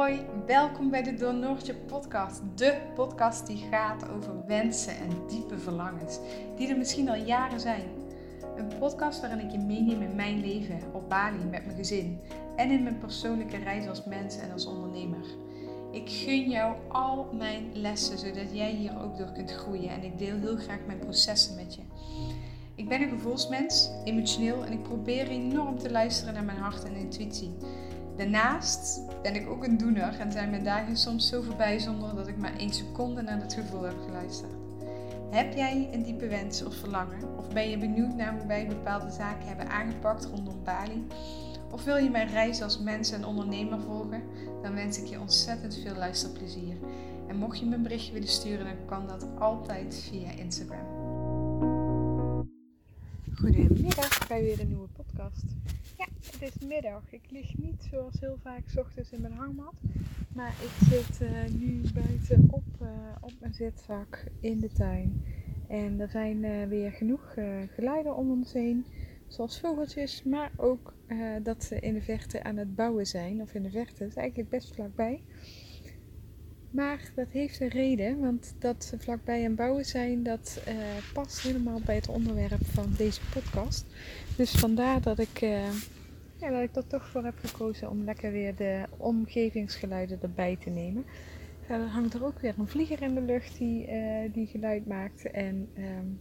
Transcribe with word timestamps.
Hoi, 0.00 0.20
welkom 0.46 0.90
bij 0.90 1.02
de 1.02 1.14
Door 1.14 1.56
podcast. 1.86 2.40
De 2.54 2.76
podcast 2.94 3.46
die 3.46 3.66
gaat 3.70 4.10
over 4.10 4.46
wensen 4.46 4.96
en 4.96 5.26
diepe 5.28 5.58
verlangens, 5.58 6.18
die 6.56 6.68
er 6.68 6.78
misschien 6.78 7.08
al 7.08 7.14
jaren 7.14 7.60
zijn. 7.60 7.82
Een 8.56 8.78
podcast 8.78 9.20
waarin 9.20 9.46
ik 9.46 9.50
je 9.50 9.58
meeneem 9.58 10.02
in 10.02 10.14
mijn 10.14 10.40
leven 10.40 10.80
op 10.92 11.08
Bali 11.08 11.44
met 11.50 11.64
mijn 11.64 11.76
gezin 11.76 12.20
en 12.56 12.70
in 12.70 12.82
mijn 12.82 12.98
persoonlijke 12.98 13.56
reis 13.56 13.88
als 13.88 14.04
mens 14.04 14.36
en 14.36 14.52
als 14.52 14.66
ondernemer. 14.66 15.24
Ik 15.92 16.10
gun 16.10 16.50
jou 16.50 16.76
al 16.88 17.28
mijn 17.32 17.64
lessen, 17.72 18.18
zodat 18.18 18.52
jij 18.52 18.70
hier 18.70 19.02
ook 19.02 19.16
door 19.18 19.32
kunt 19.32 19.52
groeien 19.52 19.90
en 19.90 20.04
ik 20.04 20.18
deel 20.18 20.38
heel 20.38 20.56
graag 20.56 20.80
mijn 20.86 20.98
processen 20.98 21.56
met 21.56 21.74
je. 21.74 21.80
Ik 22.74 22.88
ben 22.88 23.02
een 23.02 23.08
gevoelsmens, 23.08 23.90
emotioneel 24.04 24.64
en 24.64 24.72
ik 24.72 24.82
probeer 24.82 25.28
enorm 25.28 25.78
te 25.78 25.90
luisteren 25.90 26.34
naar 26.34 26.44
mijn 26.44 26.58
hart 26.58 26.84
en 26.84 26.94
intuïtie. 26.94 27.50
Daarnaast 28.20 29.02
ben 29.22 29.34
ik 29.34 29.48
ook 29.48 29.64
een 29.64 29.76
doener 29.76 30.18
en 30.18 30.32
zijn 30.32 30.50
mijn 30.50 30.64
dagen 30.64 30.96
soms 30.96 31.28
zo 31.28 31.42
voorbij 31.42 31.78
zonder 31.78 32.14
dat 32.14 32.28
ik 32.28 32.36
maar 32.36 32.56
één 32.56 32.72
seconde 32.72 33.22
naar 33.22 33.40
het 33.40 33.54
gevoel 33.54 33.82
heb 33.82 33.96
geluisterd. 34.06 34.52
Heb 35.30 35.54
jij 35.54 35.88
een 35.92 36.02
diepe 36.02 36.28
wens 36.28 36.64
of 36.64 36.74
verlangen? 36.74 37.38
Of 37.38 37.48
ben 37.48 37.70
je 37.70 37.78
benieuwd 37.78 38.14
naar 38.14 38.32
hoe 38.32 38.46
wij 38.46 38.66
bepaalde 38.66 39.10
zaken 39.10 39.46
hebben 39.46 39.68
aangepakt 39.68 40.24
rondom 40.24 40.64
Bali? 40.64 41.06
Of 41.70 41.84
wil 41.84 41.96
je 41.96 42.10
mijn 42.10 42.28
reis 42.28 42.62
als 42.62 42.78
mens 42.78 43.10
en 43.10 43.24
ondernemer 43.24 43.80
volgen? 43.80 44.22
Dan 44.62 44.74
wens 44.74 44.98
ik 44.98 45.06
je 45.06 45.20
ontzettend 45.20 45.74
veel 45.74 45.94
luisterplezier. 45.94 46.76
En 47.28 47.36
mocht 47.36 47.58
je 47.58 47.66
me 47.66 47.74
een 47.74 47.82
berichtje 47.82 48.12
willen 48.12 48.28
sturen, 48.28 48.64
dan 48.64 48.86
kan 48.86 49.06
dat 49.06 49.26
altijd 49.38 50.06
via 50.10 50.30
Instagram. 50.30 50.99
Goedemiddag 53.40 54.28
bij 54.28 54.42
weer 54.42 54.60
een 54.60 54.68
nieuwe 54.68 54.88
podcast. 54.88 55.44
Ja, 55.98 56.06
het 56.30 56.42
is 56.42 56.66
middag. 56.66 57.02
Ik 57.12 57.30
lig 57.30 57.58
niet 57.58 57.88
zoals 57.90 58.20
heel 58.20 58.38
vaak 58.42 58.62
s 58.66 58.76
ochtends 58.76 59.10
in 59.10 59.20
mijn 59.20 59.32
hangmat. 59.32 59.74
Maar 60.34 60.54
ik 60.62 60.88
zit 60.88 61.20
uh, 61.20 61.44
nu 61.60 61.82
buiten 61.94 62.48
op, 62.50 62.64
uh, 62.82 62.88
op 63.20 63.32
mijn 63.40 63.54
zitzak 63.54 64.24
in 64.40 64.60
de 64.60 64.72
tuin. 64.72 65.24
En 65.68 66.00
er 66.00 66.08
zijn 66.08 66.44
uh, 66.44 66.66
weer 66.66 66.92
genoeg 66.92 67.34
geluiden 67.74 68.16
om 68.16 68.30
ons 68.30 68.52
heen. 68.52 68.86
Zoals 69.26 69.60
vogeltjes, 69.60 70.22
maar 70.22 70.52
ook 70.56 70.94
dat 71.42 71.64
ze 71.64 71.80
in 71.80 71.94
de 71.94 72.02
verte 72.02 72.42
aan 72.42 72.56
het 72.56 72.74
bouwen 72.74 73.06
zijn. 73.06 73.42
Of 73.42 73.54
in 73.54 73.62
de 73.62 73.70
verte, 73.70 74.04
is 74.04 74.14
eigenlijk 74.14 74.50
best 74.50 74.74
vlakbij. 74.74 75.22
Maar 76.70 77.10
dat 77.14 77.28
heeft 77.30 77.60
een 77.60 77.68
reden, 77.68 78.20
want 78.20 78.54
dat 78.58 78.84
ze 78.84 78.98
vlakbij 78.98 79.44
aan 79.44 79.54
bouwen 79.54 79.84
zijn, 79.84 80.22
dat 80.22 80.62
uh, 80.68 80.74
past 81.12 81.40
helemaal 81.40 81.80
bij 81.84 81.94
het 81.94 82.08
onderwerp 82.08 82.64
van 82.64 82.92
deze 82.96 83.20
podcast. 83.32 83.86
Dus 84.36 84.50
vandaar 84.50 85.00
dat 85.00 85.18
ik, 85.18 85.38
ja, 86.36 86.50
dat 86.50 86.62
ik 86.62 86.76
er 86.76 86.86
toch 86.86 87.08
voor 87.08 87.24
heb 87.24 87.38
gekozen 87.44 87.90
om 87.90 88.04
lekker 88.04 88.32
weer 88.32 88.56
de 88.56 88.84
omgevingsgeluiden 88.96 90.18
erbij 90.22 90.56
te 90.56 90.70
nemen. 90.70 91.04
Verder 91.66 91.88
hangt 91.88 92.14
er 92.14 92.24
ook 92.24 92.38
weer 92.40 92.54
een 92.58 92.68
vlieger 92.68 93.02
in 93.02 93.14
de 93.14 93.20
lucht 93.20 93.58
die, 93.58 93.86
uh, 93.88 94.32
die 94.32 94.46
geluid 94.46 94.86
maakt. 94.86 95.30
En 95.30 95.68
um, 95.78 96.20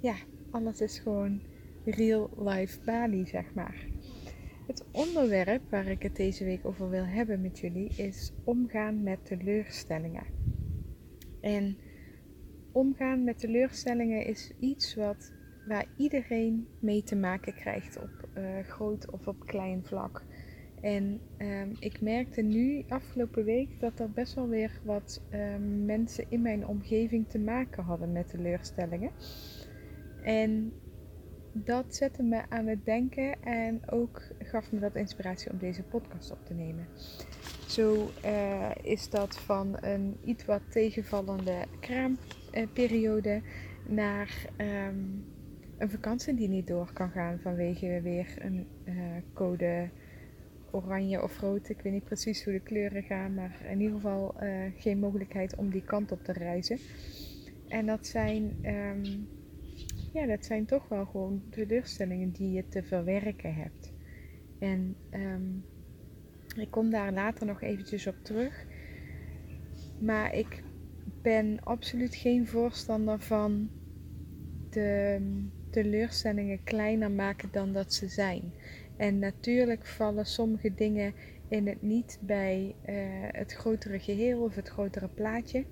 ja, 0.00 0.14
alles 0.50 0.80
is 0.80 0.98
gewoon 0.98 1.40
real 1.84 2.30
life 2.38 2.78
Bali, 2.84 3.26
zeg 3.26 3.44
maar. 3.54 3.74
Het 4.70 4.84
onderwerp 4.92 5.70
waar 5.70 5.86
ik 5.86 6.02
het 6.02 6.16
deze 6.16 6.44
week 6.44 6.64
over 6.64 6.90
wil 6.90 7.04
hebben 7.04 7.40
met 7.40 7.58
jullie 7.58 7.90
is 7.96 8.32
omgaan 8.44 9.02
met 9.02 9.26
teleurstellingen. 9.26 10.24
En 11.40 11.78
omgaan 12.72 13.24
met 13.24 13.38
teleurstellingen 13.38 14.24
is 14.24 14.52
iets 14.58 14.94
wat, 14.94 15.32
waar 15.66 15.86
iedereen 15.96 16.66
mee 16.78 17.02
te 17.02 17.16
maken 17.16 17.54
krijgt 17.54 17.98
op 17.98 18.28
uh, 18.36 18.58
groot 18.62 19.10
of 19.10 19.26
op 19.26 19.46
klein 19.46 19.84
vlak. 19.84 20.24
En 20.80 21.20
um, 21.38 21.72
ik 21.78 22.00
merkte 22.00 22.42
nu 22.42 22.84
afgelopen 22.88 23.44
week 23.44 23.80
dat 23.80 24.00
er 24.00 24.10
best 24.10 24.34
wel 24.34 24.48
weer 24.48 24.80
wat 24.84 25.22
um, 25.32 25.84
mensen 25.84 26.24
in 26.28 26.42
mijn 26.42 26.66
omgeving 26.66 27.28
te 27.28 27.38
maken 27.38 27.82
hadden 27.82 28.12
met 28.12 28.28
teleurstellingen. 28.28 29.10
En 30.22 30.72
dat 31.52 31.94
zette 31.94 32.22
me 32.22 32.42
aan 32.48 32.66
het 32.66 32.84
denken 32.84 33.42
en 33.42 33.90
ook 33.90 34.22
gaf 34.38 34.72
me 34.72 34.78
dat 34.78 34.94
inspiratie 34.94 35.50
om 35.50 35.58
deze 35.58 35.82
podcast 35.82 36.30
op 36.30 36.46
te 36.46 36.54
nemen. 36.54 36.86
Zo 37.66 38.10
uh, 38.24 38.70
is 38.82 39.10
dat 39.10 39.38
van 39.38 39.76
een 39.80 40.16
iets 40.24 40.44
wat 40.44 40.60
tegenvallende 40.68 41.64
kraamperiode 41.80 43.42
naar 43.86 44.46
um, 44.58 45.24
een 45.78 45.90
vakantie 45.90 46.34
die 46.34 46.48
niet 46.48 46.66
door 46.66 46.92
kan 46.92 47.10
gaan 47.10 47.38
vanwege 47.40 48.00
weer 48.02 48.34
een 48.38 48.66
uh, 48.84 48.94
code 49.32 49.88
oranje 50.70 51.22
of 51.22 51.40
rood. 51.40 51.68
Ik 51.68 51.80
weet 51.80 51.92
niet 51.92 52.04
precies 52.04 52.44
hoe 52.44 52.52
de 52.52 52.60
kleuren 52.60 53.02
gaan, 53.02 53.34
maar 53.34 53.60
in 53.70 53.80
ieder 53.80 53.94
geval 53.94 54.34
uh, 54.42 54.64
geen 54.76 54.98
mogelijkheid 54.98 55.56
om 55.56 55.70
die 55.70 55.84
kant 55.84 56.12
op 56.12 56.24
te 56.24 56.32
reizen. 56.32 56.78
En 57.68 57.86
dat 57.86 58.06
zijn 58.06 58.56
um, 58.62 59.28
ja, 60.12 60.26
dat 60.26 60.44
zijn 60.44 60.66
toch 60.66 60.88
wel 60.88 61.04
gewoon 61.04 61.42
teleurstellingen 61.50 62.30
die 62.30 62.52
je 62.52 62.68
te 62.68 62.82
verwerken 62.82 63.54
hebt. 63.54 63.92
En 64.58 64.96
um, 65.14 65.64
ik 66.56 66.70
kom 66.70 66.90
daar 66.90 67.12
later 67.12 67.46
nog 67.46 67.62
eventjes 67.62 68.06
op 68.06 68.16
terug. 68.22 68.66
Maar 69.98 70.34
ik 70.34 70.62
ben 71.22 71.64
absoluut 71.64 72.14
geen 72.14 72.46
voorstander 72.46 73.20
van 73.20 73.70
de 74.70 75.20
teleurstellingen 75.70 76.62
kleiner 76.64 77.10
maken 77.10 77.48
dan 77.52 77.72
dat 77.72 77.94
ze 77.94 78.08
zijn. 78.08 78.52
En 78.96 79.18
natuurlijk 79.18 79.86
vallen 79.86 80.26
sommige 80.26 80.74
dingen 80.74 81.14
in 81.48 81.66
het 81.66 81.82
niet 81.82 82.18
bij 82.20 82.74
uh, 82.88 82.94
het 83.28 83.52
grotere 83.52 83.98
geheel 83.98 84.42
of 84.42 84.54
het 84.54 84.68
grotere 84.68 85.08
plaatje. 85.08 85.64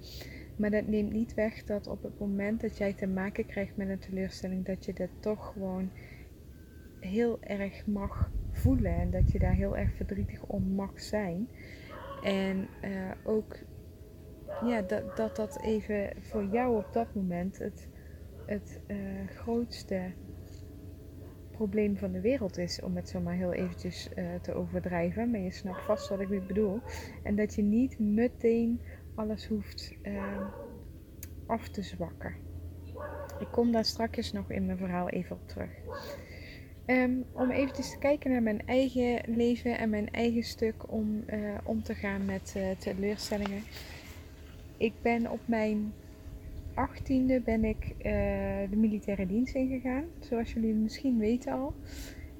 Maar 0.59 0.71
dat 0.71 0.87
neemt 0.87 1.13
niet 1.13 1.35
weg 1.35 1.65
dat 1.65 1.87
op 1.87 2.03
het 2.03 2.19
moment 2.19 2.61
dat 2.61 2.79
jij 2.79 2.93
te 2.93 3.07
maken 3.07 3.47
krijgt 3.47 3.77
met 3.77 3.89
een 3.89 3.99
teleurstelling, 3.99 4.65
dat 4.65 4.85
je 4.85 4.93
dat 4.93 5.11
toch 5.21 5.53
gewoon 5.53 5.91
heel 7.01 7.39
erg 7.41 7.87
mag 7.87 8.31
voelen. 8.51 8.95
En 8.95 9.11
dat 9.11 9.33
je 9.33 9.39
daar 9.39 9.55
heel 9.55 9.77
erg 9.77 9.95
verdrietig 9.95 10.43
om 10.43 10.63
mag 10.63 11.01
zijn. 11.01 11.49
En 12.23 12.69
uh, 12.85 13.11
ook 13.25 13.57
ja, 14.65 14.83
dat, 14.83 15.17
dat 15.17 15.37
dat 15.37 15.63
even 15.63 16.13
voor 16.19 16.45
jou 16.45 16.77
op 16.77 16.93
dat 16.93 17.15
moment 17.15 17.59
het, 17.59 17.89
het 18.47 18.81
uh, 18.87 18.97
grootste 19.29 20.13
probleem 21.51 21.97
van 21.97 22.13
de 22.13 22.21
wereld 22.21 22.59
is, 22.59 22.81
om 22.83 22.97
het 22.97 23.09
zo 23.09 23.21
maar 23.21 23.35
heel 23.35 23.53
eventjes 23.53 24.09
uh, 24.17 24.35
te 24.43 24.55
overdrijven. 24.55 25.31
Maar 25.31 25.41
je 25.41 25.51
snapt 25.51 25.85
vast 25.85 26.09
wat 26.09 26.21
ik 26.21 26.47
bedoel. 26.47 26.81
En 27.23 27.37
dat 27.37 27.55
je 27.55 27.63
niet 27.63 27.99
meteen 27.99 28.81
alles 29.19 29.47
hoeft 29.47 29.95
uh, 30.03 30.47
af 31.47 31.69
te 31.69 31.83
zwakken. 31.83 32.34
Ik 33.39 33.49
kom 33.51 33.73
daar 33.73 33.84
straks 33.84 34.33
nog 34.33 34.51
in 34.51 34.67
mijn 34.67 34.79
verhaal 34.79 35.09
even 35.09 35.37
op 35.37 35.49
terug. 35.49 35.71
Um, 36.87 37.25
om 37.33 37.51
even 37.51 37.73
te 37.73 37.97
kijken 37.99 38.31
naar 38.31 38.43
mijn 38.43 38.67
eigen 38.67 39.21
leven 39.27 39.78
en 39.78 39.91
mijn 39.91 40.11
eigen 40.11 40.43
stuk 40.43 40.93
om 40.93 41.25
uh, 41.27 41.59
om 41.65 41.83
te 41.83 41.95
gaan 41.95 42.25
met 42.25 42.55
uh, 42.57 42.71
teleurstellingen. 42.71 43.62
Ik 44.77 44.93
ben 45.03 45.31
op 45.31 45.41
mijn 45.45 45.93
achttiende 46.75 47.41
ben 47.41 47.65
ik 47.65 47.95
de 48.71 48.77
militaire 48.77 49.27
dienst 49.27 49.55
ingegaan, 49.55 50.05
zoals 50.21 50.53
jullie 50.53 50.75
misschien 50.75 51.19
weten 51.19 51.53
al. 51.53 51.75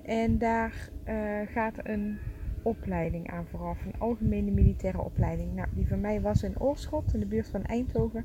En 0.03 0.39
daar 0.39 0.91
gaat 1.47 1.75
een 1.83 2.19
opleiding 2.69 3.31
aan 3.31 3.47
vooraf. 3.47 3.85
Een 3.85 3.99
algemene 3.99 4.51
militaire 4.51 5.01
opleiding. 5.01 5.55
Nou, 5.55 5.69
die 5.75 5.87
van 5.87 6.01
mij 6.01 6.21
was 6.21 6.43
in 6.43 6.61
Oorschot, 6.61 7.15
in 7.15 7.21
de 7.21 7.27
buurt 7.27 7.49
van 7.49 7.65
Eindhoven. 7.65 8.25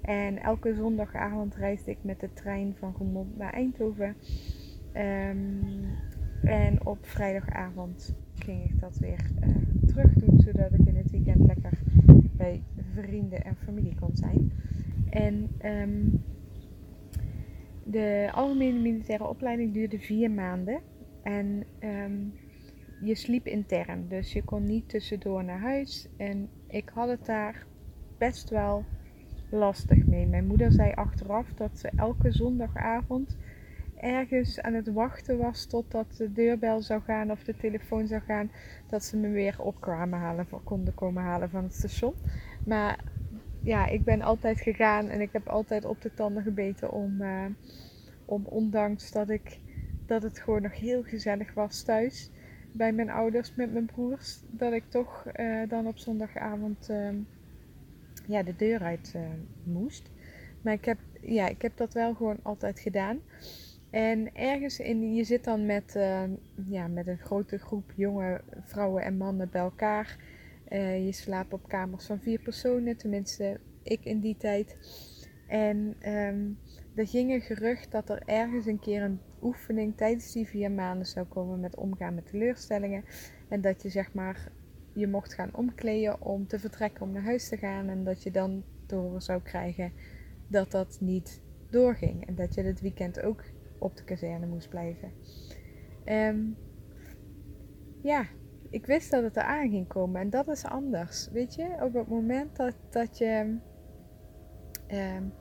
En 0.00 0.38
elke 0.38 0.74
zondagavond 0.74 1.54
reisde 1.54 1.90
ik 1.90 1.98
met 2.02 2.20
de 2.20 2.32
trein 2.32 2.74
van 2.78 2.94
Roermond 2.98 3.36
naar 3.36 3.52
Eindhoven. 3.52 4.16
Um, 4.96 5.60
en 6.42 6.86
op 6.86 7.06
vrijdagavond 7.06 8.14
ging 8.34 8.64
ik 8.64 8.80
dat 8.80 8.96
weer 8.98 9.30
uh, 9.42 9.56
terug 9.86 10.12
doen, 10.12 10.40
zodat 10.40 10.72
ik 10.72 10.86
in 10.86 10.96
het 10.96 11.10
weekend 11.10 11.46
lekker 11.46 11.78
bij 12.36 12.62
vrienden 12.94 13.44
en 13.44 13.56
familie 13.56 13.94
kon 13.94 14.16
zijn. 14.16 14.52
En 15.10 15.50
um, 15.64 16.22
de 17.84 18.28
algemene 18.32 18.78
militaire 18.80 19.26
opleiding 19.26 19.72
duurde 19.72 19.98
vier 19.98 20.30
maanden. 20.30 20.80
En 21.22 21.64
um, 21.80 22.32
je 23.04 23.14
sliep 23.14 23.46
intern, 23.46 24.08
dus 24.08 24.32
je 24.32 24.44
kon 24.44 24.64
niet 24.64 24.88
tussendoor 24.88 25.44
naar 25.44 25.60
huis. 25.60 26.08
En 26.16 26.48
ik 26.68 26.90
had 26.94 27.08
het 27.08 27.26
daar 27.26 27.66
best 28.18 28.50
wel 28.50 28.84
lastig 29.50 30.06
mee. 30.06 30.26
Mijn 30.26 30.46
moeder 30.46 30.72
zei 30.72 30.92
achteraf 30.92 31.52
dat 31.54 31.78
ze 31.78 31.90
elke 31.96 32.32
zondagavond 32.32 33.36
ergens 33.96 34.60
aan 34.60 34.74
het 34.74 34.92
wachten 34.92 35.38
was 35.38 35.66
totdat 35.66 36.16
de 36.16 36.32
deurbel 36.32 36.82
zou 36.82 37.02
gaan 37.02 37.30
of 37.30 37.44
de 37.44 37.56
telefoon 37.56 38.06
zou 38.06 38.22
gaan, 38.22 38.50
dat 38.88 39.04
ze 39.04 39.16
me 39.16 39.28
weer 39.28 39.60
opkwamen 39.60 40.18
halen, 40.18 40.46
konden 40.64 40.94
komen 40.94 41.22
halen 41.22 41.50
van 41.50 41.62
het 41.62 41.74
station. 41.74 42.14
Maar 42.66 43.04
ja, 43.62 43.86
ik 43.86 44.04
ben 44.04 44.22
altijd 44.22 44.60
gegaan 44.60 45.08
en 45.08 45.20
ik 45.20 45.32
heb 45.32 45.48
altijd 45.48 45.84
op 45.84 46.02
de 46.02 46.14
tanden 46.14 46.42
gebeten 46.42 46.92
om, 46.92 47.20
uh, 47.20 47.44
om 48.24 48.44
ondanks 48.44 49.12
dat 49.12 49.30
ik 49.30 49.60
dat 50.06 50.22
het 50.22 50.38
gewoon 50.38 50.62
nog 50.62 50.78
heel 50.78 51.02
gezellig 51.02 51.54
was 51.54 51.82
thuis, 51.82 52.30
bij 52.76 52.92
mijn 52.92 53.10
ouders 53.10 53.54
met 53.54 53.72
mijn 53.72 53.86
broers, 53.86 54.40
dat 54.50 54.72
ik 54.72 54.84
toch 54.88 55.26
eh, 55.26 55.68
dan 55.68 55.86
op 55.86 55.98
zondagavond 55.98 56.88
ehm, 56.88 57.16
ja, 58.26 58.42
de 58.42 58.56
deur 58.56 58.82
uit 58.82 59.12
uh, 59.16 59.22
moest. 59.64 60.10
Maar 60.62 60.72
ik 60.72 60.84
heb, 60.84 60.98
ja, 61.20 61.48
ik 61.48 61.62
heb 61.62 61.76
dat 61.76 61.92
wel 61.92 62.14
gewoon 62.14 62.38
altijd 62.42 62.80
gedaan. 62.80 63.20
En 63.90 64.34
ergens 64.34 64.78
in, 64.78 65.14
je 65.14 65.24
zit 65.24 65.44
dan 65.44 65.66
met, 65.66 65.96
ehm, 65.96 66.30
ja, 66.68 66.86
met 66.86 67.06
een 67.06 67.18
grote 67.18 67.58
groep 67.58 67.92
jonge 67.96 68.40
vrouwen 68.60 69.02
en 69.02 69.16
mannen 69.16 69.48
bij 69.50 69.60
elkaar. 69.60 70.16
je 71.04 71.12
slaapt 71.12 71.52
op 71.52 71.68
kamers 71.68 72.06
van 72.06 72.20
vier 72.20 72.40
personen, 72.40 72.96
tenminste 72.96 73.60
ik 73.82 74.04
in 74.04 74.20
die 74.20 74.36
tijd. 74.36 74.76
En 75.46 75.96
um, 76.08 76.58
er 76.94 77.06
ging 77.06 77.32
een 77.32 77.40
gerucht 77.40 77.90
dat 77.90 78.08
er 78.08 78.22
ergens 78.24 78.66
een 78.66 78.78
keer 78.78 79.02
een 79.02 79.20
oefening 79.42 79.96
tijdens 79.96 80.32
die 80.32 80.46
vier 80.46 80.70
maanden 80.70 81.06
zou 81.06 81.26
komen 81.26 81.60
met 81.60 81.76
omgaan 81.76 82.14
met 82.14 82.26
teleurstellingen. 82.26 83.04
En 83.48 83.60
dat 83.60 83.82
je 83.82 83.88
zeg 83.88 84.12
maar 84.12 84.52
je 84.92 85.06
mocht 85.06 85.34
gaan 85.34 85.54
omkleden 85.54 86.20
om 86.20 86.46
te 86.46 86.58
vertrekken 86.58 87.02
om 87.02 87.12
naar 87.12 87.22
huis 87.22 87.48
te 87.48 87.56
gaan. 87.56 87.88
En 87.88 88.04
dat 88.04 88.22
je 88.22 88.30
dan 88.30 88.64
door 88.86 89.22
zou 89.22 89.42
krijgen 89.42 89.92
dat 90.46 90.70
dat 90.70 90.98
niet 91.00 91.40
doorging. 91.70 92.26
En 92.26 92.34
dat 92.34 92.54
je 92.54 92.62
dit 92.62 92.80
weekend 92.80 93.22
ook 93.22 93.42
op 93.78 93.96
de 93.96 94.04
kazerne 94.04 94.46
moest 94.46 94.68
blijven. 94.68 95.12
Um, 96.04 96.56
ja, 98.02 98.26
ik 98.70 98.86
wist 98.86 99.10
dat 99.10 99.22
het 99.22 99.36
eraan 99.36 99.70
ging 99.70 99.86
komen. 99.86 100.20
En 100.20 100.30
dat 100.30 100.48
is 100.48 100.64
anders. 100.64 101.28
Weet 101.32 101.54
je, 101.54 101.76
op 101.80 101.94
het 101.94 102.08
moment 102.08 102.56
dat, 102.56 102.74
dat 102.90 103.18
je 103.18 103.56
um, 104.94 105.32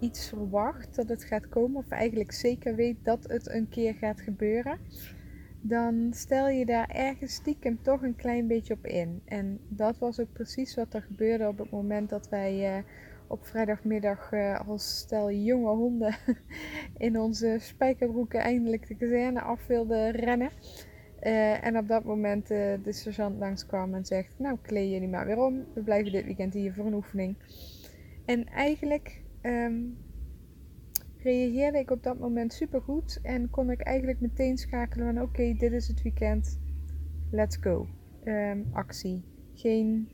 iets 0.00 0.28
verwacht 0.28 0.96
dat 0.96 1.08
het 1.08 1.24
gaat 1.24 1.48
komen, 1.48 1.76
of 1.76 1.88
eigenlijk 1.88 2.32
zeker 2.32 2.74
weet 2.74 3.04
dat 3.04 3.24
het 3.28 3.50
een 3.50 3.68
keer 3.68 3.94
gaat 3.94 4.20
gebeuren, 4.20 4.78
dan 5.60 6.08
stel 6.10 6.48
je 6.48 6.66
daar 6.66 6.88
ergens 6.88 7.34
stiekem 7.34 7.82
toch 7.82 8.02
een 8.02 8.16
klein 8.16 8.46
beetje 8.46 8.74
op 8.74 8.86
in. 8.86 9.22
En 9.24 9.60
dat 9.68 9.98
was 9.98 10.20
ook 10.20 10.32
precies 10.32 10.74
wat 10.74 10.94
er 10.94 11.02
gebeurde 11.02 11.48
op 11.48 11.58
het 11.58 11.70
moment 11.70 12.10
dat 12.10 12.28
wij 12.28 12.76
uh, 12.76 12.84
op 13.26 13.46
vrijdagmiddag 13.46 14.32
uh, 14.32 14.68
als 14.68 14.98
stel 14.98 15.30
jonge 15.30 15.74
honden 15.74 16.16
in 16.96 17.20
onze 17.20 17.56
spijkerbroeken 17.60 18.40
eindelijk 18.40 18.88
de 18.88 18.96
kazerne 18.96 19.40
af 19.40 19.66
wilden 19.66 20.10
rennen. 20.10 20.50
Uh, 21.22 21.64
en 21.64 21.78
op 21.78 21.88
dat 21.88 22.04
moment 22.04 22.46
de 22.48 22.80
sergeant 22.92 23.38
langskwam 23.38 23.94
en 23.94 24.04
zegt: 24.04 24.38
Nou, 24.38 24.58
kleed 24.62 24.90
jullie 24.90 25.08
maar 25.08 25.26
weer 25.26 25.42
om. 25.42 25.64
We 25.74 25.82
blijven 25.82 26.12
dit 26.12 26.24
weekend 26.24 26.54
hier 26.54 26.72
voor 26.74 26.86
een 26.86 26.94
oefening. 26.94 27.36
En 28.30 28.46
eigenlijk 28.46 29.22
um, 29.42 29.98
reageerde 31.18 31.78
ik 31.78 31.90
op 31.90 32.02
dat 32.02 32.18
moment 32.18 32.52
super 32.52 32.82
goed 32.82 33.18
en 33.22 33.50
kon 33.50 33.70
ik 33.70 33.80
eigenlijk 33.80 34.20
meteen 34.20 34.58
schakelen 34.58 35.14
van 35.14 35.22
oké, 35.22 35.54
dit 35.54 35.72
is 35.72 35.88
het 35.88 36.02
weekend, 36.02 36.60
let's 37.30 37.56
go. 37.56 37.88
Um, 38.24 38.68
actie. 38.72 39.24
Geen, 39.54 40.08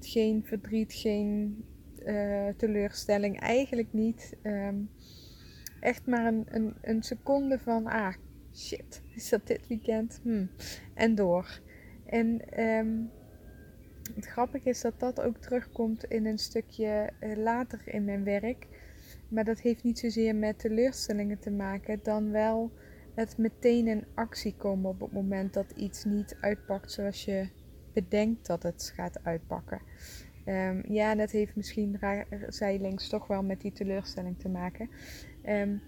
geen 0.00 0.44
verdriet, 0.44 0.92
geen 0.92 1.64
uh, 2.06 2.48
teleurstelling, 2.56 3.40
eigenlijk 3.40 3.92
niet. 3.92 4.36
Um, 4.42 4.90
echt 5.80 6.06
maar 6.06 6.26
een, 6.26 6.44
een, 6.48 6.74
een, 6.80 7.02
seconde 7.02 7.58
van 7.58 7.86
ah, 7.86 8.14
shit, 8.54 9.02
is 9.14 9.28
dat 9.28 9.46
dit 9.46 9.66
weekend? 9.66 10.20
Hm. 10.22 10.46
En 10.94 11.14
door. 11.14 11.60
En 12.06 12.60
um, 12.64 13.10
het 14.14 14.26
grappige 14.26 14.68
is 14.68 14.80
dat 14.80 15.00
dat 15.00 15.20
ook 15.20 15.36
terugkomt 15.36 16.04
in 16.04 16.26
een 16.26 16.38
stukje 16.38 17.10
uh, 17.20 17.36
later 17.36 17.80
in 17.84 18.04
mijn 18.04 18.24
werk. 18.24 18.66
Maar 19.28 19.44
dat 19.44 19.60
heeft 19.60 19.82
niet 19.82 19.98
zozeer 19.98 20.34
met 20.34 20.58
teleurstellingen 20.58 21.38
te 21.38 21.50
maken, 21.50 22.00
dan 22.02 22.30
wel 22.30 22.72
het 23.14 23.38
meteen 23.38 23.86
in 23.86 24.04
actie 24.14 24.54
komen 24.56 24.90
op 24.90 25.00
het 25.00 25.12
moment 25.12 25.54
dat 25.54 25.70
iets 25.76 26.04
niet 26.04 26.36
uitpakt 26.40 26.92
zoals 26.92 27.24
je 27.24 27.48
bedenkt 27.92 28.46
dat 28.46 28.62
het 28.62 28.92
gaat 28.94 29.24
uitpakken. 29.24 29.80
Um, 30.46 30.82
ja, 30.88 31.14
dat 31.14 31.30
heeft 31.30 31.56
misschien 31.56 31.98
zijlings 32.48 33.08
toch 33.08 33.26
wel 33.26 33.42
met 33.42 33.60
die 33.60 33.72
teleurstelling 33.72 34.38
te 34.38 34.48
maken. 34.48 34.90
Um, 35.46 35.82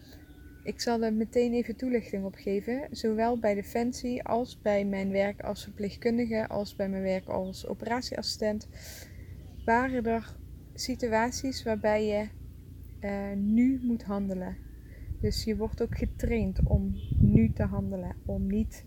ik 0.63 0.81
zal 0.81 1.03
er 1.03 1.13
meteen 1.13 1.53
even 1.53 1.77
toelichting 1.77 2.25
op 2.25 2.35
geven. 2.35 2.89
Zowel 2.91 3.39
bij 3.39 3.55
Defensie 3.55 4.23
als 4.23 4.61
bij 4.61 4.85
mijn 4.85 5.11
werk 5.11 5.41
als 5.43 5.63
verpleegkundige, 5.63 6.49
als 6.49 6.77
bij 6.77 6.89
mijn 6.89 7.03
werk 7.03 7.29
als 7.29 7.67
operatieassistent, 7.67 8.69
waren 9.65 10.05
er 10.05 10.37
situaties 10.75 11.63
waarbij 11.63 12.07
je 12.07 12.29
uh, 13.01 13.37
nu 13.37 13.81
moet 13.83 14.03
handelen. 14.03 14.57
Dus 15.21 15.45
je 15.45 15.57
wordt 15.57 15.83
ook 15.83 15.99
getraind 15.99 16.59
om 16.65 16.95
nu 17.19 17.53
te 17.53 17.63
handelen, 17.63 18.17
om 18.27 18.47
niet 18.47 18.85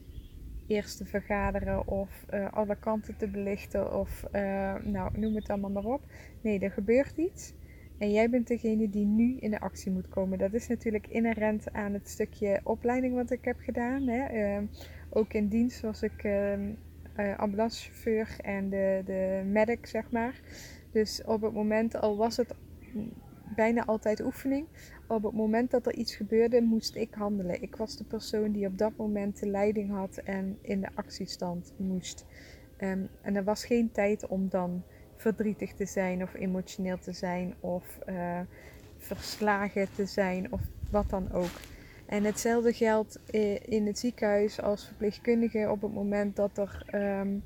eerst 0.67 0.97
te 0.97 1.05
vergaderen 1.05 1.87
of 1.87 2.25
uh, 2.33 2.53
alle 2.53 2.75
kanten 2.79 3.17
te 3.17 3.27
belichten 3.27 3.99
of 3.99 4.23
uh, 4.31 4.75
nou, 4.83 5.19
noem 5.19 5.35
het 5.35 5.49
allemaal 5.49 5.69
maar 5.69 5.93
op. 5.93 6.01
Nee, 6.41 6.59
er 6.59 6.71
gebeurt 6.71 7.17
iets. 7.17 7.53
En 7.97 8.11
jij 8.11 8.29
bent 8.29 8.47
degene 8.47 8.89
die 8.89 9.05
nu 9.05 9.37
in 9.39 9.51
de 9.51 9.59
actie 9.59 9.91
moet 9.91 10.09
komen. 10.09 10.37
Dat 10.37 10.53
is 10.53 10.67
natuurlijk 10.67 11.07
inherent 11.07 11.73
aan 11.73 11.93
het 11.93 12.09
stukje 12.09 12.59
opleiding 12.63 13.13
wat 13.13 13.31
ik 13.31 13.45
heb 13.45 13.57
gedaan. 13.59 14.07
Hè. 14.07 14.57
Uh, 14.57 14.67
ook 15.09 15.33
in 15.33 15.47
dienst 15.47 15.81
was 15.81 16.01
ik 16.01 16.23
uh, 16.23 17.37
ambulancechauffeur 17.37 18.35
en 18.41 18.69
de, 18.69 19.01
de 19.05 19.41
medic, 19.45 19.85
zeg 19.85 20.11
maar. 20.11 20.41
Dus 20.91 21.23
op 21.23 21.41
het 21.41 21.53
moment, 21.53 21.95
al 21.95 22.17
was 22.17 22.37
het 22.37 22.55
bijna 23.55 23.85
altijd 23.85 24.21
oefening, 24.21 24.67
op 25.07 25.23
het 25.23 25.33
moment 25.33 25.71
dat 25.71 25.85
er 25.85 25.95
iets 25.95 26.15
gebeurde, 26.15 26.61
moest 26.61 26.95
ik 26.95 27.13
handelen. 27.13 27.61
Ik 27.61 27.75
was 27.75 27.97
de 27.97 28.03
persoon 28.03 28.51
die 28.51 28.67
op 28.67 28.77
dat 28.77 28.97
moment 28.97 29.39
de 29.39 29.47
leiding 29.47 29.91
had 29.91 30.17
en 30.17 30.57
in 30.61 30.81
de 30.81 30.89
actiestand 30.93 31.73
moest. 31.77 32.25
Um, 32.79 33.09
en 33.21 33.35
er 33.35 33.43
was 33.43 33.65
geen 33.65 33.91
tijd 33.91 34.27
om 34.27 34.49
dan 34.49 34.83
verdrietig 35.25 35.73
te 35.73 35.85
zijn 35.85 36.21
of 36.23 36.33
emotioneel 36.33 36.99
te 36.99 37.13
zijn 37.13 37.53
of 37.59 37.99
uh, 38.09 38.39
verslagen 38.97 39.87
te 39.95 40.05
zijn 40.05 40.51
of 40.51 40.61
wat 40.91 41.09
dan 41.09 41.31
ook. 41.31 41.59
En 42.05 42.23
hetzelfde 42.23 42.73
geldt 42.73 43.19
in 43.65 43.87
het 43.87 43.99
ziekenhuis 43.99 44.61
als 44.61 44.85
verpleegkundige 44.85 45.69
op 45.71 45.81
het 45.81 45.93
moment 45.93 46.35
dat 46.35 46.57
er 46.57 46.85
um, 47.19 47.43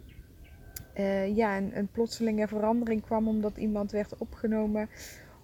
uh, 0.95 1.35
ja, 1.35 1.57
een, 1.57 1.77
een 1.77 1.87
plotselinge 1.91 2.47
verandering 2.47 3.01
kwam 3.01 3.27
omdat 3.27 3.57
iemand 3.57 3.91
werd 3.91 4.17
opgenomen. 4.17 4.89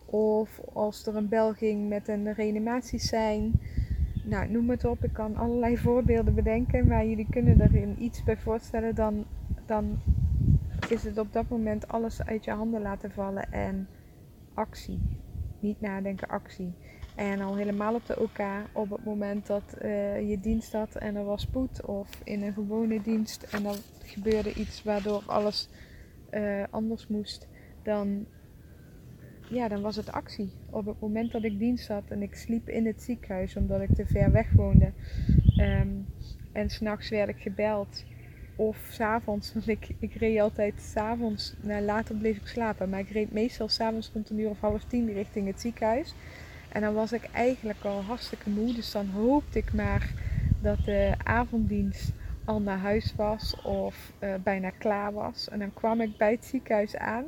Of 0.05 0.61
als 0.73 1.05
er 1.05 1.15
een 1.15 1.29
bel 1.29 1.53
ging 1.53 1.89
met 1.89 2.07
een 2.07 2.33
reanimatiesein. 2.33 3.59
Nou, 4.23 4.49
noem 4.49 4.69
het 4.69 4.85
op. 4.85 5.03
Ik 5.03 5.13
kan 5.13 5.35
allerlei 5.35 5.77
voorbeelden 5.87 6.35
bedenken, 6.35 6.87
maar 6.87 7.05
jullie 7.05 7.27
kunnen 7.29 7.59
er 7.59 7.97
iets 7.97 8.23
bij 8.23 8.37
voorstellen. 8.37 8.95
Dan, 8.95 9.25
dan 9.65 9.99
is 10.89 11.03
het 11.03 11.17
op 11.17 11.33
dat 11.33 11.49
moment 11.49 11.87
alles 11.87 12.25
uit 12.25 12.45
je 12.45 12.51
handen 12.51 12.81
laten 12.81 13.11
vallen 13.11 13.51
en 13.51 13.87
actie. 14.53 14.99
Niet 15.59 15.81
nadenken, 15.81 16.27
actie. 16.27 16.73
En 17.15 17.41
al 17.41 17.55
helemaal 17.55 17.93
op 17.93 18.05
de 18.05 18.19
OK, 18.19 18.39
op 18.73 18.89
het 18.89 19.05
moment 19.05 19.47
dat 19.47 19.77
uh, 19.81 20.29
je 20.29 20.39
dienst 20.39 20.73
had 20.73 20.95
en 20.95 21.15
er 21.15 21.23
was 21.23 21.41
spoed, 21.41 21.85
of 21.85 22.21
in 22.23 22.41
een 22.41 22.53
gewone 22.53 23.01
dienst 23.01 23.43
en 23.43 23.65
er 23.65 23.75
gebeurde 24.03 24.53
iets 24.53 24.83
waardoor 24.83 25.23
alles 25.25 25.69
uh, 26.31 26.63
anders 26.69 27.07
moest, 27.07 27.47
dan, 27.83 28.25
ja, 29.49 29.67
dan 29.67 29.81
was 29.81 29.95
het 29.95 30.11
actie. 30.11 30.51
Op 30.69 30.85
het 30.85 30.99
moment 30.99 31.31
dat 31.31 31.43
ik 31.43 31.59
dienst 31.59 31.87
had 31.87 32.03
en 32.09 32.21
ik 32.21 32.35
sliep 32.35 32.69
in 32.69 32.85
het 32.85 33.01
ziekenhuis 33.01 33.55
omdat 33.55 33.81
ik 33.81 33.95
te 33.95 34.05
ver 34.05 34.31
weg 34.31 34.51
woonde, 34.51 34.91
um, 35.57 36.05
en 36.51 36.69
s'nachts 36.69 37.09
werd 37.09 37.29
ik 37.29 37.39
gebeld 37.39 38.03
of 38.55 38.77
s'avonds, 38.89 39.53
want 39.53 39.67
ik, 39.67 39.87
ik 39.99 40.13
reed 40.13 40.39
altijd 40.39 40.73
s'avonds, 40.81 41.53
nou 41.61 41.81
later 41.81 42.15
bleef 42.15 42.37
ik 42.37 42.47
slapen, 42.47 42.89
maar 42.89 42.99
ik 42.99 43.09
reed 43.09 43.31
meestal 43.31 43.67
s'avonds 43.67 44.11
rond 44.13 44.29
een 44.29 44.39
uur 44.39 44.49
of 44.49 44.59
half 44.59 44.83
tien 44.83 45.13
richting 45.13 45.47
het 45.47 45.61
ziekenhuis. 45.61 46.13
En 46.69 46.81
dan 46.81 46.93
was 46.93 47.11
ik 47.11 47.29
eigenlijk 47.31 47.83
al 47.83 48.01
hartstikke 48.01 48.49
moe, 48.49 48.73
dus 48.73 48.91
dan 48.91 49.09
hoopte 49.09 49.57
ik 49.57 49.73
maar 49.73 50.13
dat 50.61 50.85
de 50.85 51.13
avonddienst 51.23 52.11
al 52.45 52.61
naar 52.61 52.77
huis 52.77 53.13
was 53.15 53.61
of 53.61 54.11
uh, 54.19 54.33
bijna 54.43 54.69
klaar 54.69 55.13
was. 55.13 55.49
En 55.49 55.59
dan 55.59 55.73
kwam 55.73 56.01
ik 56.01 56.17
bij 56.17 56.31
het 56.31 56.45
ziekenhuis 56.45 56.95
aan 56.95 57.25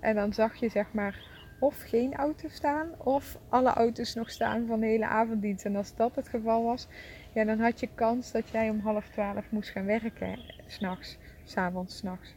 en 0.00 0.14
dan 0.14 0.32
zag 0.32 0.56
je 0.56 0.68
zeg 0.68 0.86
maar 0.92 1.28
of 1.58 1.82
geen 1.82 2.14
auto 2.14 2.48
staan 2.48 2.88
of 2.98 3.38
alle 3.48 3.72
auto's 3.72 4.14
nog 4.14 4.30
staan 4.30 4.66
van 4.66 4.80
de 4.80 4.86
hele 4.86 5.06
avonddienst. 5.06 5.64
En 5.64 5.76
als 5.76 5.94
dat 5.94 6.16
het 6.16 6.28
geval 6.28 6.64
was, 6.64 6.86
ja, 7.32 7.44
dan 7.44 7.60
had 7.60 7.80
je 7.80 7.88
kans 7.94 8.32
dat 8.32 8.48
jij 8.48 8.70
om 8.70 8.80
half 8.80 9.08
twaalf 9.08 9.50
moest 9.50 9.70
gaan 9.70 9.86
werken. 9.86 10.38
S'nachts, 10.66 11.16
s'avonds, 11.44 11.96
s'nachts. 11.96 12.34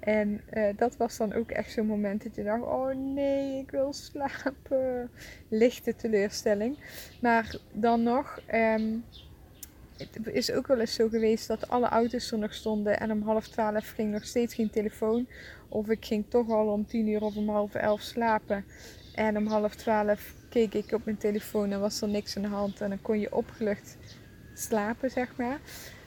En 0.00 0.40
uh, 0.52 0.68
dat 0.76 0.96
was 0.96 1.16
dan 1.16 1.32
ook 1.32 1.50
echt 1.50 1.72
zo'n 1.72 1.86
moment 1.86 2.22
dat 2.22 2.34
je 2.34 2.42
dacht: 2.42 2.62
oh 2.62 2.94
nee, 2.94 3.58
ik 3.58 3.70
wil 3.70 3.92
slapen. 3.92 5.10
Lichte 5.48 5.96
teleurstelling. 5.96 6.76
Maar 7.20 7.56
dan 7.72 8.02
nog, 8.02 8.40
um, 8.54 9.04
het 9.96 10.18
is 10.32 10.52
ook 10.52 10.66
wel 10.66 10.80
eens 10.80 10.94
zo 10.94 11.08
geweest 11.08 11.48
dat 11.48 11.68
alle 11.68 11.88
auto's 11.88 12.32
er 12.32 12.38
nog 12.38 12.54
stonden 12.54 13.00
en 13.00 13.10
om 13.10 13.22
half 13.22 13.48
twaalf 13.48 13.90
ging 13.90 14.12
nog 14.12 14.24
steeds 14.24 14.54
geen 14.54 14.70
telefoon. 14.70 15.26
Of 15.68 15.88
ik 15.88 16.04
ging 16.04 16.24
toch 16.28 16.50
al 16.50 16.66
om 16.66 16.86
tien 16.86 17.08
uur 17.08 17.22
of 17.22 17.36
om 17.36 17.48
half 17.48 17.74
elf 17.74 18.00
slapen. 18.00 18.64
En 19.14 19.36
om 19.36 19.46
half 19.46 19.74
twaalf 19.74 20.34
keek 20.48 20.74
ik 20.74 20.92
op 20.92 21.04
mijn 21.04 21.16
telefoon 21.16 21.72
en 21.72 21.80
was 21.80 22.00
er 22.00 22.08
niks 22.08 22.36
aan 22.36 22.42
de 22.42 22.48
hand. 22.48 22.80
En 22.80 22.88
dan 22.88 23.02
kon 23.02 23.20
je 23.20 23.34
opgelucht 23.34 23.96
slapen, 24.62 25.10
zeg 25.10 25.36
maar. 25.36 25.58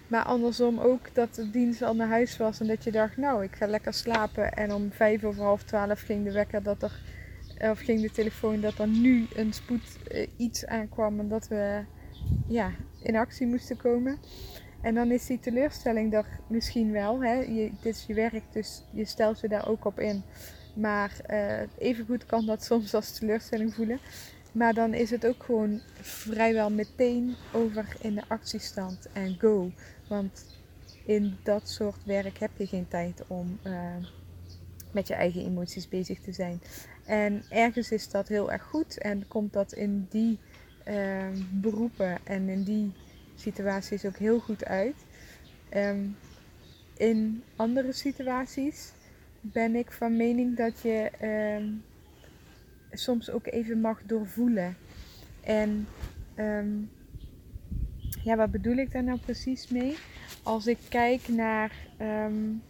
Maar 0.07 0.23
andersom 0.23 0.79
ook 0.79 1.13
dat 1.13 1.35
de 1.35 1.49
dienst 1.49 1.81
al 1.81 1.95
naar 1.95 2.07
huis 2.07 2.37
was 2.37 2.59
en 2.59 2.67
dat 2.67 2.83
je 2.83 2.91
dacht, 2.91 3.17
nou, 3.17 3.43
ik 3.43 3.55
ga 3.55 3.67
lekker 3.67 3.93
slapen. 3.93 4.53
En 4.53 4.73
om 4.73 4.91
vijf 4.91 5.23
over 5.23 5.43
half 5.43 5.63
twaalf 5.63 6.01
ging 6.01 6.23
de 6.23 6.31
wekker 6.31 6.63
dat 6.63 6.83
er, 6.83 7.01
of 7.71 7.79
ging 7.79 8.01
de 8.01 8.11
telefoon 8.11 8.61
dat 8.61 8.79
er 8.79 8.87
nu 8.87 9.25
een 9.35 9.53
spoed 9.53 9.97
uh, 10.11 10.27
iets 10.37 10.65
aankwam 10.65 11.19
en 11.19 11.27
dat 11.27 11.47
we 11.47 11.83
ja, 12.47 12.71
in 13.01 13.15
actie 13.15 13.47
moesten 13.47 13.77
komen. 13.77 14.17
En 14.81 14.95
dan 14.95 15.11
is 15.11 15.25
die 15.25 15.39
teleurstelling 15.39 16.13
er 16.13 16.25
misschien 16.47 16.91
wel. 16.91 17.23
Hè? 17.23 17.45
Dit 17.81 17.95
is 17.95 18.05
je 18.07 18.13
werk, 18.13 18.43
dus 18.51 18.83
je 18.91 19.05
stelt 19.05 19.39
je 19.39 19.47
daar 19.47 19.67
ook 19.67 19.85
op 19.85 19.99
in. 19.99 20.23
Maar 20.75 21.11
uh, 21.29 21.61
evengoed 21.77 22.25
kan 22.25 22.45
dat 22.45 22.63
soms 22.63 22.93
als 22.93 23.17
teleurstelling 23.17 23.73
voelen. 23.73 23.99
Maar 24.55 24.73
dan 24.73 24.93
is 24.93 25.09
het 25.09 25.25
ook 25.25 25.43
gewoon 25.43 25.81
vrijwel 26.01 26.69
meteen 26.69 27.35
over 27.53 27.95
in 28.01 28.15
de 28.15 28.23
actiestand 28.27 29.07
en 29.13 29.35
go. 29.39 29.71
Want 30.07 30.45
in 31.05 31.37
dat 31.43 31.69
soort 31.69 32.05
werk 32.05 32.37
heb 32.37 32.51
je 32.57 32.67
geen 32.67 32.87
tijd 32.87 33.23
om 33.27 33.59
uh, 33.63 33.95
met 34.91 35.07
je 35.07 35.13
eigen 35.13 35.45
emoties 35.45 35.89
bezig 35.89 36.19
te 36.19 36.31
zijn. 36.31 36.61
En 37.05 37.43
ergens 37.49 37.91
is 37.91 38.09
dat 38.09 38.27
heel 38.27 38.51
erg 38.51 38.63
goed 38.63 38.97
en 38.97 39.27
komt 39.27 39.53
dat 39.53 39.73
in 39.73 40.07
die 40.09 40.39
uh, 40.87 41.27
beroepen 41.51 42.17
en 42.23 42.49
in 42.49 42.63
die 42.63 42.93
situaties 43.35 44.05
ook 44.05 44.17
heel 44.17 44.39
goed 44.39 44.65
uit. 44.65 44.95
Um, 45.73 46.17
in 46.97 47.43
andere 47.55 47.91
situaties 47.91 48.91
ben 49.41 49.75
ik 49.75 49.91
van 49.91 50.17
mening 50.17 50.57
dat 50.57 50.81
je 50.81 51.11
um, 51.57 51.83
soms 52.99 53.29
ook 53.29 53.45
even 53.47 53.81
mag 53.81 54.01
doorvoelen. 54.05 54.77
En 55.41 55.87
um, 56.35 56.89
ja, 58.23 58.35
wat 58.35 58.51
bedoel 58.51 58.75
ik 58.75 58.91
daar 58.91 59.03
nou 59.03 59.19
precies 59.19 59.67
mee? 59.67 59.97
Als 60.43 60.67
ik 60.67 60.77
kijk 60.89 61.27
naar. 61.27 61.71
Um, 62.01 62.63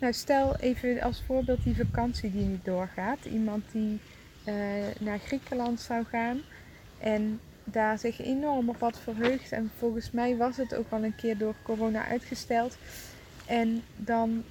nou, 0.00 0.12
stel 0.12 0.56
even 0.56 1.00
als 1.00 1.22
voorbeeld 1.22 1.64
die 1.64 1.76
vakantie 1.76 2.30
die 2.30 2.44
niet 2.44 2.64
doorgaat. 2.64 3.24
Iemand 3.24 3.64
die 3.72 4.00
uh, 4.48 4.54
naar 5.00 5.18
Griekenland 5.18 5.80
zou 5.80 6.04
gaan 6.04 6.40
en 6.98 7.40
daar 7.64 7.98
zich 7.98 8.20
enorm 8.20 8.68
op 8.68 8.78
wat 8.78 8.98
verheugt. 8.98 9.52
En 9.52 9.70
volgens 9.78 10.10
mij 10.10 10.36
was 10.36 10.56
het 10.56 10.74
ook 10.74 10.90
al 10.90 11.04
een 11.04 11.16
keer 11.16 11.38
door 11.38 11.54
corona 11.62 12.06
uitgesteld. 12.06 12.76
En 13.46 13.82
dan 13.96 14.44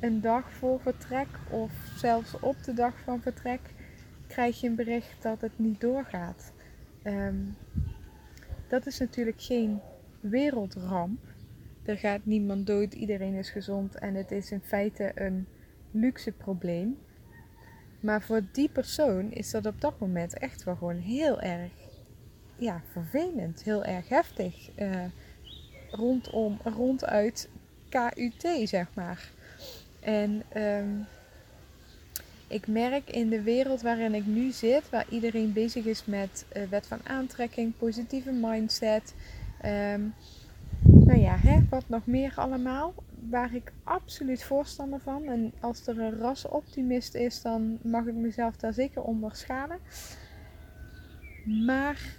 een 0.00 0.20
dag 0.20 0.52
voor 0.52 0.80
vertrek 0.80 1.26
of 1.50 1.70
zelfs 1.96 2.40
op 2.40 2.56
de 2.64 2.74
dag 2.74 2.92
van 3.04 3.20
vertrek 3.20 3.60
krijg 4.34 4.60
je 4.60 4.68
een 4.68 4.74
bericht 4.74 5.22
dat 5.22 5.40
het 5.40 5.58
niet 5.58 5.80
doorgaat. 5.80 6.52
Um, 7.04 7.56
dat 8.68 8.86
is 8.86 8.98
natuurlijk 8.98 9.42
geen 9.42 9.80
wereldramp. 10.20 11.20
Er 11.82 11.96
gaat 11.96 12.24
niemand 12.24 12.66
dood, 12.66 12.94
iedereen 12.94 13.34
is 13.34 13.50
gezond 13.50 13.94
en 13.98 14.14
het 14.14 14.30
is 14.30 14.50
in 14.50 14.60
feite 14.60 15.12
een 15.14 15.46
luxe 15.90 16.32
probleem. 16.32 16.98
Maar 18.00 18.22
voor 18.22 18.42
die 18.52 18.68
persoon 18.68 19.32
is 19.32 19.50
dat 19.50 19.66
op 19.66 19.80
dat 19.80 19.98
moment 19.98 20.38
echt 20.38 20.64
wel 20.64 20.76
gewoon 20.76 20.98
heel 20.98 21.40
erg 21.40 21.72
ja, 22.56 22.82
vervelend, 22.92 23.62
heel 23.62 23.84
erg 23.84 24.08
heftig. 24.08 24.70
Uh, 24.78 25.04
rondom, 25.90 26.58
ronduit 26.64 27.50
KUT, 27.88 28.68
zeg 28.68 28.94
maar. 28.94 29.30
En 30.00 30.42
um, 30.56 31.06
ik 32.54 32.66
merk 32.66 33.10
in 33.10 33.28
de 33.28 33.42
wereld 33.42 33.82
waarin 33.82 34.14
ik 34.14 34.26
nu 34.26 34.50
zit, 34.50 34.90
waar 34.90 35.06
iedereen 35.08 35.52
bezig 35.52 35.84
is 35.84 36.04
met 36.04 36.44
uh, 36.56 36.62
wet 36.62 36.86
van 36.86 36.98
aantrekking, 37.04 37.76
positieve 37.76 38.32
mindset. 38.32 39.14
Um, 39.64 40.14
nou 40.84 41.20
ja, 41.20 41.36
hè, 41.36 41.60
wat 41.70 41.88
nog 41.88 42.06
meer 42.06 42.32
allemaal. 42.36 42.94
Waar 43.30 43.54
ik 43.54 43.72
absoluut 43.84 44.44
voorstander 44.44 45.00
van. 45.00 45.24
En 45.24 45.52
als 45.60 45.86
er 45.86 46.00
een 46.00 46.18
rasoptimist 46.18 47.14
is, 47.14 47.42
dan 47.42 47.78
mag 47.82 48.06
ik 48.06 48.14
mezelf 48.14 48.56
daar 48.56 48.72
zeker 48.72 49.02
onder 49.02 49.36
schaden. 49.36 49.78
Maar 51.66 52.16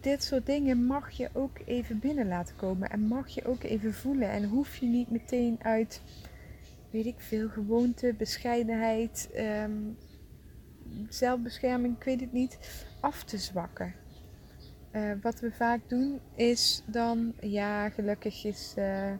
dit 0.00 0.24
soort 0.24 0.46
dingen 0.46 0.86
mag 0.86 1.10
je 1.10 1.28
ook 1.32 1.58
even 1.64 1.98
binnen 1.98 2.28
laten 2.28 2.56
komen. 2.56 2.90
En 2.90 3.00
mag 3.00 3.28
je 3.28 3.44
ook 3.44 3.62
even 3.62 3.94
voelen. 3.94 4.30
En 4.30 4.44
hoef 4.44 4.76
je 4.76 4.86
niet 4.86 5.10
meteen 5.10 5.58
uit 5.62 6.00
weet 6.90 7.06
ik 7.06 7.20
veel, 7.20 7.48
gewoonte, 7.48 8.14
bescheidenheid, 8.18 9.30
um, 9.36 9.96
zelfbescherming, 11.08 11.96
ik 11.96 12.04
weet 12.04 12.20
het 12.20 12.32
niet, 12.32 12.58
af 13.00 13.24
te 13.24 13.38
zwakken. 13.38 13.94
Uh, 14.92 15.12
wat 15.22 15.40
we 15.40 15.52
vaak 15.52 15.80
doen 15.88 16.20
is 16.34 16.82
dan, 16.86 17.32
ja, 17.40 17.88
gelukkig 17.88 18.44
is, 18.44 18.74
uh, 18.78 19.12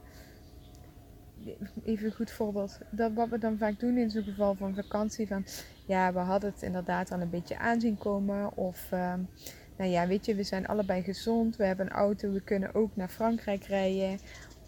even 1.85 2.07
een 2.07 2.15
goed 2.15 2.31
voorbeeld, 2.31 2.79
dat 2.91 3.13
wat 3.13 3.29
we 3.29 3.39
dan 3.39 3.59
vaak 3.59 3.81
doen 3.81 3.97
in 3.97 4.11
zo'n 4.11 4.23
geval 4.23 4.55
van 4.55 4.75
vakantie, 4.75 5.27
van 5.27 5.45
ja, 5.87 6.13
we 6.13 6.19
hadden 6.19 6.51
het 6.51 6.63
inderdaad 6.63 7.13
al 7.13 7.21
een 7.21 7.31
beetje 7.31 7.59
aanzien 7.59 7.99
komen, 7.99 8.57
of 8.57 8.93
um, 8.93 9.29
nou 9.77 9.91
ja, 9.91 10.07
weet 10.07 10.27
je, 10.27 10.35
we 10.35 10.43
zijn 10.43 10.67
allebei 10.67 11.03
gezond, 11.03 11.57
we 11.57 11.65
hebben 11.65 11.87
een 11.87 11.93
auto, 11.93 12.33
we 12.33 12.41
kunnen 12.41 12.75
ook 12.75 12.97
naar 12.97 13.09
Frankrijk 13.09 13.65
rijden, 13.65 14.19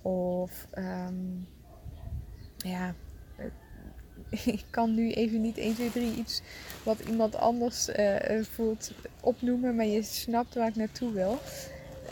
of 0.02 0.66
um, 0.78 1.46
ja, 2.58 2.94
ik 4.44 4.64
kan 4.70 4.94
nu 4.94 5.12
even 5.12 5.40
niet 5.40 5.58
1, 5.58 5.74
2, 5.74 5.90
3 5.90 6.14
iets 6.14 6.42
wat 6.82 7.00
iemand 7.00 7.34
anders 7.34 7.88
uh, 7.88 8.42
voelt 8.42 8.92
opnoemen, 9.20 9.76
maar 9.76 9.86
je 9.86 10.02
snapt 10.02 10.54
waar 10.54 10.68
ik 10.68 10.76
naartoe 10.76 11.12
wil. 11.12 11.38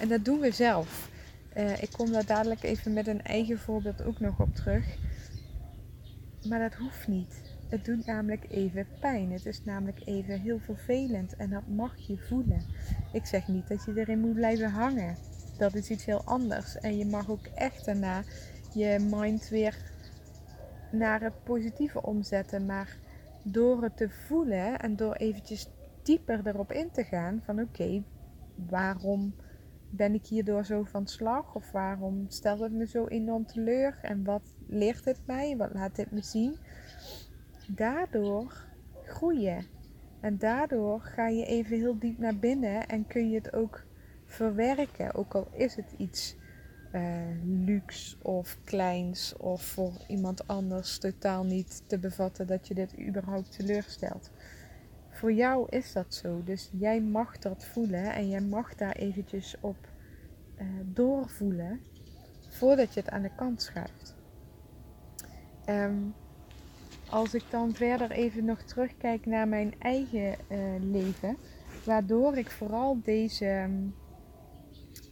En 0.01 0.09
dat 0.09 0.25
doen 0.25 0.41
we 0.41 0.51
zelf. 0.51 1.11
Uh, 1.57 1.83
ik 1.83 1.91
kom 1.93 2.13
daar 2.13 2.27
dadelijk 2.27 2.63
even 2.63 2.93
met 2.93 3.07
een 3.07 3.23
eigen 3.23 3.59
voorbeeld 3.59 4.05
ook 4.05 4.21
nog 4.21 4.41
op 4.41 4.55
terug. 4.55 4.85
Maar 6.49 6.59
dat 6.59 6.75
hoeft 6.75 7.09
niet. 7.09 7.43
Het 7.69 7.85
doet 7.85 8.07
namelijk 8.07 8.47
even 8.51 8.87
pijn. 9.01 9.33
Het 9.33 9.47
is 9.47 9.65
namelijk 9.65 10.01
even 10.05 10.41
heel 10.41 10.59
vervelend 10.59 11.37
en 11.37 11.51
dat 11.51 11.67
mag 11.67 11.97
je 11.97 12.19
voelen. 12.29 12.67
Ik 13.13 13.27
zeg 13.27 13.49
niet 13.49 13.69
dat 13.69 13.85
je 13.85 13.93
erin 13.97 14.21
moet 14.21 14.35
blijven 14.35 14.71
hangen. 14.71 15.17
Dat 15.59 15.75
is 15.75 15.91
iets 15.91 16.05
heel 16.05 16.23
anders. 16.25 16.79
En 16.79 16.99
je 16.99 17.07
mag 17.07 17.31
ook 17.31 17.47
echt 17.55 17.85
daarna 17.85 18.23
je 18.75 19.07
mind 19.11 19.49
weer 19.49 19.77
naar 20.93 21.21
het 21.21 21.45
positieve 21.45 22.03
omzetten. 22.03 22.67
Maar 22.67 22.99
door 23.43 23.83
het 23.83 23.97
te 23.97 24.09
voelen 24.09 24.79
en 24.79 24.97
door 24.97 25.15
eventjes 25.15 25.71
dieper 26.03 26.47
erop 26.47 26.73
in 26.73 26.91
te 26.91 27.05
gaan 27.05 27.41
van 27.43 27.61
oké, 27.61 28.03
waarom 28.55 29.35
ben 29.91 30.15
ik 30.15 30.27
hierdoor 30.27 30.65
zo 30.65 30.83
van 30.83 31.07
slag? 31.07 31.55
Of 31.55 31.71
waarom 31.73 32.25
stelt 32.29 32.61
het 32.61 32.73
me 32.73 32.87
zo 32.87 33.07
enorm 33.07 33.47
teleur? 33.47 33.99
En 34.03 34.25
wat 34.25 34.55
leert 34.67 35.05
het 35.05 35.21
mij? 35.27 35.57
Wat 35.57 35.75
laat 35.75 35.97
dit 35.97 36.11
me 36.11 36.23
zien? 36.23 36.57
Daardoor 37.69 38.65
groeien. 39.05 39.65
En 40.21 40.39
daardoor 40.39 41.01
ga 41.01 41.29
je 41.29 41.45
even 41.45 41.77
heel 41.77 41.99
diep 41.99 42.19
naar 42.19 42.37
binnen 42.37 42.87
en 42.87 43.07
kun 43.07 43.31
je 43.31 43.37
het 43.37 43.53
ook 43.53 43.85
verwerken. 44.25 45.15
Ook 45.15 45.35
al 45.35 45.49
is 45.53 45.75
het 45.75 45.95
iets 45.97 46.37
luxe 47.45 48.17
of 48.23 48.59
kleins 48.65 49.37
of 49.37 49.63
voor 49.63 49.93
iemand 50.09 50.49
anders 50.49 50.99
totaal 50.99 51.45
niet 51.45 51.83
te 51.87 51.99
bevatten 51.99 52.47
dat 52.47 52.69
je 52.69 52.75
dit 52.75 53.01
überhaupt 53.01 53.53
teleurstelt. 53.53 54.31
Voor 55.11 55.33
jou 55.33 55.67
is 55.69 55.93
dat 55.93 56.15
zo, 56.15 56.43
dus 56.45 56.71
jij 56.73 57.01
mag 57.01 57.39
dat 57.39 57.65
voelen 57.65 58.15
en 58.15 58.29
jij 58.29 58.41
mag 58.41 58.75
daar 58.75 58.97
eventjes 58.97 59.57
op 59.61 59.77
uh, 60.59 60.67
doorvoelen 60.85 61.81
voordat 62.49 62.95
je 62.95 63.01
het 63.01 63.11
aan 63.11 63.23
de 63.23 63.35
kant 63.37 63.63
schuift. 63.63 64.15
Um, 65.69 66.15
als 67.11 67.35
ik 67.35 67.45
dan 67.51 67.75
verder 67.75 68.11
even 68.11 68.45
nog 68.45 68.63
terugkijk 68.63 69.27
naar 69.27 69.49
mijn 69.49 69.75
eigen 69.79 70.37
uh, 70.49 70.59
leven, 70.81 71.37
waardoor 71.85 72.37
ik 72.37 72.51
vooral 72.51 73.01
deze 73.03 73.47
um, 73.47 73.95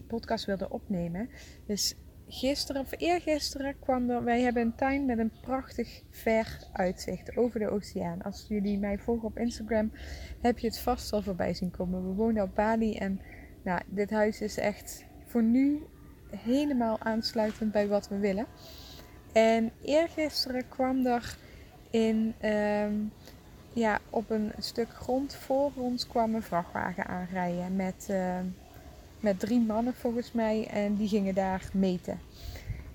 podcast 0.06 0.44
wilde 0.44 0.70
opnemen. 0.70 1.28
Dus 1.66 1.94
gisteren 2.28 2.80
of 2.80 2.92
eergisteren 2.96 3.78
kwam 3.78 4.10
er. 4.10 4.24
Wij 4.24 4.40
hebben 4.40 4.62
een 4.62 4.74
tuin 4.74 5.04
met 5.04 5.18
een 5.18 5.32
prachtig 5.40 6.02
ver 6.10 6.58
uitzicht 6.72 7.36
over 7.36 7.60
de 7.60 7.70
oceaan. 7.70 8.22
Als 8.22 8.44
jullie 8.48 8.78
mij 8.78 8.98
volgen 8.98 9.28
op 9.28 9.38
Instagram, 9.38 9.92
heb 10.40 10.58
je 10.58 10.66
het 10.66 10.78
vast 10.78 11.12
al 11.12 11.22
voorbij 11.22 11.54
zien 11.54 11.70
komen. 11.70 12.08
We 12.08 12.14
wonen 12.14 12.42
op 12.42 12.54
Bali 12.54 12.96
en 12.96 13.20
nou, 13.64 13.80
dit 13.86 14.10
huis 14.10 14.40
is 14.40 14.56
echt 14.56 15.04
voor 15.24 15.42
nu 15.42 15.82
helemaal 16.30 17.00
aansluitend 17.00 17.72
bij 17.72 17.88
wat 17.88 18.08
we 18.08 18.18
willen. 18.18 18.46
En 19.32 19.70
eergisteren 19.82 20.68
kwam 20.68 21.06
er 21.06 21.36
in. 21.90 22.34
Um, 22.44 23.12
ja, 23.74 24.00
op 24.10 24.30
een 24.30 24.52
stuk 24.58 24.88
grond 24.88 25.34
voor 25.34 25.72
ons 25.74 26.06
kwam 26.06 26.34
een 26.34 26.42
vrachtwagen 26.42 27.06
aanrijden 27.06 27.76
met. 27.76 28.06
Uh, 28.10 28.38
met 29.24 29.40
drie 29.40 29.60
mannen 29.60 29.94
volgens 29.94 30.32
mij 30.32 30.66
en 30.66 30.94
die 30.94 31.08
gingen 31.08 31.34
daar 31.34 31.68
meten. 31.72 32.18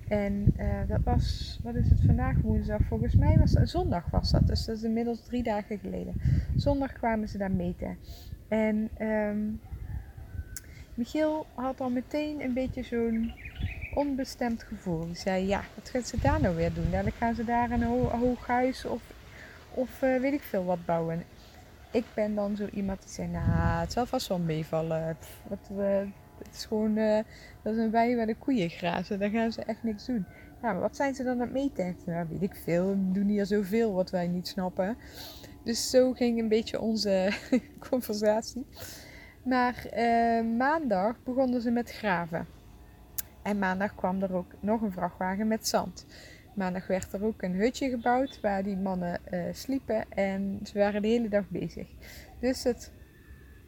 En 0.08 0.54
uh, 0.58 0.66
dat 0.88 1.00
was, 1.04 1.58
wat 1.62 1.74
is 1.74 1.88
het 1.88 2.00
vandaag 2.06 2.36
woensdag? 2.42 2.80
Volgens 2.88 3.14
mij 3.14 3.36
was 3.38 3.52
het 3.52 3.70
zondag 3.70 4.04
was 4.10 4.30
dat, 4.30 4.46
dus 4.46 4.64
dat 4.64 4.76
is 4.76 4.82
inmiddels 4.82 5.22
drie 5.22 5.42
dagen 5.42 5.78
geleden. 5.78 6.14
Zondag 6.56 6.92
kwamen 6.92 7.28
ze 7.28 7.38
daar 7.38 7.50
meten. 7.50 7.98
En 8.48 8.88
um, 9.00 9.60
Michiel 10.94 11.46
had 11.54 11.80
al 11.80 11.90
meteen 11.90 12.40
een 12.40 12.52
beetje 12.52 12.82
zo'n 12.82 13.32
onbestemd 13.94 14.62
gevoel. 14.62 15.08
Ik 15.08 15.16
zei, 15.16 15.46
ja, 15.46 15.62
wat 15.74 15.88
gaan 15.88 16.02
ze 16.02 16.18
daar 16.22 16.40
nou 16.40 16.56
weer 16.56 16.72
doen? 16.74 17.12
Gaan 17.18 17.34
ze 17.34 17.44
daar 17.44 17.70
een 17.70 17.82
hoog 17.82 18.46
huis 18.46 18.84
of, 18.84 19.02
of 19.70 20.02
uh, 20.02 20.20
weet 20.20 20.32
ik 20.32 20.42
veel 20.42 20.64
wat 20.64 20.84
bouwen. 20.84 21.22
Ik 21.92 22.04
ben 22.14 22.34
dan 22.34 22.56
zo 22.56 22.66
iemand 22.66 23.00
die 23.00 23.10
zegt, 23.10 23.30
nou, 23.30 23.80
het 23.80 23.92
zal 23.92 24.06
vast 24.06 24.28
wel 24.28 24.38
meevallen. 24.38 25.16
We, 25.68 26.08
het 26.38 26.54
is 26.54 26.64
gewoon, 26.64 26.96
uh, 26.96 27.18
dat 27.62 27.76
een 27.76 27.90
wei 27.90 28.16
waar 28.16 28.26
de 28.26 28.36
koeien 28.36 28.70
grazen. 28.70 29.18
Daar 29.18 29.30
gaan 29.30 29.52
ze 29.52 29.62
echt 29.62 29.82
niks 29.82 30.06
doen. 30.06 30.26
Wat 30.60 30.96
zijn 30.96 31.14
ze 31.14 31.22
dan 31.22 31.32
aan 31.32 31.40
het 31.40 31.52
meten? 31.52 31.96
Nou, 32.06 32.26
weet 32.28 32.42
ik 32.42 32.54
veel. 32.54 32.88
We 32.88 33.12
doen 33.12 33.28
hier 33.28 33.46
zoveel 33.46 33.92
wat 33.92 34.10
wij 34.10 34.26
niet 34.28 34.48
snappen. 34.48 34.96
Dus 35.64 35.90
zo 35.90 36.12
ging 36.12 36.38
een 36.38 36.48
beetje 36.48 36.80
onze 36.80 37.32
conversatie. 37.90 38.66
Maar 39.44 39.86
uh, 39.96 40.56
maandag 40.56 41.22
begonnen 41.22 41.60
ze 41.60 41.70
met 41.70 41.90
graven. 41.90 42.46
En 43.42 43.58
maandag 43.58 43.94
kwam 43.94 44.22
er 44.22 44.34
ook 44.34 44.52
nog 44.60 44.80
een 44.80 44.92
vrachtwagen 44.92 45.48
met 45.48 45.68
zand. 45.68 46.06
Maandag 46.54 46.86
werd 46.86 47.12
er 47.12 47.24
ook 47.24 47.42
een 47.42 47.54
hutje 47.54 47.90
gebouwd 47.90 48.40
waar 48.40 48.62
die 48.62 48.76
mannen 48.76 49.20
uh, 49.30 49.44
sliepen 49.52 50.10
en 50.10 50.60
ze 50.62 50.78
waren 50.78 51.02
de 51.02 51.08
hele 51.08 51.28
dag 51.28 51.48
bezig. 51.48 51.88
Dus 52.40 52.62
het 52.62 52.92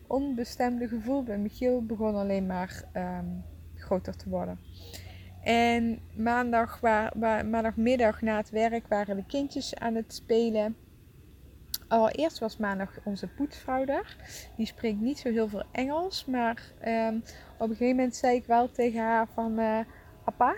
onbestemde 0.07 0.89
gevoel 0.89 1.23
bij 1.23 1.39
Michiel 1.39 1.87
begon 1.87 2.15
alleen 2.15 2.47
maar 2.47 2.85
um, 2.97 3.45
groter 3.75 4.17
te 4.17 4.29
worden. 4.29 4.59
En 5.43 5.99
maandag, 6.17 6.81
waar, 6.81 7.13
waar, 7.17 7.47
maandagmiddag 7.47 8.21
na 8.21 8.37
het 8.37 8.51
werk 8.51 8.87
waren 8.89 9.17
de 9.17 9.27
kindjes 9.27 9.75
aan 9.75 9.95
het 9.95 10.15
spelen. 10.15 10.77
Allereerst 11.89 12.39
was 12.39 12.57
maandag 12.57 12.99
onze 13.05 13.29
poetsvrouw 13.29 13.85
daar. 13.85 14.17
Die 14.57 14.67
spreekt 14.67 15.01
niet 15.01 15.19
zo 15.19 15.31
heel 15.31 15.49
veel 15.49 15.65
Engels. 15.73 16.25
Maar 16.25 16.73
um, 16.87 17.17
op 17.59 17.69
een 17.71 17.77
gegeven 17.77 17.97
moment 17.97 18.17
zei 18.17 18.37
ik 18.37 18.47
wel 18.47 18.71
tegen 18.71 19.01
haar 19.01 19.29
van... 19.35 19.61
Uh, 19.61 19.79
Appa, 20.25 20.57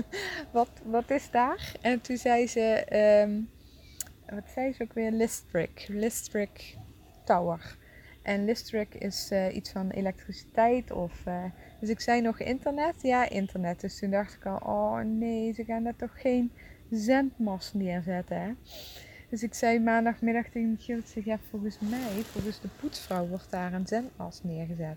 wat, 0.52 0.70
wat 0.84 1.10
is 1.10 1.30
daar? 1.30 1.72
En 1.80 2.00
toen 2.00 2.16
zei 2.16 2.46
ze... 2.46 2.86
Um, 3.26 3.48
wat 4.34 4.44
zei 4.54 4.72
ze 4.72 4.82
ook 4.82 4.92
weer? 4.92 5.10
Listrick. 5.10 5.86
Listrick 5.88 6.76
Tower. 7.24 7.76
En 8.22 8.44
Listrick 8.44 8.94
is 8.94 9.30
uh, 9.32 9.54
iets 9.54 9.70
van 9.70 9.90
elektriciteit 9.90 10.90
of... 10.90 11.26
Uh, 11.28 11.44
dus 11.80 11.88
ik 11.88 12.00
zei 12.00 12.20
nog 12.20 12.38
internet? 12.38 12.94
Ja, 13.02 13.28
internet. 13.28 13.80
Dus 13.80 13.98
toen 13.98 14.10
dacht 14.10 14.34
ik 14.34 14.46
al, 14.46 14.56
oh 14.56 14.98
nee, 14.98 15.52
ze 15.52 15.64
gaan 15.64 15.84
daar 15.84 15.96
toch 15.96 16.20
geen 16.20 16.52
zendmast 16.90 17.74
neerzetten, 17.74 18.40
hè? 18.40 18.52
Dus 19.28 19.42
ik 19.42 19.54
zei 19.54 19.80
maandagmiddag 19.80 20.46
tegen 20.46 20.70
Michiel, 20.70 21.00
zeg, 21.04 21.24
ja, 21.24 21.38
volgens 21.50 21.78
mij, 21.78 22.22
volgens 22.22 22.60
de 22.60 22.68
poetsvrouw 22.80 23.26
wordt 23.26 23.50
daar 23.50 23.72
een 23.72 23.86
zendmast 23.86 24.44
neergezet. 24.44 24.96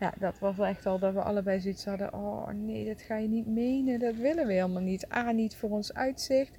Ja, 0.00 0.14
dat 0.18 0.38
was 0.38 0.58
echt 0.58 0.86
al 0.86 0.98
dat 0.98 1.14
we 1.14 1.22
allebei 1.22 1.60
zoiets 1.60 1.84
hadden, 1.84 2.14
oh 2.14 2.48
nee, 2.48 2.84
dat 2.86 3.00
ga 3.00 3.16
je 3.16 3.28
niet 3.28 3.46
menen, 3.46 3.98
dat 3.98 4.14
willen 4.14 4.46
we 4.46 4.52
helemaal 4.52 4.82
niet. 4.82 5.12
A, 5.12 5.30
niet 5.30 5.56
voor 5.56 5.70
ons 5.70 5.94
uitzicht, 5.94 6.58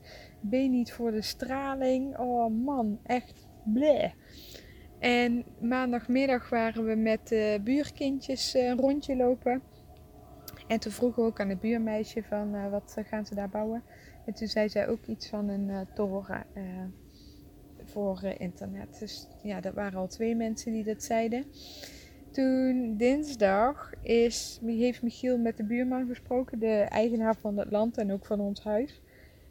B, 0.50 0.52
niet 0.52 0.94
voor 0.94 1.12
de 1.12 1.22
straling. 1.22 2.18
Oh 2.18 2.64
man, 2.66 3.00
echt 3.04 3.48
bleh. 3.64 4.12
En 5.00 5.46
maandagmiddag 5.60 6.50
waren 6.50 6.86
we 6.86 6.96
met 6.96 7.28
de 7.28 7.60
buurkindjes 7.64 8.54
een 8.54 8.78
rondje 8.78 9.16
lopen. 9.16 9.62
En 10.68 10.80
toen 10.80 10.92
vroegen 10.92 11.24
we 11.24 11.30
ook 11.30 11.40
aan 11.40 11.50
het 11.50 11.60
buurmeisje 11.60 12.24
van 12.24 12.56
uh, 12.56 12.70
wat 12.70 12.96
gaan 13.04 13.26
ze 13.26 13.36
daar 13.36 13.50
bouwen. 13.50 13.84
En 14.26 14.34
toen 14.34 14.48
zei 14.48 14.70
zij 14.70 14.88
ook 14.88 15.06
iets 15.06 15.30
van 15.30 15.48
een 15.50 15.70
uh, 15.70 15.82
toren. 15.94 16.46
Voor 17.86 18.24
internet. 18.38 19.00
Dus 19.00 19.28
ja, 19.44 19.62
dat 19.62 19.74
waren 19.74 20.00
al 20.00 20.08
twee 20.08 20.36
mensen 20.36 20.72
die 20.72 20.84
dat 20.84 21.04
zeiden. 21.04 21.46
Toen 22.32 22.96
dinsdag 22.98 23.92
is, 24.02 24.60
heeft 24.66 25.02
Michiel 25.02 25.38
met 25.38 25.58
de 25.58 25.64
buurman 25.64 26.08
gesproken, 26.08 26.60
de 26.60 26.86
eigenaar 26.90 27.36
van 27.36 27.58
het 27.58 27.72
land 27.72 27.98
en 27.98 28.12
ook 28.12 28.26
van 28.26 28.40
ons 28.40 28.64
huis. 28.64 29.02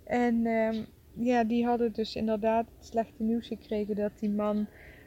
En 0.04 0.46
um, 0.46 0.86
ja, 1.12 1.44
die 1.44 1.66
hadden 1.66 1.92
dus 1.92 2.16
inderdaad 2.16 2.66
slechte 2.78 3.22
nieuws 3.22 3.46
gekregen 3.46 3.96
dat 3.96 4.18
die 4.18 4.30
man 4.30 4.66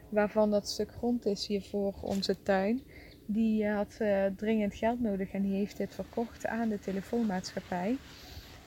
waarvan 0.09 0.51
dat 0.51 0.69
stuk 0.69 0.91
grond 0.91 1.25
is 1.25 1.47
hier 1.47 1.61
voor 1.61 1.93
onze 2.01 2.41
tuin, 2.43 2.81
die 3.25 3.67
had 3.67 3.97
uh, 4.01 4.25
dringend 4.35 4.75
geld 4.75 5.01
nodig 5.01 5.31
en 5.31 5.41
die 5.41 5.55
heeft 5.55 5.77
dit 5.77 5.95
verkocht 5.95 6.47
aan 6.47 6.69
de 6.69 6.79
telefoonmaatschappij 6.79 7.97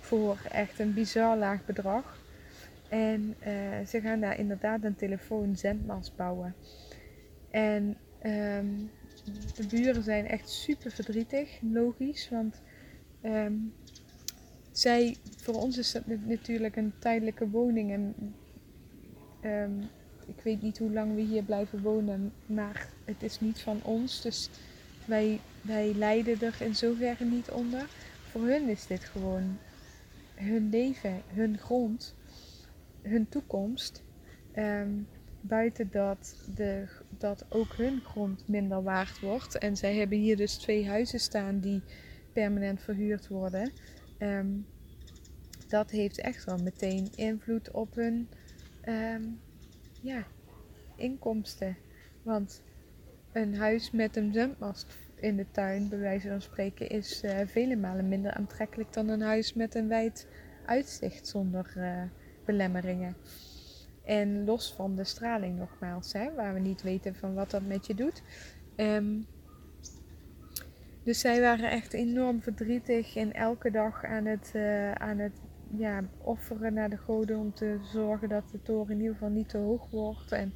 voor 0.01 0.39
echt 0.53 0.79
een 0.79 0.95
bizar 0.95 1.37
laag 1.37 1.65
bedrag. 1.65 2.25
En 2.89 3.35
uh, 3.47 3.87
ze 3.87 4.01
gaan 4.01 4.21
daar 4.21 4.39
inderdaad 4.39 4.85
een 4.85 4.97
telefoonzendmast 4.97 6.17
bouwen. 6.17 6.55
En 7.51 7.97
um, 8.23 8.91
de 9.57 9.67
buren 9.67 10.03
zijn 10.03 10.27
echt 10.27 10.49
super 10.49 10.91
verdrietig, 10.91 11.59
logisch. 11.61 12.29
Want 12.29 12.61
um, 13.23 13.73
zij, 14.73 15.17
voor 15.37 15.55
ons 15.55 15.79
is 15.79 15.93
het 15.93 16.27
natuurlijk 16.27 16.77
een 16.77 16.93
tijdelijke 16.99 17.49
woning. 17.49 17.93
En 17.93 18.15
um, 19.51 19.81
ik 20.27 20.41
weet 20.43 20.63
niet 20.63 20.79
hoe 20.79 20.93
lang 20.93 21.15
we 21.15 21.21
hier 21.21 21.43
blijven 21.43 21.83
wonen, 21.83 22.33
maar 22.47 22.89
het 23.05 23.23
is 23.23 23.41
niet 23.41 23.61
van 23.61 23.81
ons. 23.83 24.23
Dus 24.23 24.51
wij, 25.05 25.41
wij 25.61 25.95
lijden 25.95 26.41
er 26.41 26.57
in 26.61 26.75
zoverre 26.75 27.25
niet 27.25 27.51
onder. 27.51 27.89
Voor 28.31 28.47
hun 28.47 28.69
is 28.69 28.87
dit 28.87 29.05
gewoon 29.05 29.59
hun 30.35 30.69
leven, 30.71 31.23
hun 31.27 31.59
grond 31.59 32.15
hun 33.03 33.29
toekomst. 33.29 34.03
Um, 34.57 35.07
buiten 35.41 35.89
dat, 35.91 36.49
de, 36.55 36.87
dat 37.21 37.45
ook 37.49 37.75
hun 37.77 38.01
grond 38.01 38.49
minder 38.49 38.83
waard 38.83 39.21
wordt. 39.21 39.59
En 39.59 39.77
zij 39.77 39.95
hebben 39.95 40.19
hier 40.19 40.37
dus 40.37 40.57
twee 40.57 40.89
huizen 40.89 41.21
staan 41.21 41.61
die 41.61 41.83
permanent 42.33 42.83
verhuurd 42.83 43.29
worden. 43.29 43.73
Um, 44.19 44.67
dat 45.69 45.91
heeft 45.91 46.21
echt 46.21 46.45
wel 46.45 46.59
meteen 46.59 47.09
invloed 47.15 47.71
op 47.71 47.95
hun 47.95 48.29
um, 48.89 49.41
ja, 50.03 50.27
inkomsten. 50.97 51.77
Want 52.23 52.63
een 53.33 53.57
huis 53.57 53.91
met 53.91 54.17
een 54.17 54.33
zwembad 54.33 54.87
in 55.15 55.37
de 55.37 55.47
tuin, 55.51 55.89
bij 55.89 55.99
wijze 55.99 56.29
van 56.29 56.43
spreken, 56.43 56.89
is 56.89 57.23
uh, 57.25 57.41
vele 57.45 57.77
malen 57.77 58.09
minder 58.09 58.33
aantrekkelijk 58.33 58.93
dan 58.93 59.09
een 59.09 59.23
huis 59.23 59.55
met 59.55 59.75
een 59.75 59.89
wijd 59.89 60.27
uitzicht 60.67 61.27
zonder. 61.27 61.75
Uh, 61.77 62.03
belemmeringen. 62.47 63.17
En 64.07 64.45
los 64.45 64.75
van 64.75 64.97
de 64.97 65.05
straling 65.05 65.59
nogmaals, 65.59 66.13
hè, 66.13 66.35
waar 66.35 66.55
we 66.55 66.61
niet 66.61 66.83
weten 66.83 67.15
van 67.15 67.35
wat 67.35 67.51
dat 67.51 67.67
met 67.67 67.87
je 67.87 67.95
doet. 67.95 68.23
Um, 68.77 69.27
dus 71.03 71.21
zij 71.21 71.41
waren 71.41 71.71
echt 71.71 71.93
enorm 71.93 72.43
verdrietig 72.43 73.17
en 73.17 73.33
elke 73.33 73.71
dag 73.71 74.05
aan 74.05 74.25
het, 74.25 74.53
uh, 74.57 74.93
aan 74.93 75.19
het 75.19 75.41
ja, 75.77 76.05
offeren 76.19 76.75
naar 76.75 76.91
de 76.91 76.97
goden 76.97 77.39
om 77.39 77.55
te 77.55 77.79
zorgen 77.93 78.29
dat 78.29 78.51
de 78.51 78.63
toren 78.63 78.91
in 78.91 79.01
ieder 79.01 79.13
geval 79.13 79.31
niet 79.31 79.49
te 79.49 79.59
hoog 79.59 79.91
wordt. 79.91 80.33
En 80.33 80.55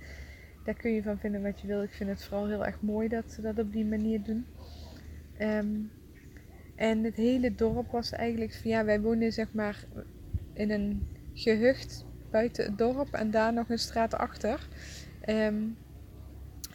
daar 0.64 0.74
kun 0.74 0.90
je 0.90 1.02
van 1.02 1.18
vinden 1.18 1.42
wat 1.42 1.60
je 1.60 1.66
wil. 1.66 1.82
Ik 1.82 1.94
vind 1.94 2.10
het 2.10 2.24
vooral 2.24 2.48
heel 2.48 2.66
erg 2.66 2.80
mooi 2.80 3.08
dat 3.08 3.32
ze 3.32 3.40
dat 3.40 3.58
op 3.58 3.72
die 3.72 3.86
manier 3.86 4.22
doen. 4.22 4.46
Um, 5.40 5.90
en 6.76 7.04
het 7.04 7.16
hele 7.16 7.54
dorp 7.54 7.90
was 7.90 8.12
eigenlijk 8.12 8.54
van 8.54 8.70
ja, 8.70 8.84
wij 8.84 9.00
wonen 9.00 9.32
zeg 9.32 9.52
maar 9.52 9.84
in 10.52 10.70
een 10.70 11.08
gehucht 11.34 12.04
buiten 12.30 12.64
het 12.64 12.78
dorp 12.78 13.12
en 13.12 13.30
daar 13.30 13.52
nog 13.52 13.68
een 13.68 13.78
straat 13.78 14.14
achter. 14.14 14.68
Um, 15.28 15.76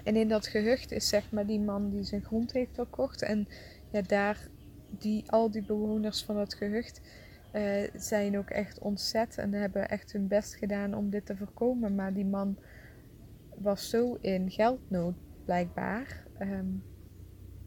en 0.03 0.15
in 0.15 0.27
dat 0.27 0.47
gehucht 0.47 0.91
is 0.91 1.07
zeg 1.07 1.31
maar 1.31 1.45
die 1.45 1.59
man 1.59 1.89
die 1.89 2.03
zijn 2.03 2.23
grond 2.23 2.51
heeft 2.51 2.73
verkocht. 2.73 3.21
En 3.21 3.47
ja, 3.91 4.01
daar, 4.01 4.47
die, 4.89 5.31
al 5.31 5.51
die 5.51 5.65
bewoners 5.65 6.23
van 6.23 6.37
het 6.37 6.53
gehucht 6.53 7.01
uh, 7.53 7.89
zijn 7.93 8.37
ook 8.37 8.49
echt 8.49 8.79
ontzet 8.79 9.37
en 9.37 9.53
hebben 9.53 9.89
echt 9.89 10.11
hun 10.11 10.27
best 10.27 10.55
gedaan 10.55 10.93
om 10.93 11.09
dit 11.09 11.25
te 11.25 11.37
voorkomen. 11.37 11.95
Maar 11.95 12.13
die 12.13 12.25
man 12.25 12.57
was 13.55 13.89
zo 13.89 14.17
in 14.21 14.51
geldnood 14.51 15.15
blijkbaar. 15.45 16.23
Um, 16.39 16.83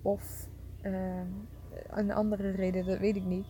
of 0.02 0.48
uh, 0.82 1.20
een 1.90 2.12
andere 2.12 2.50
reden, 2.50 2.86
dat 2.86 2.98
weet 2.98 3.16
ik 3.16 3.24
niet 3.24 3.46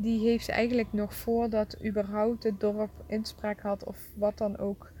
die 0.00 0.20
heeft 0.20 0.48
eigenlijk 0.48 0.92
nog 0.92 1.14
voordat 1.14 1.84
überhaupt 1.84 2.42
het 2.42 2.60
dorp 2.60 2.90
inspraak 3.06 3.60
had 3.60 3.84
of 3.84 4.08
wat 4.14 4.38
dan 4.38 4.58
ook 4.58 4.92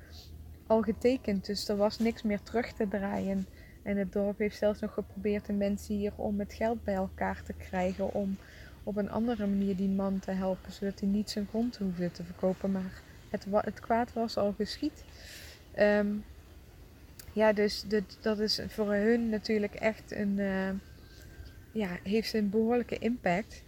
al 0.66 0.82
getekend. 0.82 1.46
Dus 1.46 1.68
er 1.68 1.76
was 1.76 1.98
niks 1.98 2.22
meer 2.22 2.42
terug 2.42 2.72
te 2.72 2.88
draaien. 2.88 3.46
En 3.82 3.96
het 3.96 4.12
dorp 4.12 4.38
heeft 4.38 4.56
zelfs 4.56 4.80
nog 4.80 4.94
geprobeerd 4.94 5.46
de 5.46 5.52
mensen 5.52 5.94
hier 5.94 6.12
om 6.16 6.38
het 6.38 6.52
geld 6.52 6.84
bij 6.84 6.94
elkaar 6.94 7.42
te 7.42 7.52
krijgen. 7.52 8.14
Om 8.14 8.36
op 8.82 8.96
een 8.96 9.10
andere 9.10 9.46
manier 9.46 9.76
die 9.76 9.88
man 9.88 10.18
te 10.18 10.30
helpen. 10.30 10.72
Zodat 10.72 11.00
hij 11.00 11.08
niet 11.08 11.30
zijn 11.30 11.46
grond 11.48 11.76
hoefde 11.76 12.10
te 12.10 12.24
verkopen. 12.24 12.72
Maar 12.72 13.02
het, 13.30 13.46
het 13.50 13.80
kwaad 13.80 14.12
was 14.12 14.36
al 14.36 14.52
geschied. 14.52 15.04
Um, 15.78 16.24
ja, 17.32 17.52
dus 17.52 17.84
dat 18.20 18.38
is 18.38 18.60
voor 18.68 18.92
hun 18.92 19.28
natuurlijk 19.28 19.74
echt 19.74 20.12
een. 20.12 20.38
Uh, 20.38 20.70
ja, 21.72 21.88
heeft 22.02 22.34
een 22.34 22.50
behoorlijke 22.50 22.98
impact. 22.98 23.62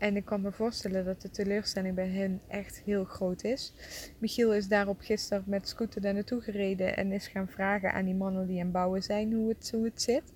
En 0.00 0.16
ik 0.16 0.24
kan 0.24 0.40
me 0.40 0.52
voorstellen 0.52 1.04
dat 1.04 1.22
de 1.22 1.30
teleurstelling 1.30 1.94
bij 1.94 2.08
hen 2.08 2.40
echt 2.48 2.82
heel 2.84 3.04
groot 3.04 3.44
is. 3.44 3.72
Michiel 4.18 4.54
is 4.54 4.68
daarop 4.68 5.00
gisteren 5.00 5.44
met 5.46 5.68
scooter 5.68 6.00
daar 6.00 6.14
naartoe 6.14 6.40
gereden 6.40 6.96
en 6.96 7.12
is 7.12 7.28
gaan 7.28 7.48
vragen 7.48 7.92
aan 7.92 8.04
die 8.04 8.14
mannen 8.14 8.46
die 8.46 8.60
aan 8.60 8.70
bouwen 8.70 9.02
zijn 9.02 9.32
hoe 9.32 9.48
het, 9.48 9.70
hoe 9.74 9.84
het 9.84 10.02
zit. 10.02 10.32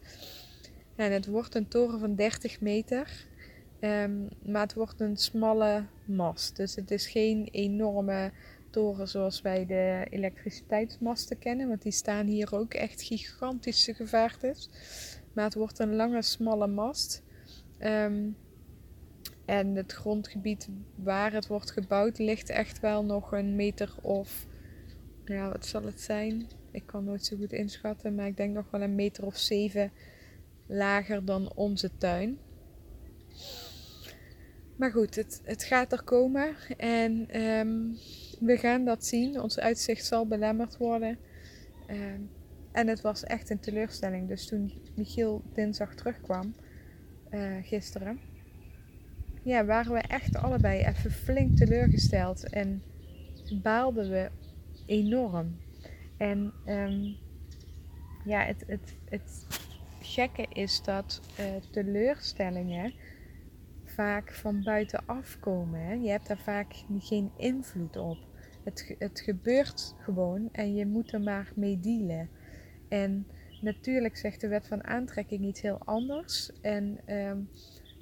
En 0.97 1.13
het 1.13 1.27
wordt 1.27 1.55
een 1.55 1.69
toren 1.69 2.01
van 2.01 2.15
30 2.15 2.61
meter 2.61 3.27
Ehm, 3.85 4.13
maar 4.43 4.63
het 4.63 4.75
wordt 4.75 5.01
een 5.01 5.17
smalle 5.17 5.85
mast. 6.05 6.57
Dus 6.57 6.75
het 6.75 6.91
is 6.91 7.07
geen 7.07 7.49
enorme 7.51 8.33
toren 8.71 9.09
zoals 9.09 9.41
wij 9.41 9.67
de 9.67 10.07
elektriciteitsmasten 10.11 11.39
kennen. 11.39 11.69
Want 11.69 11.83
die 11.83 11.93
staan 11.93 12.27
hier 12.27 12.55
ook 12.55 12.75
echt 12.75 13.03
gigantische 13.03 13.95
gevaartes. 13.95 14.71
Maar 15.33 15.45
het 15.45 15.55
wordt 15.55 15.79
een 15.79 15.97
lange, 15.97 16.23
smalle 16.23 16.67
mast. 16.67 17.23
Ehm, 17.79 18.29
en 19.45 19.75
het 19.75 19.93
grondgebied 19.93 20.69
waar 20.95 21.33
het 21.33 21.47
wordt 21.47 21.71
gebouwd 21.71 22.19
ligt 22.19 22.49
echt 22.49 22.81
wel 22.81 23.05
nog 23.05 23.33
een 23.33 23.57
meter 23.57 23.95
of. 24.03 24.47
Ja, 25.25 25.49
wat 25.49 25.67
zal 25.67 25.83
het 25.83 26.01
zijn? 26.01 26.49
Ik 26.71 26.87
kan 26.87 27.05
nooit 27.05 27.25
zo 27.25 27.37
goed 27.37 27.53
inschatten, 27.53 28.15
maar 28.15 28.27
ik 28.27 28.37
denk 28.37 28.55
nog 28.55 28.71
wel 28.71 28.83
een 28.83 28.95
meter 28.95 29.25
of 29.25 29.37
zeven 29.37 29.93
lager 30.67 31.25
dan 31.25 31.53
onze 31.55 31.91
tuin. 31.99 32.39
Maar 34.77 34.91
goed, 34.91 35.15
het, 35.15 35.41
het 35.45 35.65
gaat 35.65 35.93
er 35.93 36.03
komen 36.03 36.55
en 36.77 37.29
ehm, 37.29 37.93
we 38.41 38.57
gaan 38.57 38.85
dat 38.85 39.07
zien. 39.07 39.41
Ons 39.41 39.59
uitzicht 39.59 40.05
zal 40.05 40.27
belemmerd 40.27 40.77
worden. 40.77 41.19
Ehm, 41.87 42.21
en 42.73 42.89
het 42.89 43.01
was 43.01 43.25
echt 43.25 43.51
een 43.51 43.61
teleurstelling. 43.61 44.29
Dus 44.29 44.47
toen 44.47 44.73
Michiel 44.95 45.43
dinsdag 45.53 45.95
terugkwam, 45.95 46.55
uh, 47.31 47.57
gisteren, 47.63 48.21
ja, 49.45 49.65
waren 49.65 49.93
we 49.93 49.99
echt 49.99 50.37
allebei 50.37 50.85
even 50.85 51.11
flink 51.11 51.57
teleurgesteld. 51.57 52.49
En 52.49 52.83
baalden 53.63 54.11
we 54.11 54.31
enorm. 54.87 55.57
En 56.17 56.53
um, 56.67 57.17
ja, 58.25 58.45
het, 58.45 58.65
het, 58.67 58.97
het 59.05 59.47
gekke 60.01 60.47
is 60.53 60.83
dat 60.83 61.21
uh, 61.41 61.47
teleurstellingen 61.71 62.93
vaak 63.85 64.33
van 64.33 64.63
buitenaf 64.63 65.39
komen. 65.41 65.81
Hè? 65.81 65.93
Je 65.93 66.11
hebt 66.11 66.27
daar 66.27 66.39
vaak 66.39 66.75
geen 66.99 67.31
invloed 67.37 67.97
op. 67.97 68.19
Het, 68.65 68.95
het 68.99 69.21
gebeurt 69.21 69.95
gewoon 69.99 70.49
en 70.53 70.75
je 70.75 70.87
moet 70.87 71.13
er 71.13 71.21
maar 71.21 71.53
mee 71.55 71.81
dealen. 71.81 72.29
En 72.89 73.27
natuurlijk 73.61 74.17
zegt 74.17 74.41
de 74.41 74.49
wet 74.49 74.67
van 74.67 74.85
aantrekking 74.85 75.45
iets 75.45 75.61
heel 75.61 75.79
anders. 75.85 76.51
En 76.61 76.99
um, 77.07 77.49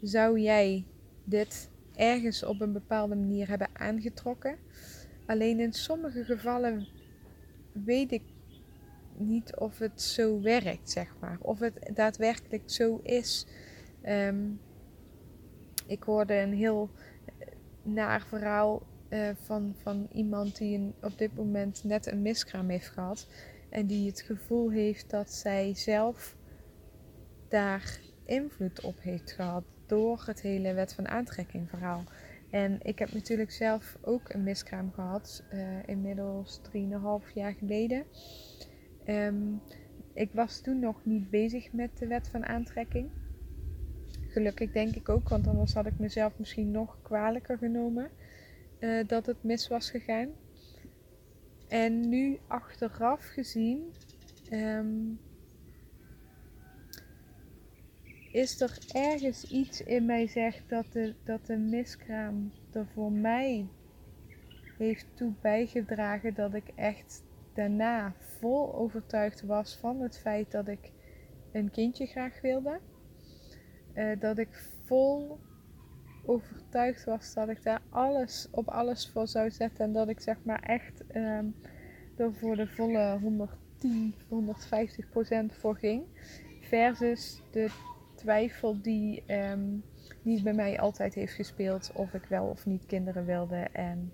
zou 0.00 0.40
jij 0.40 0.84
dit 1.24 1.70
ergens 1.94 2.44
op 2.44 2.60
een 2.60 2.72
bepaalde 2.72 3.14
manier 3.14 3.48
hebben 3.48 3.68
aangetrokken? 3.72 4.56
Alleen 5.26 5.60
in 5.60 5.72
sommige 5.72 6.24
gevallen 6.24 6.86
weet 7.72 8.12
ik 8.12 8.22
niet 9.16 9.56
of 9.56 9.78
het 9.78 10.02
zo 10.02 10.40
werkt, 10.40 10.90
zeg 10.90 11.14
maar. 11.20 11.36
Of 11.40 11.58
het 11.58 11.90
daadwerkelijk 11.94 12.62
zo 12.66 13.00
is. 13.02 13.46
Um, 14.06 14.60
ik 15.86 16.02
hoorde 16.02 16.34
een 16.34 16.52
heel 16.52 16.90
eh, 17.38 17.46
naar 17.82 18.26
verhaal 18.26 18.82
uh, 19.08 19.28
van, 19.34 19.74
van 19.82 20.08
iemand 20.12 20.56
die 20.56 20.78
een, 20.78 20.94
op 21.02 21.18
dit 21.18 21.36
moment 21.36 21.84
net 21.84 22.06
een 22.06 22.22
miskraam 22.22 22.68
heeft 22.68 22.88
gehad. 22.88 23.28
En 23.68 23.86
die 23.86 24.06
het 24.06 24.20
gevoel 24.20 24.70
heeft 24.70 25.10
dat 25.10 25.32
zij 25.32 25.74
zelf 25.74 26.36
daar 27.48 28.00
invloed 28.24 28.80
op 28.80 29.00
heeft 29.00 29.32
gehad 29.32 29.64
door 29.86 30.22
het 30.26 30.40
hele 30.40 30.74
wet 30.74 30.94
van 30.94 31.08
aantrekking 31.08 31.68
verhaal. 31.68 32.04
En 32.50 32.78
ik 32.82 32.98
heb 32.98 33.12
natuurlijk 33.12 33.50
zelf 33.50 33.96
ook 34.00 34.28
een 34.28 34.42
miskraam 34.42 34.92
gehad, 34.92 35.44
uh, 35.54 35.60
inmiddels 35.86 36.60
3,5 36.62 37.32
jaar 37.34 37.52
geleden. 37.52 38.04
Um, 39.06 39.60
ik 40.14 40.32
was 40.32 40.60
toen 40.60 40.78
nog 40.78 41.04
niet 41.04 41.30
bezig 41.30 41.72
met 41.72 41.98
de 41.98 42.06
wet 42.06 42.28
van 42.28 42.46
aantrekking. 42.46 43.10
Gelukkig 44.28 44.72
denk 44.72 44.94
ik 44.94 45.08
ook, 45.08 45.28
want 45.28 45.46
anders 45.46 45.74
had 45.74 45.86
ik 45.86 45.98
mezelf 45.98 46.38
misschien 46.38 46.70
nog 46.70 46.98
kwalijker 47.02 47.58
genomen 47.58 48.10
uh, 48.80 49.06
dat 49.06 49.26
het 49.26 49.42
mis 49.42 49.68
was 49.68 49.90
gegaan. 49.90 50.28
En 51.68 52.08
nu 52.08 52.38
achteraf 52.46 53.24
gezien 53.24 53.92
um, 54.50 55.20
is 58.32 58.60
er 58.60 58.78
ergens 58.92 59.50
iets 59.50 59.82
in 59.82 60.06
mij 60.06 60.26
zegt 60.26 60.68
dat 60.68 60.92
de, 60.92 61.14
dat 61.24 61.46
de 61.46 61.56
miskraam 61.56 62.52
er 62.72 62.86
voor 62.94 63.12
mij 63.12 63.66
heeft 64.78 65.06
toe 65.14 65.32
bijgedragen 65.40 66.34
dat 66.34 66.54
ik 66.54 66.68
echt 66.74 67.22
daarna 67.54 68.14
vol 68.18 68.74
overtuigd 68.74 69.42
was 69.42 69.76
van 69.76 70.00
het 70.00 70.18
feit 70.18 70.50
dat 70.50 70.68
ik 70.68 70.90
een 71.52 71.70
kindje 71.70 72.06
graag 72.06 72.40
wilde. 72.40 72.80
Uh, 73.94 74.20
dat 74.20 74.38
ik 74.38 74.48
vol 74.84 75.38
overtuigd 76.24 77.04
was 77.04 77.34
dat 77.34 77.48
ik 77.48 77.62
daar 77.62 77.82
alles 77.90 78.48
op 78.50 78.68
alles 78.68 79.08
voor 79.08 79.26
zou 79.26 79.50
zetten. 79.50 79.84
En 79.84 79.92
dat 79.92 80.08
ik 80.08 80.20
zeg 80.20 80.36
maar 80.44 80.62
echt 80.62 81.02
um, 81.14 81.54
er 82.16 82.34
voor 82.34 82.56
de 82.56 82.66
volle 82.66 83.18
110, 83.20 84.14
150 84.28 85.08
procent 85.08 85.54
voor 85.54 85.76
ging. 85.76 86.04
Versus 86.60 87.42
de 87.50 87.70
twijfel 88.22 88.82
die, 88.82 89.22
um, 89.26 89.82
die 90.22 90.42
bij 90.42 90.52
mij 90.52 90.80
altijd 90.80 91.14
heeft 91.14 91.32
gespeeld. 91.32 91.90
Of 91.94 92.14
ik 92.14 92.24
wel 92.24 92.46
of 92.46 92.66
niet 92.66 92.86
kinderen 92.86 93.24
wilde. 93.24 93.68
En 93.72 94.12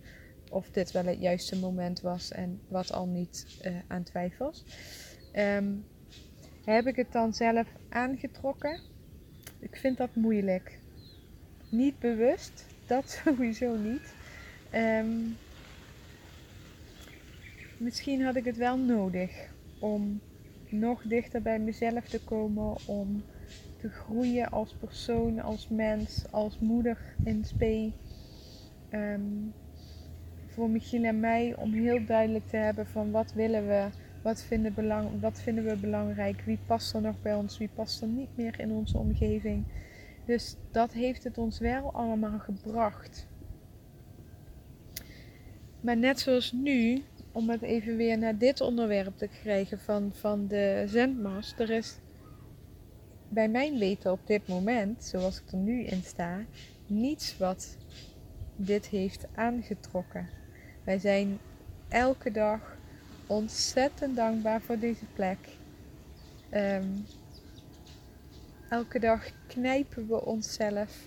of 0.50 0.70
dit 0.70 0.92
wel 0.92 1.04
het 1.04 1.20
juiste 1.20 1.58
moment 1.58 2.00
was. 2.00 2.32
En 2.32 2.60
wat 2.68 2.92
al 2.92 3.06
niet 3.06 3.60
uh, 3.64 3.72
aan 3.86 4.02
twijfels. 4.02 4.64
Um, 5.34 5.84
heb 6.64 6.86
ik 6.86 6.96
het 6.96 7.12
dan 7.12 7.34
zelf 7.34 7.66
aangetrokken? 7.88 8.80
Ik 9.58 9.76
vind 9.76 9.96
dat 9.96 10.14
moeilijk. 10.14 10.78
Niet 11.70 11.98
bewust, 11.98 12.66
dat 12.86 13.20
sowieso 13.24 13.76
niet. 13.76 14.14
Um, 14.74 15.36
misschien 17.76 18.22
had 18.22 18.36
ik 18.36 18.44
het 18.44 18.56
wel 18.56 18.78
nodig 18.78 19.48
om 19.78 20.20
nog 20.68 21.02
dichter 21.02 21.42
bij 21.42 21.58
mezelf 21.58 22.08
te 22.08 22.20
komen, 22.20 22.76
om 22.86 23.22
te 23.78 23.88
groeien 23.88 24.50
als 24.50 24.74
persoon, 24.74 25.40
als 25.40 25.68
mens, 25.68 26.24
als 26.30 26.58
moeder 26.58 26.98
in 27.24 27.44
spe. 27.44 27.92
Um, 28.90 29.52
voor 30.58 30.70
Michiel 30.70 31.04
en 31.04 31.20
mij 31.20 31.54
om 31.56 31.72
heel 31.72 32.04
duidelijk 32.06 32.46
te 32.48 32.56
hebben 32.56 32.86
van 32.86 33.10
wat 33.10 33.32
willen 33.32 33.66
we, 33.66 33.88
wat 34.22 34.42
vinden, 34.42 34.74
belang, 34.74 35.20
wat 35.20 35.40
vinden 35.40 35.64
we 35.64 35.76
belangrijk, 35.76 36.40
wie 36.40 36.58
past 36.66 36.94
er 36.94 37.00
nog 37.00 37.22
bij 37.22 37.34
ons, 37.34 37.58
wie 37.58 37.70
past 37.74 38.02
er 38.02 38.08
niet 38.08 38.36
meer 38.36 38.60
in 38.60 38.70
onze 38.70 38.98
omgeving. 38.98 39.64
Dus 40.24 40.56
dat 40.70 40.92
heeft 40.92 41.24
het 41.24 41.38
ons 41.38 41.58
wel 41.58 41.92
allemaal 41.92 42.38
gebracht. 42.38 43.26
Maar 45.80 45.96
net 45.96 46.20
zoals 46.20 46.52
nu, 46.52 47.02
om 47.32 47.50
het 47.50 47.62
even 47.62 47.96
weer 47.96 48.18
naar 48.18 48.38
dit 48.38 48.60
onderwerp 48.60 49.16
te 49.16 49.28
krijgen 49.42 49.78
van, 49.78 50.10
van 50.14 50.46
de 50.46 50.84
zendmast. 50.86 51.60
Er 51.60 51.70
is 51.70 51.98
bij 53.28 53.48
mijn 53.48 53.78
weten 53.78 54.12
op 54.12 54.26
dit 54.26 54.48
moment, 54.48 55.04
zoals 55.04 55.40
ik 55.40 55.52
er 55.52 55.58
nu 55.58 55.84
in 55.84 56.02
sta, 56.02 56.44
niets 56.86 57.36
wat 57.36 57.76
dit 58.56 58.86
heeft 58.86 59.26
aangetrokken. 59.34 60.28
Wij 60.84 60.98
zijn 60.98 61.38
elke 61.88 62.30
dag 62.30 62.76
ontzettend 63.26 64.16
dankbaar 64.16 64.60
voor 64.60 64.78
deze 64.78 65.04
plek. 65.14 65.38
Um, 66.54 67.06
elke 68.68 68.98
dag 68.98 69.30
knijpen 69.46 70.08
we 70.08 70.24
onszelf. 70.24 71.04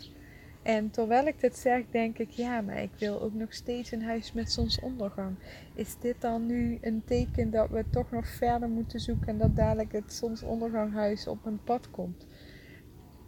En 0.61 0.91
terwijl 0.91 1.25
ik 1.27 1.39
dit 1.39 1.57
zeg, 1.57 1.83
denk 1.91 2.17
ik, 2.17 2.29
ja, 2.29 2.61
maar 2.61 2.81
ik 2.81 2.91
wil 2.97 3.21
ook 3.21 3.33
nog 3.33 3.53
steeds 3.53 3.91
een 3.91 4.03
huis 4.03 4.33
met 4.33 4.51
zonsondergang. 4.51 5.35
Is 5.75 5.97
dit 5.99 6.21
dan 6.21 6.45
nu 6.45 6.77
een 6.81 7.01
teken 7.05 7.51
dat 7.51 7.69
we 7.69 7.83
toch 7.89 8.11
nog 8.11 8.27
verder 8.27 8.69
moeten 8.69 8.99
zoeken 8.99 9.27
en 9.27 9.37
dat 9.37 9.55
dadelijk 9.55 9.91
het 9.91 10.13
zonsonderganghuis 10.13 11.27
op 11.27 11.45
een 11.45 11.63
pad 11.63 11.91
komt? 11.91 12.25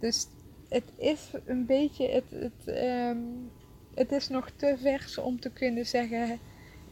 Dus 0.00 0.26
het 0.68 0.92
is 0.96 1.30
een 1.44 1.66
beetje, 1.66 2.08
het, 2.08 2.24
het, 2.30 2.76
um, 2.76 3.50
het 3.94 4.12
is 4.12 4.28
nog 4.28 4.50
te 4.50 4.74
vers 4.78 5.18
om 5.18 5.40
te 5.40 5.50
kunnen 5.50 5.86
zeggen, 5.86 6.38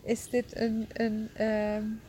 is 0.03 0.31
dit 0.31 0.57
een, 0.57 0.87
een 0.93 1.47
um, 1.47 2.01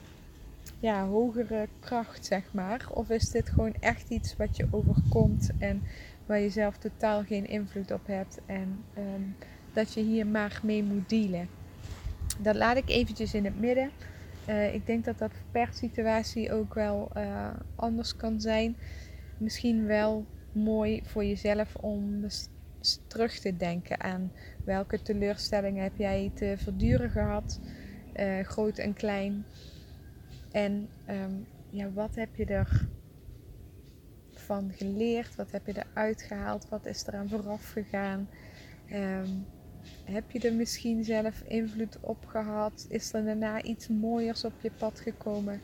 ja, 0.83 1.07
hogere 1.07 1.67
kracht, 1.79 2.25
zeg 2.25 2.53
maar? 2.53 2.87
Of 2.93 3.09
is 3.09 3.29
dit 3.29 3.49
gewoon 3.49 3.73
echt 3.79 4.09
iets 4.09 4.35
wat 4.35 4.57
je 4.57 4.67
overkomt 4.71 5.51
en 5.57 5.81
waar 6.25 6.39
je 6.39 6.49
zelf 6.49 6.77
totaal 6.77 7.23
geen 7.23 7.47
invloed 7.47 7.91
op 7.91 8.07
hebt 8.07 8.39
en 8.45 8.83
um, 8.97 9.35
dat 9.73 9.93
je 9.93 10.01
hier 10.01 10.27
maar 10.27 10.59
mee 10.63 10.83
moet 10.83 11.09
dealen? 11.09 11.47
Dat 12.39 12.55
laat 12.55 12.77
ik 12.77 12.89
eventjes 12.89 13.33
in 13.33 13.45
het 13.45 13.59
midden. 13.59 13.89
Uh, 14.49 14.73
ik 14.73 14.85
denk 14.85 15.05
dat 15.05 15.17
dat 15.17 15.31
per 15.51 15.69
situatie 15.73 16.53
ook 16.53 16.73
wel 16.73 17.11
uh, 17.17 17.49
anders 17.75 18.15
kan 18.15 18.41
zijn. 18.41 18.75
Misschien 19.37 19.85
wel 19.85 20.25
mooi 20.51 21.01
voor 21.05 21.25
jezelf 21.25 21.75
om 21.75 22.25
terug 23.07 23.39
te 23.39 23.57
denken 23.57 24.01
aan 24.01 24.31
welke 24.65 25.01
teleurstellingen 25.01 25.83
heb 25.83 25.97
jij 25.97 26.31
te 26.33 26.53
verduren 26.57 27.09
gehad, 27.09 27.59
uh, 28.15 28.43
groot 28.43 28.77
en 28.77 28.93
klein. 28.93 29.45
En 30.53 30.89
um, 31.09 31.47
ja, 31.69 31.91
wat 31.91 32.15
heb 32.15 32.35
je 32.35 32.45
er 32.45 32.87
ervan 34.33 34.71
geleerd? 34.73 35.35
Wat 35.35 35.51
heb 35.51 35.65
je 35.65 35.73
eruit 35.77 36.21
gehaald? 36.21 36.69
Wat 36.69 36.85
is 36.85 37.07
eraan 37.07 37.29
vooraf 37.29 37.71
gegaan? 37.71 38.29
Ehm, 38.87 39.29
heb 40.03 40.31
je 40.31 40.39
er 40.39 40.53
misschien 40.53 41.03
zelf 41.03 41.41
invloed 41.41 41.97
op 41.99 42.25
gehad? 42.25 42.85
Is 42.89 43.13
er 43.13 43.25
daarna 43.25 43.61
iets 43.61 43.87
mooiers 43.87 44.43
op 44.43 44.53
je 44.61 44.71
pad 44.71 44.99
gekomen? 44.99 45.61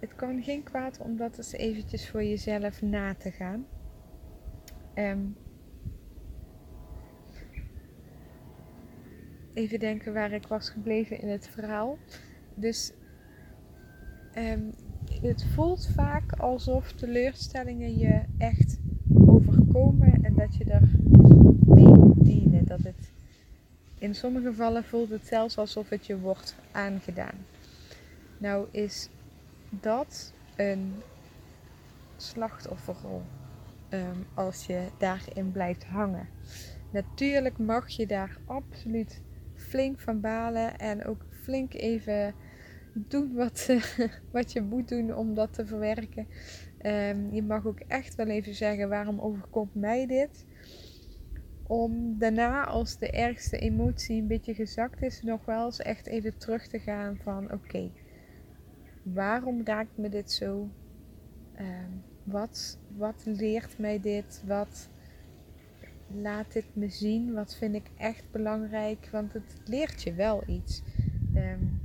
Het 0.00 0.14
kan 0.14 0.42
geen 0.42 0.62
kwaad 0.62 0.98
om 0.98 1.16
dat 1.16 1.36
eens 1.38 1.52
eventjes 1.52 2.08
voor 2.08 2.24
jezelf 2.24 2.82
na 2.82 3.14
te 3.14 3.30
gaan. 3.30 3.66
Um, 4.94 5.36
even 9.54 9.78
denken 9.78 10.12
waar 10.12 10.32
ik 10.32 10.46
was 10.46 10.70
gebleven 10.70 11.20
in 11.20 11.28
het 11.28 11.48
verhaal. 11.48 11.98
Dus 12.54 12.92
um, 14.36 14.74
het 15.22 15.44
voelt 15.44 15.88
vaak 15.94 16.32
alsof 16.32 16.92
teleurstellingen 16.92 17.98
je 17.98 18.20
echt 18.38 18.78
overkomen 19.26 20.22
en 20.22 20.34
dat 20.34 20.56
je 20.56 20.64
er 20.64 20.88
mee 21.66 22.12
dienen. 22.14 22.64
Dat 22.64 22.82
het, 22.82 23.12
in 23.98 24.14
sommige 24.14 24.46
gevallen 24.46 24.84
voelt 24.84 25.10
het 25.10 25.26
zelfs 25.26 25.58
alsof 25.58 25.88
het 25.88 26.06
je 26.06 26.18
wordt 26.18 26.56
aangedaan. 26.72 27.46
Nou 28.38 28.66
is 28.70 29.08
dat 29.70 30.32
een 30.56 30.94
slachtofferrol 32.16 33.22
um, 33.90 34.26
als 34.34 34.66
je 34.66 34.88
daarin 34.98 35.52
blijft 35.52 35.84
hangen. 35.84 36.28
Natuurlijk 36.90 37.58
mag 37.58 37.88
je 37.88 38.06
daar 38.06 38.38
absoluut 38.44 39.20
flink 39.54 40.00
van 40.00 40.20
balen 40.20 40.78
en 40.78 41.04
ook 41.04 41.24
flink 41.30 41.74
even 41.74 42.34
doen 42.94 43.34
wat, 43.34 43.68
wat 44.32 44.52
je 44.52 44.60
moet 44.60 44.88
doen 44.88 45.14
om 45.14 45.34
dat 45.34 45.52
te 45.52 45.66
verwerken. 45.66 46.26
Um, 46.82 47.32
je 47.32 47.42
mag 47.42 47.66
ook 47.66 47.80
echt 47.80 48.14
wel 48.14 48.26
even 48.26 48.54
zeggen: 48.54 48.88
waarom 48.88 49.20
overkomt 49.20 49.74
mij 49.74 50.06
dit? 50.06 50.46
Om 51.66 52.18
daarna, 52.18 52.64
als 52.64 52.98
de 52.98 53.10
ergste 53.10 53.58
emotie 53.58 54.20
een 54.20 54.26
beetje 54.26 54.54
gezakt 54.54 55.02
is, 55.02 55.22
nog 55.22 55.44
wel 55.44 55.64
eens 55.64 55.80
echt 55.80 56.06
even 56.06 56.38
terug 56.38 56.66
te 56.66 56.78
gaan 56.78 57.16
van: 57.22 57.52
oké, 57.52 57.90
waarom 59.02 59.60
raakt 59.64 59.96
me 59.96 60.08
dit 60.08 60.32
zo? 60.32 60.68
Um, 61.58 62.02
wat, 62.24 62.78
wat 62.96 63.22
leert 63.24 63.78
mij 63.78 64.00
dit? 64.00 64.42
Wat 64.46 64.88
laat 66.06 66.52
dit 66.52 66.66
me 66.72 66.88
zien? 66.88 67.32
Wat 67.32 67.56
vind 67.56 67.74
ik 67.74 67.90
echt 67.96 68.24
belangrijk? 68.30 69.08
Want 69.12 69.32
het 69.32 69.60
leert 69.64 70.02
je 70.02 70.14
wel 70.14 70.42
iets. 70.46 70.82
Um, 71.34 71.80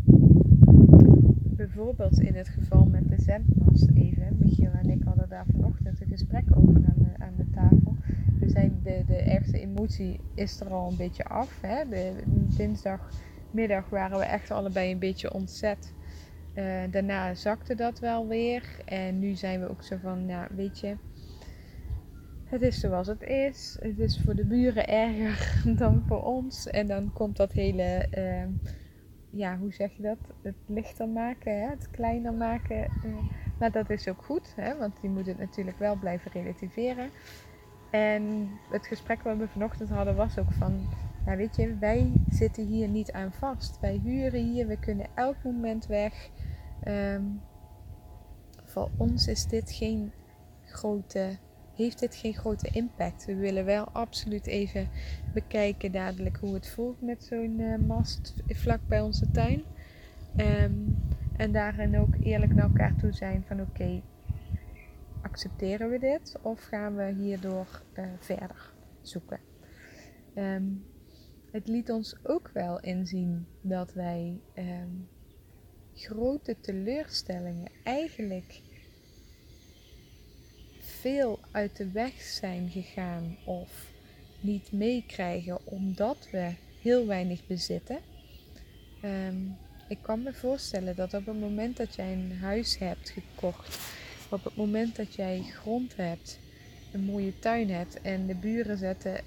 bijvoorbeeld 1.59 2.19
in 2.19 2.35
het 2.35 2.49
geval 2.49 2.85
met 2.85 3.09
de 3.09 3.21
zendmast 3.21 3.89
even. 3.93 4.37
Michiel 4.39 4.71
en 4.71 4.89
ik 4.89 5.03
hadden 5.03 5.29
daar 5.29 5.45
vanochtend 5.51 6.01
een 6.01 6.07
gesprek 6.07 6.43
over 6.55 6.75
aan 6.75 6.95
de, 6.97 7.23
aan 7.23 7.33
de 7.37 7.49
tafel. 7.49 7.95
We 8.39 8.49
zijn 8.49 8.79
de, 8.83 9.03
de 9.07 9.15
ergste 9.15 9.59
emotie 9.59 10.19
is 10.35 10.59
er 10.59 10.73
al 10.73 10.89
een 10.89 10.97
beetje 10.97 11.23
af. 11.23 11.61
Hè? 11.61 11.89
De, 11.89 12.13
dinsdagmiddag 12.57 13.89
waren 13.89 14.17
we 14.17 14.23
echt 14.23 14.51
allebei 14.51 14.91
een 14.91 14.99
beetje 14.99 15.33
ontzet. 15.33 15.93
Uh, 16.55 16.63
daarna 16.91 17.33
zakte 17.33 17.75
dat 17.75 17.99
wel 17.99 18.27
weer. 18.27 18.81
En 18.85 19.19
nu 19.19 19.35
zijn 19.35 19.59
we 19.59 19.69
ook 19.69 19.83
zo 19.83 19.97
van, 20.01 20.25
nou 20.25 20.47
weet 20.55 20.79
je, 20.79 20.95
het 22.45 22.61
is 22.61 22.79
zoals 22.79 23.07
het 23.07 23.23
is. 23.23 23.77
Het 23.79 23.99
is 23.99 24.21
voor 24.25 24.35
de 24.35 24.45
buren 24.45 24.87
erger 24.87 25.61
dan 25.81 26.03
voor 26.07 26.23
ons. 26.23 26.67
En 26.67 26.87
dan 26.87 27.13
komt 27.13 27.37
dat 27.37 27.51
hele 27.51 28.07
uh, 28.17 28.43
ja, 29.29 29.57
hoe 29.57 29.73
zeg 29.73 29.91
je 29.91 30.01
dat? 30.01 30.17
Het 30.41 30.55
lichter 30.65 31.07
maken, 31.07 31.61
hè? 31.61 31.69
het 31.69 31.89
kleiner 31.91 32.33
maken. 32.33 32.83
Eh, 32.83 32.89
maar 33.59 33.71
dat 33.71 33.89
is 33.89 34.07
ook 34.07 34.23
goed, 34.23 34.53
hè? 34.55 34.77
want 34.77 35.01
die 35.01 35.09
moet 35.09 35.25
het 35.25 35.37
natuurlijk 35.37 35.79
wel 35.79 35.95
blijven 35.95 36.31
relativeren. 36.31 37.09
En 37.91 38.49
het 38.71 38.87
gesprek 38.87 39.21
wat 39.21 39.37
we 39.37 39.47
vanochtend 39.47 39.89
hadden 39.89 40.15
was 40.15 40.37
ook 40.37 40.51
van, 40.51 40.87
nou 41.25 41.37
weet 41.37 41.55
je, 41.55 41.77
wij 41.77 42.11
zitten 42.29 42.65
hier 42.65 42.87
niet 42.87 43.11
aan 43.11 43.33
vast. 43.33 43.79
Wij 43.79 43.99
huren 44.03 44.43
hier, 44.43 44.67
we 44.67 44.79
kunnen 44.79 45.07
elk 45.15 45.35
moment 45.43 45.85
weg. 45.85 46.29
Um, 46.87 47.41
voor 48.63 48.89
ons 48.97 49.27
is 49.27 49.45
dit 49.45 49.71
geen 49.71 50.11
grote 50.65 51.37
heeft 51.83 51.99
dit 51.99 52.15
geen 52.15 52.33
grote 52.33 52.69
impact. 52.71 53.25
We 53.25 53.35
willen 53.35 53.65
wel 53.65 53.89
absoluut 53.89 54.45
even 54.45 54.89
bekijken 55.33 55.91
dadelijk 55.91 56.37
hoe 56.37 56.53
het 56.53 56.69
voelt 56.69 57.01
met 57.01 57.23
zo'n 57.23 57.59
uh, 57.59 57.77
mast 57.77 58.33
vlak 58.47 58.79
bij 58.87 59.01
onze 59.01 59.31
tuin. 59.31 59.63
Um, 60.37 60.97
en 61.37 61.51
daarin 61.51 61.97
ook 61.97 62.15
eerlijk 62.21 62.53
naar 62.53 62.67
elkaar 62.67 62.95
toe 62.95 63.11
zijn 63.11 63.43
van 63.47 63.61
oké, 63.61 64.01
accepteren 65.21 65.89
we 65.89 65.99
dit 65.99 66.39
of 66.41 66.63
gaan 66.63 66.95
we 66.95 67.13
hierdoor 67.17 67.81
uh, 67.93 68.05
verder 68.19 68.73
zoeken. 69.01 69.39
Um, 70.35 70.85
het 71.51 71.67
liet 71.67 71.91
ons 71.91 72.15
ook 72.23 72.49
wel 72.53 72.79
inzien 72.79 73.45
dat 73.61 73.93
wij 73.93 74.39
um, 74.55 75.07
grote 75.93 76.55
teleurstellingen 76.59 77.71
eigenlijk 77.83 78.61
veel 80.99 81.39
uit 81.51 81.77
de 81.77 81.91
weg 81.91 82.21
zijn 82.21 82.69
gegaan 82.69 83.37
of 83.43 83.87
niet 84.39 84.71
meekrijgen 84.71 85.57
omdat 85.63 86.27
we 86.31 86.51
heel 86.81 87.07
weinig 87.07 87.47
bezitten. 87.47 87.97
Um, 89.05 89.57
ik 89.87 89.97
kan 90.01 90.23
me 90.23 90.33
voorstellen 90.33 90.95
dat 90.95 91.13
op 91.13 91.25
het 91.25 91.39
moment 91.39 91.77
dat 91.77 91.95
jij 91.95 92.13
een 92.13 92.37
huis 92.41 92.77
hebt 92.77 93.09
gekocht, 93.09 93.79
op 94.29 94.43
het 94.43 94.55
moment 94.55 94.95
dat 94.95 95.15
jij 95.15 95.41
grond 95.41 95.95
hebt, 95.95 96.39
een 96.91 97.03
mooie 97.03 97.39
tuin 97.39 97.69
hebt 97.69 98.01
en 98.01 98.27
de 98.27 98.35
buren 98.35 98.77
zetten 98.77 99.21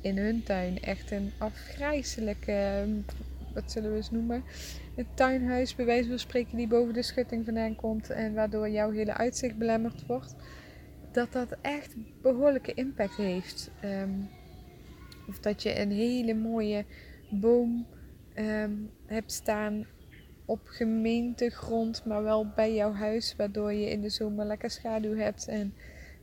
in 0.00 0.18
hun 0.18 0.42
tuin 0.42 0.82
echt 0.82 1.10
een 1.10 1.32
afgrijzelijke, 1.38 2.86
wat 3.54 3.72
zullen 3.72 3.90
we 3.90 3.96
eens 3.96 4.10
noemen, 4.10 4.44
een 4.96 5.06
tuinhuis 5.14 5.74
bij 5.74 5.84
wijze 5.84 6.08
van 6.08 6.18
spreken 6.18 6.56
die 6.56 6.68
boven 6.68 6.94
de 6.94 7.02
schutting 7.02 7.44
vandaan 7.44 7.76
komt 7.76 8.10
en 8.10 8.34
waardoor 8.34 8.68
jouw 8.68 8.90
hele 8.90 9.14
uitzicht 9.14 9.56
belemmerd 9.56 10.06
wordt 10.06 10.34
dat 11.12 11.32
dat 11.32 11.56
echt 11.60 11.94
behoorlijke 12.22 12.74
impact 12.74 13.16
heeft. 13.16 13.70
Ehm, 13.80 14.20
of 15.28 15.38
dat 15.38 15.62
je 15.62 15.80
een 15.80 15.90
hele 15.90 16.34
mooie 16.34 16.84
boom 17.30 17.86
ehm, 18.34 18.72
hebt 19.06 19.32
staan 19.32 19.86
op 20.44 20.60
gemeentegrond, 20.64 22.04
maar 22.04 22.22
wel 22.22 22.48
bij 22.54 22.74
jouw 22.74 22.92
huis, 22.92 23.36
waardoor 23.36 23.72
je 23.72 23.90
in 23.90 24.00
de 24.00 24.10
zomer 24.10 24.46
lekker 24.46 24.70
schaduw 24.70 25.16
hebt 25.16 25.48
en 25.48 25.74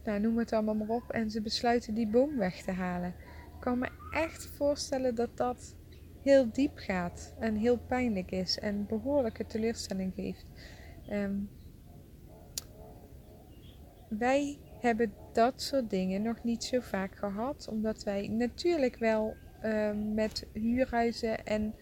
nou, 0.03 0.19
noem 0.19 0.37
het 0.37 0.53
allemaal 0.53 0.75
maar 0.75 0.89
op. 0.89 1.11
En 1.11 1.31
ze 1.31 1.41
besluiten 1.41 1.93
die 1.93 2.07
boom 2.07 2.37
weg 2.37 2.61
te 2.61 2.71
halen. 2.71 3.09
Ik 3.55 3.59
kan 3.59 3.79
me 3.79 3.89
echt 4.11 4.45
voorstellen 4.45 5.15
dat 5.15 5.37
dat 5.37 5.75
heel 6.21 6.51
diep 6.51 6.71
gaat 6.75 7.33
en 7.39 7.55
heel 7.55 7.77
pijnlijk 7.77 8.31
is 8.31 8.59
en 8.59 8.85
behoorlijke 8.85 9.45
teleurstelling 9.45 10.13
geeft. 10.15 10.45
Ehm, 11.07 11.35
wij 14.09 14.59
hebben 14.79 15.13
dat 15.33 15.61
soort 15.61 15.89
dingen 15.89 16.21
nog 16.21 16.43
niet 16.43 16.63
zo 16.63 16.79
vaak 16.79 17.15
gehad. 17.15 17.67
Omdat 17.67 18.03
wij 18.03 18.27
natuurlijk 18.27 18.97
wel 18.97 19.35
ehm, 19.61 20.13
met 20.13 20.47
huurhuizen 20.53 21.45
en 21.45 21.75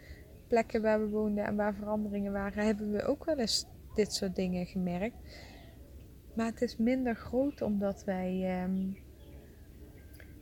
plekken 0.47 0.81
waar 0.81 0.99
we 0.99 1.09
woonden 1.09 1.45
en 1.45 1.55
waar 1.55 1.73
veranderingen 1.73 2.31
waren, 2.31 2.65
hebben 2.65 2.91
we 2.91 3.03
ook 3.03 3.25
wel 3.25 3.37
eens 3.37 3.65
dit 3.95 4.13
soort 4.13 4.35
dingen 4.35 4.65
gemerkt. 4.65 5.15
Maar 6.35 6.45
het 6.45 6.61
is 6.61 6.77
minder 6.77 7.15
groot 7.15 7.61
omdat 7.61 8.03
wij 8.03 8.43
ehm, 8.43 8.91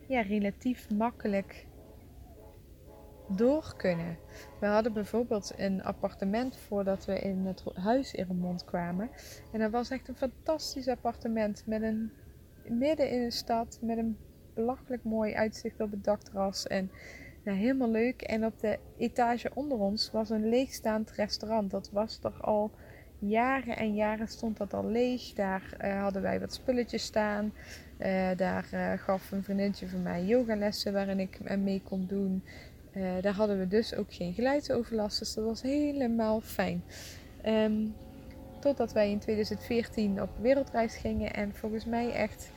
ja, 0.08 0.20
relatief 0.20 0.90
makkelijk 0.90 1.66
door 3.28 3.74
kunnen. 3.76 4.18
We 4.60 4.66
hadden 4.66 4.92
bijvoorbeeld 4.92 5.52
een 5.56 5.82
appartement 5.82 6.56
voordat 6.56 7.04
we 7.04 7.18
in 7.18 7.46
het 7.46 7.64
huis 7.74 8.14
in 8.14 8.26
Remond 8.26 8.64
kwamen. 8.64 9.10
En 9.52 9.60
dat 9.60 9.70
was 9.70 9.90
echt 9.90 10.08
een 10.08 10.16
fantastisch 10.16 10.88
appartement 10.88 11.66
met 11.66 11.82
een 11.82 12.12
midden 12.68 13.10
in 13.10 13.22
een 13.22 13.32
stad 13.32 13.78
met 13.80 13.98
een 13.98 14.16
belachelijk 14.54 15.04
mooi 15.04 15.34
uitzicht 15.34 15.80
op 15.80 15.90
het 15.90 16.04
dakterras. 16.04 16.66
En 16.66 16.90
nou, 17.44 17.58
helemaal 17.58 17.90
leuk. 17.90 18.22
En 18.22 18.44
op 18.44 18.60
de 18.60 18.78
etage 18.98 19.50
onder 19.54 19.78
ons 19.78 20.10
was 20.10 20.30
een 20.30 20.48
leegstaand 20.48 21.10
restaurant. 21.10 21.70
Dat 21.70 21.90
was 21.92 22.18
toch 22.18 22.42
al 22.42 22.70
jaren 23.18 23.76
en 23.76 23.94
jaren 23.94 24.28
stond 24.28 24.56
dat 24.56 24.74
al 24.74 24.86
leeg. 24.86 25.32
Daar 25.32 25.76
uh, 25.84 26.02
hadden 26.02 26.22
wij 26.22 26.40
wat 26.40 26.54
spulletjes 26.54 27.02
staan. 27.02 27.52
Uh, 27.98 28.28
daar 28.36 28.68
uh, 28.74 28.92
gaf 28.92 29.30
een 29.30 29.44
vriendinnetje 29.44 29.88
van 29.88 30.02
mij 30.02 30.24
yogalessen 30.24 30.92
waarin 30.92 31.20
ik 31.20 31.56
mee 31.58 31.82
kon 31.84 32.06
doen. 32.06 32.44
daar 33.20 33.34
hadden 33.34 33.58
we 33.58 33.68
dus 33.68 33.94
ook 33.94 34.14
geen 34.14 34.34
geluidsoverlast. 34.34 35.18
Dus 35.18 35.34
dat 35.34 35.44
was 35.44 35.62
helemaal 35.62 36.40
fijn. 36.40 36.82
Um, 37.46 37.94
totdat 38.60 38.92
wij 38.92 39.10
in 39.10 39.18
2014 39.18 40.22
op 40.22 40.30
wereldreis 40.40 40.96
gingen. 40.96 41.34
En 41.34 41.54
volgens 41.54 41.84
mij 41.84 42.12
echt 42.12 42.50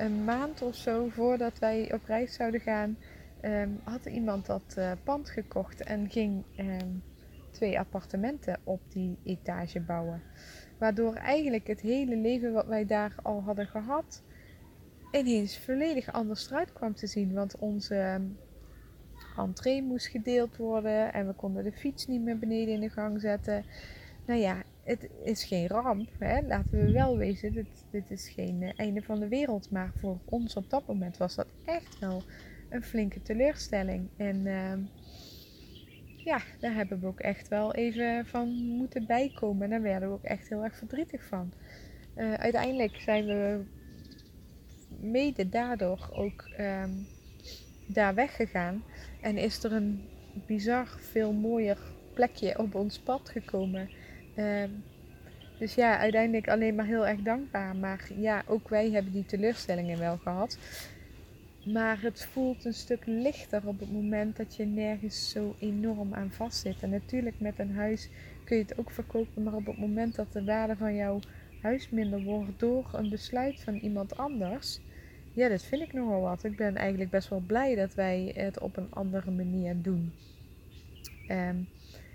een 0.00 0.24
maand 0.24 0.62
of 0.62 0.74
zo 0.74 1.08
voordat 1.08 1.58
wij 1.58 1.92
op 1.92 2.04
reis 2.04 2.34
zouden 2.34 2.60
gaan, 2.60 2.96
um, 3.42 3.80
had 3.84 4.06
iemand 4.06 4.46
dat 4.46 4.74
uh, 4.78 4.92
pand 5.04 5.30
gekocht 5.30 5.82
en 5.82 6.10
ging 6.10 6.44
um, 6.58 7.02
twee 7.50 7.78
appartementen 7.78 8.58
op 8.64 8.80
die 8.88 9.18
etage 9.24 9.80
bouwen. 9.80 10.22
Waardoor 10.78 11.14
eigenlijk 11.14 11.66
het 11.66 11.80
hele 11.80 12.16
leven 12.16 12.52
wat 12.52 12.66
wij 12.66 12.86
daar 12.86 13.14
al 13.22 13.42
hadden 13.42 13.66
gehad, 13.66 14.22
ineens 15.12 15.58
volledig 15.58 16.12
anders 16.12 16.50
eruit 16.50 16.72
kwam 16.72 16.94
te 16.94 17.06
zien. 17.06 17.32
Want 17.32 17.58
onze 17.58 17.94
ehm, 17.94 18.22
entree 19.36 19.82
moest 19.82 20.06
gedeeld 20.06 20.56
worden 20.56 21.12
en 21.12 21.26
we 21.26 21.32
konden 21.32 21.64
de 21.64 21.72
fiets 21.72 22.06
niet 22.06 22.22
meer 22.22 22.38
beneden 22.38 22.74
in 22.74 22.80
de 22.80 22.90
gang 22.90 23.20
zetten. 23.20 23.64
Nou 24.26 24.40
ja, 24.40 24.62
het 24.90 25.08
is 25.24 25.44
geen 25.44 25.66
ramp, 25.66 26.08
hè? 26.18 26.40
laten 26.40 26.70
we 26.70 26.92
wel 26.92 27.16
wezen. 27.16 27.52
Dit, 27.52 27.66
dit 27.90 28.10
is 28.10 28.28
geen 28.28 28.62
eh, 28.62 28.70
einde 28.76 29.02
van 29.02 29.20
de 29.20 29.28
wereld. 29.28 29.70
Maar 29.70 29.92
voor 29.96 30.18
ons 30.24 30.56
op 30.56 30.70
dat 30.70 30.86
moment 30.86 31.16
was 31.16 31.34
dat 31.34 31.46
echt 31.64 31.98
wel 31.98 32.22
een 32.68 32.82
flinke 32.82 33.22
teleurstelling. 33.22 34.08
En 34.16 34.46
ehm, 34.46 34.80
ja, 36.16 36.40
daar 36.60 36.74
hebben 36.74 37.00
we 37.00 37.06
ook 37.06 37.20
echt 37.20 37.48
wel 37.48 37.74
even 37.74 38.26
van 38.26 38.48
moeten 38.52 39.06
bijkomen. 39.06 39.62
En 39.62 39.70
daar 39.70 39.82
werden 39.82 40.08
we 40.08 40.14
ook 40.14 40.24
echt 40.24 40.48
heel 40.48 40.64
erg 40.64 40.76
verdrietig 40.76 41.24
van. 41.24 41.52
Uh, 42.16 42.34
uiteindelijk 42.34 42.96
zijn 42.96 43.26
we 43.26 43.64
mede 45.00 45.48
daardoor 45.48 46.08
ook 46.12 46.42
ehm, 46.56 46.90
daar 47.86 48.14
weggegaan. 48.14 48.82
En 49.20 49.36
is 49.36 49.64
er 49.64 49.72
een 49.72 50.04
bizar 50.46 50.86
veel 50.86 51.32
mooier 51.32 51.78
plekje 52.14 52.58
op 52.58 52.74
ons 52.74 52.98
pad 52.98 53.28
gekomen. 53.28 53.90
Ehm, 54.40 54.70
dus 55.58 55.74
ja, 55.74 55.98
uiteindelijk 55.98 56.48
alleen 56.48 56.74
maar 56.74 56.86
heel 56.86 57.06
erg 57.06 57.20
dankbaar. 57.20 57.76
Maar 57.76 58.08
ja, 58.16 58.42
ook 58.46 58.68
wij 58.68 58.90
hebben 58.90 59.12
die 59.12 59.26
teleurstellingen 59.26 59.98
wel 59.98 60.16
gehad. 60.16 60.58
Maar 61.64 62.00
het 62.02 62.28
voelt 62.32 62.64
een 62.64 62.74
stuk 62.74 63.02
lichter 63.06 63.66
op 63.66 63.80
het 63.80 63.92
moment 63.92 64.36
dat 64.36 64.56
je 64.56 64.64
nergens 64.64 65.30
zo 65.30 65.54
enorm 65.58 66.14
aan 66.14 66.30
vastzit. 66.30 66.82
En 66.82 66.90
natuurlijk 66.90 67.40
met 67.40 67.58
een 67.58 67.74
huis 67.74 68.08
kun 68.44 68.56
je 68.56 68.62
het 68.62 68.78
ook 68.78 68.90
verkopen. 68.90 69.42
Maar 69.42 69.54
op 69.54 69.66
het 69.66 69.78
moment 69.78 70.14
dat 70.14 70.32
de 70.32 70.44
waarde 70.44 70.76
van 70.76 70.94
jouw 70.94 71.20
huis 71.62 71.90
minder 71.90 72.22
wordt 72.22 72.58
door 72.60 72.90
een 72.92 73.10
besluit 73.10 73.60
van 73.60 73.74
iemand 73.74 74.16
anders. 74.16 74.80
Ja, 75.32 75.48
dat 75.48 75.62
vind 75.62 75.82
ik 75.82 75.92
nogal 75.92 76.20
wat. 76.20 76.44
Ik 76.44 76.56
ben 76.56 76.76
eigenlijk 76.76 77.10
best 77.10 77.28
wel 77.28 77.42
blij 77.46 77.74
dat 77.74 77.94
wij 77.94 78.32
het 78.34 78.60
op 78.60 78.76
een 78.76 78.90
andere 78.90 79.30
manier 79.30 79.82
doen. 79.82 80.12
Ehm, 81.26 81.56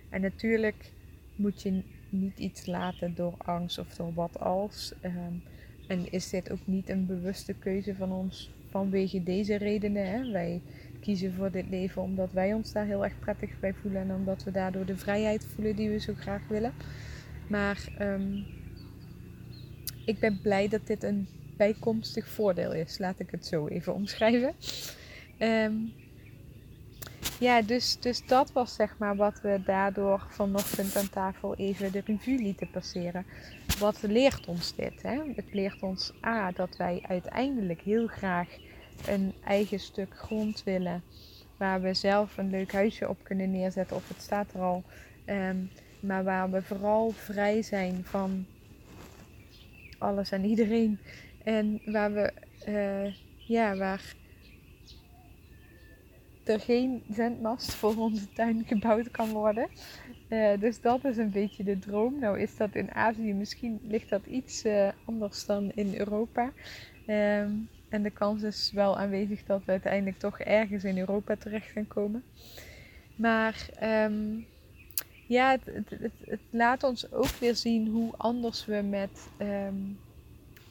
en 0.09 0.21
natuurlijk 0.21 0.91
moet 1.35 1.61
je 1.61 1.83
niet 2.09 2.39
iets 2.39 2.65
laten 2.65 3.15
door 3.15 3.33
angst 3.37 3.77
of 3.77 3.95
door 3.95 4.13
wat 4.13 4.39
als. 4.39 4.93
Ehm, 5.01 5.33
en 5.87 6.11
is 6.11 6.29
dit 6.29 6.51
ook 6.51 6.59
niet 6.67 6.89
een 6.89 7.05
bewuste 7.05 7.53
keuze 7.53 7.95
van 7.95 8.11
ons 8.11 8.49
vanwege 8.69 9.23
deze 9.23 9.55
redenen. 9.55 10.09
Hè? 10.09 10.31
Wij 10.31 10.61
kiezen 11.01 11.33
voor 11.33 11.51
dit 11.51 11.69
leven 11.69 12.01
omdat 12.01 12.31
wij 12.31 12.53
ons 12.53 12.71
daar 12.71 12.85
heel 12.85 13.03
erg 13.03 13.19
prettig 13.19 13.59
bij 13.59 13.73
voelen 13.73 14.01
en 14.01 14.15
omdat 14.15 14.43
we 14.43 14.51
daardoor 14.51 14.85
de 14.85 14.97
vrijheid 14.97 15.45
voelen 15.45 15.75
die 15.75 15.89
we 15.89 15.99
zo 15.99 16.13
graag 16.13 16.47
willen. 16.47 16.73
Maar 17.47 17.87
ehm, 17.97 18.37
ik 20.05 20.19
ben 20.19 20.39
blij 20.41 20.67
dat 20.67 20.87
dit 20.87 21.03
een 21.03 21.27
bijkomstig 21.57 22.27
voordeel 22.27 22.73
is. 22.73 22.97
Laat 22.97 23.19
ik 23.19 23.31
het 23.31 23.45
zo 23.45 23.67
even 23.67 23.93
omschrijven. 23.93 24.53
Um, 25.39 25.93
ja, 27.39 27.61
dus, 27.61 27.99
dus 27.99 28.25
dat 28.25 28.51
was 28.51 28.75
zeg 28.75 28.97
maar 28.97 29.15
wat 29.15 29.41
we 29.41 29.61
daardoor 29.65 30.25
vanochtend 30.29 30.95
aan 30.95 31.09
tafel 31.09 31.55
even 31.55 31.91
de 31.91 32.01
revue 32.05 32.37
lieten 32.37 32.69
passeren. 32.69 33.25
Wat 33.79 34.01
leert 34.01 34.45
ons 34.47 34.75
dit? 34.75 35.01
Hè? 35.01 35.21
Het 35.35 35.53
leert 35.53 35.81
ons 35.81 36.13
A 36.25 36.51
dat 36.51 36.77
wij 36.77 37.03
uiteindelijk 37.07 37.81
heel 37.81 38.07
graag 38.07 38.47
een 39.07 39.33
eigen 39.43 39.79
stuk 39.79 40.17
grond 40.17 40.63
willen. 40.63 41.03
Waar 41.57 41.81
we 41.81 41.93
zelf 41.93 42.37
een 42.37 42.49
leuk 42.49 42.71
huisje 42.71 43.09
op 43.09 43.17
kunnen 43.23 43.51
neerzetten. 43.51 43.95
Of 43.95 44.07
het 44.07 44.21
staat 44.21 44.53
er 44.53 44.61
al. 44.61 44.83
Ehm, 45.25 45.57
maar 45.99 46.23
waar 46.23 46.51
we 46.51 46.61
vooral 46.61 47.11
vrij 47.11 47.61
zijn 47.61 48.01
van 48.03 48.45
alles 49.97 50.31
en 50.31 50.45
iedereen. 50.45 50.99
En 51.43 51.81
waar 51.85 52.13
we, 52.13 52.33
uh, 52.67 53.13
ja, 53.47 53.75
waar 53.75 54.15
er 56.49 56.60
geen 56.60 57.03
zendmast 57.10 57.73
voor 57.73 57.95
onze 57.97 58.34
tuin 58.34 58.63
gebouwd 58.65 59.12
kan 59.12 59.29
worden. 59.29 59.67
Uh, 60.29 60.60
dus 60.60 60.81
dat 60.81 61.05
is 61.05 61.17
een 61.17 61.31
beetje 61.31 61.63
de 61.63 61.79
droom. 61.79 62.19
Nou 62.19 62.39
is 62.39 62.58
dat 62.58 62.75
in 62.75 62.93
Azië, 62.93 63.34
misschien 63.34 63.79
ligt 63.84 64.10
dat 64.10 64.25
iets 64.25 64.65
uh, 64.65 64.88
anders 65.05 65.45
dan 65.45 65.71
in 65.75 65.95
Europa. 65.95 66.51
Um, 67.08 67.69
en 67.89 68.03
de 68.03 68.10
kans 68.10 68.41
is 68.41 68.71
wel 68.73 68.97
aanwezig 68.97 69.43
dat 69.43 69.65
we 69.65 69.71
uiteindelijk 69.71 70.19
toch 70.19 70.39
ergens 70.39 70.84
in 70.84 70.97
Europa 70.97 71.36
terecht 71.36 71.71
gaan 71.71 71.88
komen. 71.88 72.23
Maar 73.15 73.69
um, 73.84 74.45
ja, 75.27 75.58
het, 75.63 75.89
het, 76.25 76.39
laat 76.49 76.84
ons 76.84 77.12
ook 77.12 77.36
weer 77.39 77.55
zien 77.55 77.88
hoe 77.88 78.13
anders 78.17 78.65
we 78.65 78.81
met 78.81 79.27
um, 79.39 79.99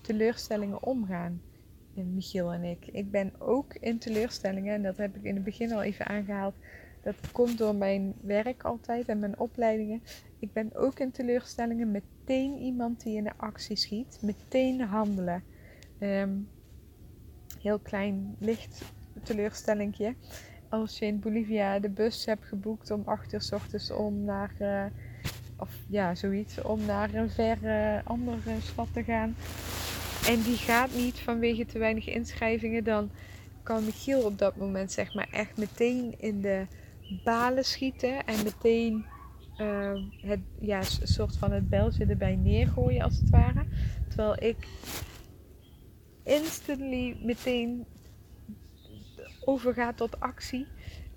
teleurstellingen 0.00 0.82
omgaan. 0.82 1.40
Michiel 2.02 2.52
en 2.52 2.64
ik. 2.64 2.86
Ik 2.86 3.10
ben 3.10 3.32
ook 3.38 3.74
in 3.74 3.98
teleurstellingen, 3.98 4.74
en 4.74 4.82
dat 4.82 4.96
heb 4.96 5.16
ik 5.16 5.22
in 5.22 5.34
het 5.34 5.44
begin 5.44 5.72
al 5.72 5.82
even 5.82 6.06
aangehaald. 6.06 6.54
Dat 7.02 7.32
komt 7.32 7.58
door 7.58 7.74
mijn 7.74 8.14
werk 8.20 8.62
altijd 8.62 9.08
en 9.08 9.18
mijn 9.18 9.38
opleidingen. 9.38 10.02
Ik 10.38 10.52
ben 10.52 10.74
ook 10.74 10.98
in 10.98 11.10
teleurstellingen 11.10 11.90
meteen 11.90 12.58
iemand 12.58 13.02
die 13.02 13.16
in 13.16 13.24
de 13.24 13.36
actie 13.36 13.76
schiet, 13.76 14.18
meteen 14.22 14.80
handelen. 14.80 15.42
Um, 16.00 16.48
heel 17.60 17.78
klein 17.78 18.36
licht 18.38 18.82
teleurstellingje. 19.22 20.14
Als 20.68 20.98
je 20.98 21.06
in 21.06 21.20
Bolivia 21.20 21.78
de 21.78 21.88
bus 21.88 22.24
hebt 22.24 22.44
geboekt 22.44 22.90
om 22.90 23.02
8 23.04 23.32
uur 23.32 23.40
s 23.40 23.52
ochtends 23.52 23.90
om 23.90 24.24
naar, 24.24 24.52
uh, 24.60 24.84
of 25.56 25.76
ja, 25.88 26.14
zoiets, 26.14 26.62
om 26.62 26.84
naar 26.84 27.14
een 27.14 27.30
verre 27.30 28.02
andere 28.04 28.60
stad 28.60 28.88
te 28.92 29.04
gaan 29.04 29.34
en 30.28 30.42
die 30.42 30.56
gaat 30.56 30.94
niet 30.94 31.20
vanwege 31.20 31.66
te 31.66 31.78
weinig 31.78 32.06
inschrijvingen, 32.06 32.84
dan 32.84 33.10
kan 33.62 33.84
Michiel 33.84 34.22
op 34.22 34.38
dat 34.38 34.56
moment 34.56 34.92
zeg 34.92 35.14
maar 35.14 35.28
echt 35.30 35.56
meteen 35.56 36.14
in 36.18 36.40
de 36.40 36.66
balen 37.24 37.64
schieten 37.64 38.24
en 38.24 38.44
meteen 38.44 39.06
uh, 39.56 39.92
het, 40.20 40.40
ja, 40.60 40.82
soort 40.82 41.36
van 41.36 41.52
het 41.52 41.68
beltje 41.68 42.06
erbij 42.06 42.36
neergooien 42.36 43.02
als 43.02 43.16
het 43.16 43.30
ware. 43.30 43.64
Terwijl 44.08 44.42
ik 44.42 44.66
instantly 46.22 47.16
meteen 47.22 47.86
overga 49.44 49.92
tot 49.92 50.20
actie. 50.20 50.66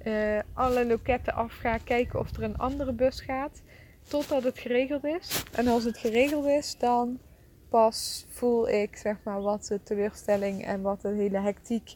Uh, 0.05 0.39
alle 0.53 0.85
loketten 0.85 1.33
afga, 1.33 1.77
kijken 1.77 2.19
of 2.19 2.35
er 2.35 2.43
een 2.43 2.57
andere 2.57 2.93
bus 2.93 3.21
gaat. 3.21 3.61
Totdat 4.07 4.43
het 4.43 4.59
geregeld 4.59 5.03
is. 5.03 5.43
En 5.51 5.67
als 5.67 5.83
het 5.83 5.97
geregeld 5.97 6.45
is, 6.45 6.75
dan 6.77 7.19
pas 7.69 8.25
voel 8.29 8.69
ik 8.69 8.95
zeg 8.95 9.15
maar 9.23 9.41
wat 9.41 9.65
de 9.65 9.83
teleurstelling 9.83 10.65
en 10.65 10.81
wat 10.81 11.01
de 11.01 11.09
hele 11.09 11.39
hectiek 11.39 11.95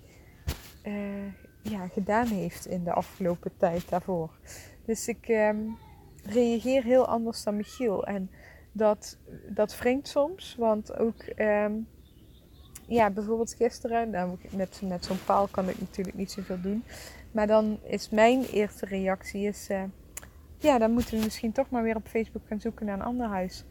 uh, 0.83 0.93
ja, 1.61 1.87
gedaan 1.87 2.27
heeft 2.27 2.65
in 2.65 2.83
de 2.83 2.93
afgelopen 2.93 3.51
tijd 3.57 3.89
daarvoor. 3.89 4.29
Dus 4.85 5.07
ik 5.07 5.27
um, 5.27 5.77
reageer 6.23 6.83
heel 6.83 7.07
anders 7.07 7.43
dan 7.43 7.55
Michiel. 7.55 8.05
En 8.05 8.29
dat, 8.71 9.17
dat 9.47 9.77
wringt 9.77 10.07
soms, 10.07 10.55
want 10.55 10.97
ook 10.97 11.23
um, 11.35 11.87
ja, 12.87 13.09
bijvoorbeeld 13.09 13.53
gisteren, 13.53 14.09
nou, 14.09 14.37
met, 14.49 14.81
met 14.83 15.05
zo'n 15.05 15.23
paal 15.25 15.47
kan 15.47 15.69
ik 15.69 15.79
natuurlijk 15.79 16.17
niet 16.17 16.31
zoveel 16.31 16.61
doen. 16.61 16.83
Maar 17.31 17.47
dan 17.47 17.79
is 17.83 18.09
mijn 18.09 18.43
eerste 18.43 18.85
reactie 18.85 19.47
is, 19.47 19.69
uh, 19.69 19.83
ja, 20.57 20.77
dan 20.77 20.91
moeten 20.91 21.17
we 21.17 21.23
misschien 21.23 21.51
toch 21.51 21.69
maar 21.69 21.83
weer 21.83 21.95
op 21.95 22.07
Facebook 22.07 22.47
gaan 22.47 22.61
zoeken 22.61 22.85
naar 22.85 22.95
een 22.95 23.05
ander 23.05 23.27
huis. 23.27 23.65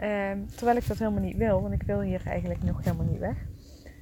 Um, 0.00 0.46
terwijl 0.46 0.76
ik 0.76 0.86
dat 0.86 0.98
helemaal 0.98 1.20
niet 1.20 1.36
wil, 1.36 1.62
want 1.62 1.74
ik 1.74 1.82
wil 1.82 2.00
hier 2.00 2.22
eigenlijk 2.26 2.62
nog 2.62 2.84
helemaal 2.84 3.06
niet 3.06 3.18
weg. 3.18 3.36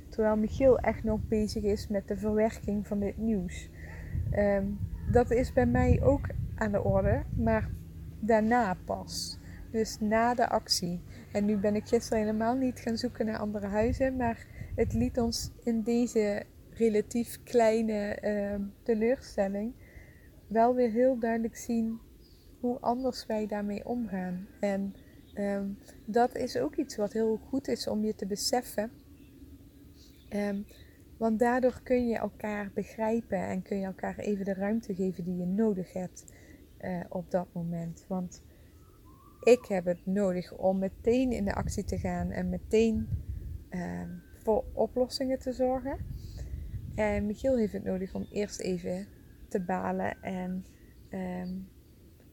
Terwijl 0.08 0.36
Michiel 0.36 0.78
echt 0.78 1.04
nog 1.04 1.20
bezig 1.28 1.62
is 1.62 1.88
met 1.88 2.08
de 2.08 2.16
verwerking 2.16 2.86
van 2.86 3.00
dit 3.00 3.16
nieuws. 3.16 3.70
Um, 4.32 4.78
dat 5.10 5.30
is 5.30 5.52
bij 5.52 5.66
mij 5.66 6.02
ook 6.02 6.26
aan 6.54 6.72
de 6.72 6.82
orde, 6.82 7.22
maar 7.36 7.68
daarna 8.20 8.76
pas. 8.84 9.38
Dus 9.70 10.00
na 10.00 10.34
de 10.34 10.48
actie. 10.48 11.00
En 11.32 11.44
nu 11.44 11.56
ben 11.56 11.74
ik 11.74 11.88
gisteren 11.88 12.18
helemaal 12.18 12.54
niet 12.54 12.80
gaan 12.80 12.96
zoeken 12.96 13.26
naar 13.26 13.38
andere 13.38 13.66
huizen, 13.66 14.16
maar 14.16 14.46
het 14.74 14.92
liet 14.92 15.18
ons 15.18 15.50
in 15.64 15.82
deze 15.82 16.42
relatief 16.70 17.42
kleine 17.42 18.18
uh, 18.22 18.64
teleurstelling 18.82 19.72
wel 20.46 20.74
weer 20.74 20.90
heel 20.90 21.18
duidelijk 21.18 21.56
zien 21.56 21.98
hoe 22.60 22.80
anders 22.80 23.26
wij 23.26 23.46
daarmee 23.46 23.86
omgaan. 23.86 24.46
En 24.60 24.94
Um, 25.34 25.78
dat 26.04 26.36
is 26.36 26.56
ook 26.56 26.76
iets 26.76 26.96
wat 26.96 27.12
heel 27.12 27.36
goed 27.36 27.68
is 27.68 27.86
om 27.86 28.04
je 28.04 28.14
te 28.14 28.26
beseffen. 28.26 28.90
Um, 30.28 30.66
want 31.18 31.38
daardoor 31.38 31.80
kun 31.82 32.08
je 32.08 32.16
elkaar 32.16 32.70
begrijpen 32.74 33.38
en 33.38 33.62
kun 33.62 33.78
je 33.78 33.84
elkaar 33.84 34.18
even 34.18 34.44
de 34.44 34.54
ruimte 34.54 34.94
geven 34.94 35.24
die 35.24 35.36
je 35.36 35.46
nodig 35.46 35.92
hebt 35.92 36.24
uh, 36.80 37.00
op 37.08 37.30
dat 37.30 37.46
moment. 37.52 38.04
Want 38.08 38.42
ik 39.40 39.64
heb 39.68 39.84
het 39.84 40.06
nodig 40.06 40.52
om 40.52 40.78
meteen 40.78 41.32
in 41.32 41.44
de 41.44 41.54
actie 41.54 41.84
te 41.84 41.98
gaan 41.98 42.30
en 42.30 42.48
meteen 42.48 43.08
uh, 43.70 44.02
voor 44.42 44.64
oplossingen 44.72 45.38
te 45.38 45.52
zorgen. 45.52 45.98
En 46.94 47.26
Michiel 47.26 47.56
heeft 47.56 47.72
het 47.72 47.84
nodig 47.84 48.14
om 48.14 48.26
eerst 48.32 48.60
even 48.60 49.06
te 49.48 49.60
balen 49.60 50.22
en 50.22 50.64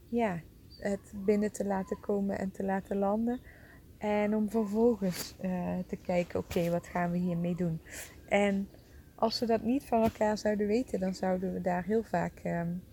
ja, 0.09 0.41
het 0.79 1.13
binnen 1.25 1.51
te 1.51 1.65
laten 1.65 1.99
komen 1.99 2.37
en 2.39 2.51
te 2.51 2.63
laten 2.63 2.97
landen. 2.97 3.39
En 3.97 4.35
om 4.35 4.49
vervolgens 4.49 5.35
uh, 5.41 5.77
te 5.87 5.95
kijken, 5.95 6.39
oké, 6.39 6.69
wat 6.69 6.87
gaan 6.87 7.11
we 7.11 7.17
hiermee 7.17 7.55
doen? 7.55 7.81
En 8.27 8.69
als 9.15 9.39
we 9.39 9.45
dat 9.45 9.61
niet 9.61 9.85
van 9.85 10.03
elkaar 10.03 10.37
zouden 10.37 10.67
weten, 10.67 10.99
dan 10.99 11.13
zouden 11.13 11.53
we 11.53 11.61
daar 11.61 11.83
heel 11.83 12.03
vaak 12.03 12.41
um, 12.43 12.83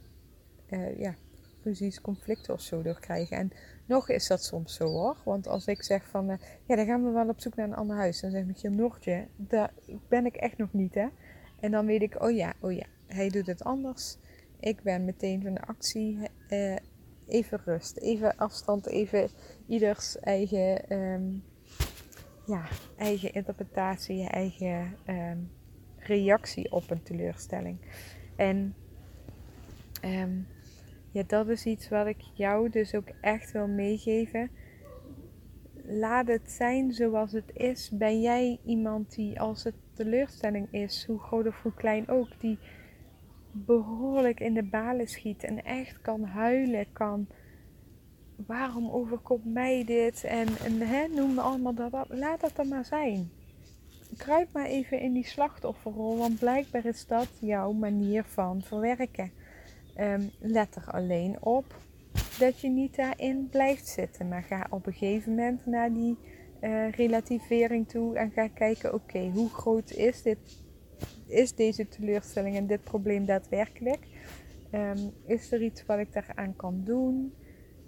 uh, 0.70 0.98
ja, 0.98 1.14
ruzies, 1.62 2.00
conflicten 2.00 2.54
of 2.54 2.60
zo 2.60 2.82
door 2.82 3.00
krijgen. 3.00 3.36
En 3.36 3.50
nog 3.86 4.08
is 4.08 4.26
dat 4.26 4.44
soms 4.44 4.74
zo 4.74 4.84
hoor. 4.84 5.16
Want 5.24 5.46
als 5.46 5.66
ik 5.66 5.82
zeg 5.82 6.08
van, 6.08 6.30
uh, 6.30 6.36
ja, 6.66 6.76
dan 6.76 6.86
gaan 6.86 7.04
we 7.04 7.10
wel 7.10 7.28
op 7.28 7.40
zoek 7.40 7.54
naar 7.54 7.66
een 7.66 7.74
ander 7.74 7.96
huis. 7.96 8.20
Dan 8.20 8.30
zeg 8.30 8.44
je 8.60 8.70
Noortje, 8.70 9.26
daar 9.36 9.72
ben 10.08 10.26
ik 10.26 10.36
echt 10.36 10.56
nog 10.58 10.72
niet 10.72 10.94
hè. 10.94 11.06
En 11.60 11.70
dan 11.70 11.86
weet 11.86 12.02
ik, 12.02 12.22
oh 12.22 12.30
ja, 12.30 12.54
oh 12.60 12.72
ja, 12.72 12.86
hij 13.06 13.28
doet 13.28 13.46
het 13.46 13.64
anders. 13.64 14.16
Ik 14.60 14.82
ben 14.82 15.04
meteen 15.04 15.42
van 15.42 15.54
de 15.54 15.66
actie. 15.66 16.18
Even 17.26 17.60
rust, 17.64 17.96
even 17.96 18.36
afstand, 18.36 18.86
even 18.86 19.28
ieders 19.66 20.18
eigen, 20.18 20.92
um, 20.92 21.44
ja, 22.46 22.64
eigen 22.96 23.32
interpretatie, 23.32 24.28
eigen 24.28 24.96
um, 25.06 25.50
reactie 25.96 26.72
op 26.72 26.90
een 26.90 27.02
teleurstelling. 27.02 27.78
En 28.36 28.74
um, 30.04 30.46
ja, 31.10 31.22
dat 31.26 31.48
is 31.48 31.64
iets 31.64 31.88
wat 31.88 32.06
ik 32.06 32.20
jou 32.34 32.70
dus 32.70 32.94
ook 32.94 33.08
echt 33.20 33.52
wil 33.52 33.68
meegeven. 33.68 34.50
Laat 35.86 36.26
het 36.26 36.50
zijn 36.50 36.92
zoals 36.92 37.32
het 37.32 37.50
is. 37.52 37.90
Ben 37.92 38.20
jij 38.20 38.60
iemand 38.64 39.14
die 39.14 39.40
als 39.40 39.64
het 39.64 39.74
teleurstelling 39.92 40.72
is, 40.72 41.04
hoe 41.06 41.18
groot 41.18 41.46
of 41.46 41.62
hoe 41.62 41.74
klein 41.74 42.08
ook, 42.08 42.40
die 42.40 42.58
behoorlijk 43.54 44.40
in 44.40 44.54
de 44.54 44.62
balen 44.62 45.08
schiet 45.08 45.44
en 45.44 45.64
echt 45.64 46.00
kan 46.00 46.24
huilen, 46.24 46.92
kan 46.92 47.26
waarom 48.46 48.90
overkomt 48.90 49.44
mij 49.44 49.84
dit 49.84 50.24
en, 50.24 50.48
hè, 50.80 51.06
noem 51.08 51.38
allemaal 51.38 51.74
dat 51.74 51.92
op. 51.92 52.06
Laat 52.08 52.40
dat 52.40 52.58
er 52.58 52.66
maar 52.66 52.84
zijn. 52.84 53.30
Kruip 54.16 54.52
maar 54.52 54.66
even 54.66 55.00
in 55.00 55.12
die 55.12 55.26
slachtofferrol, 55.26 56.16
want 56.16 56.38
blijkbaar 56.38 56.84
is 56.84 57.06
dat 57.06 57.28
jouw 57.40 57.72
manier 57.72 58.24
van 58.24 58.62
verwerken. 58.62 59.30
Um, 60.00 60.30
let 60.40 60.76
er 60.76 60.90
alleen 60.90 61.42
op 61.42 61.64
dat 62.38 62.60
je 62.60 62.68
niet 62.68 62.96
daarin 62.96 63.48
blijft 63.50 63.86
zitten, 63.86 64.28
maar 64.28 64.42
ga 64.42 64.66
op 64.70 64.86
een 64.86 64.92
gegeven 64.92 65.34
moment 65.34 65.66
naar 65.66 65.92
die 65.92 66.18
uh, 66.60 66.90
relativering 66.90 67.88
toe 67.88 68.16
en 68.16 68.30
ga 68.30 68.48
kijken: 68.48 68.94
oké, 68.94 69.30
hoe 69.34 69.48
groot 69.48 69.90
is, 69.90 70.22
dit, 70.22 70.63
is 71.26 71.54
deze 71.54 71.88
teleurstelling 71.88 72.56
en 72.56 72.66
dit 72.66 72.84
probleem 72.84 73.26
daadwerkelijk? 73.26 74.06
Um, 74.72 75.12
is 75.26 75.52
er 75.52 75.62
iets 75.62 75.86
wat 75.86 75.98
ik 75.98 76.12
daaraan 76.12 76.56
kan 76.56 76.80
doen? 76.84 77.32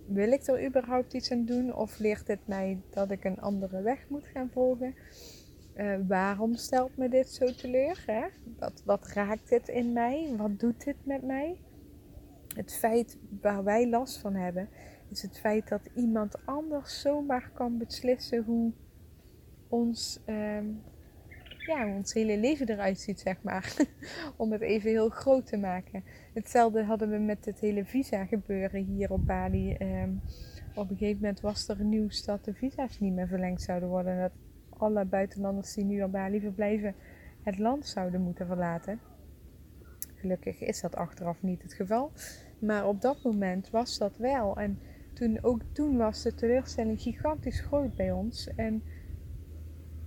wil 0.07 0.33
ik 0.33 0.47
er 0.47 0.67
überhaupt 0.67 1.13
iets 1.13 1.33
aan 1.33 1.45
doen? 1.45 1.75
Of 1.75 1.99
leert 1.99 2.27
dit 2.27 2.47
mij 2.47 2.83
dat 2.91 3.11
ik 3.11 3.25
een 3.25 3.41
andere 3.41 3.83
weg 3.83 4.09
moet 4.09 4.27
gaan 4.27 4.51
volgen? 4.53 4.95
Uh, 5.77 5.97
waarom 6.09 6.55
stelt 6.55 6.97
me 6.97 7.09
dit 7.09 7.29
zo 7.29 7.55
teleur? 7.55 8.03
Hè? 8.07 8.27
Wat, 8.59 8.83
wat 8.85 9.07
raakt 9.07 9.49
dit 9.49 9.69
in 9.69 9.93
mij? 9.93 10.35
Wat 10.37 10.61
doet 10.61 10.85
dit 10.85 10.97
met 11.03 11.23
mij? 11.23 11.61
Het 12.55 12.75
feit 12.75 13.19
waar 13.41 13.65
wij 13.65 13.89
last 13.89 14.19
van 14.19 14.35
hebben, 14.35 14.69
is 15.11 15.23
het 15.23 15.39
feit 15.39 15.69
dat 15.69 15.91
iemand 15.95 16.47
anders 16.47 17.01
zomaar 17.01 17.51
kan 17.55 17.79
beslissen 17.79 18.45
hoe 18.45 18.73
ons 19.69 20.21
um, 20.27 20.83
ja, 21.67 21.87
ons 21.87 22.13
hele 22.13 22.39
leven 22.39 22.69
eruit 22.69 23.01
ziet, 23.01 23.21
zeg 23.21 23.43
maar. 23.43 23.77
Om 24.37 24.53
het 24.53 24.61
even 24.61 24.91
heel 24.91 25.09
groot 25.09 25.47
te 25.47 25.57
maken. 25.57 26.05
Hetzelfde 26.35 26.85
hadden 26.85 27.11
we 27.11 27.19
met 27.19 27.45
het 27.45 27.61
hele 27.61 27.85
visa 27.85 28.25
gebeuren 28.25 28.85
hier 28.85 29.11
op 29.11 29.27
Bali. 29.27 29.77
Um, 29.81 30.21
op 30.75 30.91
een 30.91 30.97
gegeven 30.97 31.21
moment 31.21 31.41
was 31.41 31.69
er 31.69 31.85
nieuws 31.85 32.25
dat 32.25 32.45
de 32.45 32.55
visa's 32.55 33.01
niet 33.01 33.13
meer 33.13 33.29
verlengd 33.29 33.63
zouden 33.63 33.89
worden. 33.89 34.13
En 34.13 34.21
dat 34.21 34.33
alle 34.79 35.05
buitenlanders 35.05 35.75
die 35.75 35.85
nu 35.85 36.03
op 36.03 36.13
Bali 36.13 36.41
verblijven 36.41 36.95
het 37.43 37.59
land 37.59 37.87
zouden 37.87 38.21
moeten 38.21 38.47
verlaten. 38.47 39.01
Gelukkig 40.15 40.61
is 40.61 40.81
dat 40.81 40.97
achteraf 40.97 41.43
niet 41.43 41.63
het 41.63 41.73
geval. 41.73 42.13
Maar 42.59 42.89
op 42.89 43.01
dat 43.01 43.23
moment 43.23 43.71
was 43.71 43.99
dat 43.99 44.17
wel. 44.17 44.57
En 44.57 44.79
toen, 45.13 45.39
ook 45.43 45.61
toen 45.73 45.97
was 45.97 46.23
de 46.23 46.35
teleurstelling 46.35 47.01
gigantisch 47.01 47.61
groot 47.61 47.95
bij 47.95 48.13
ons. 48.13 48.49
En 48.55 48.83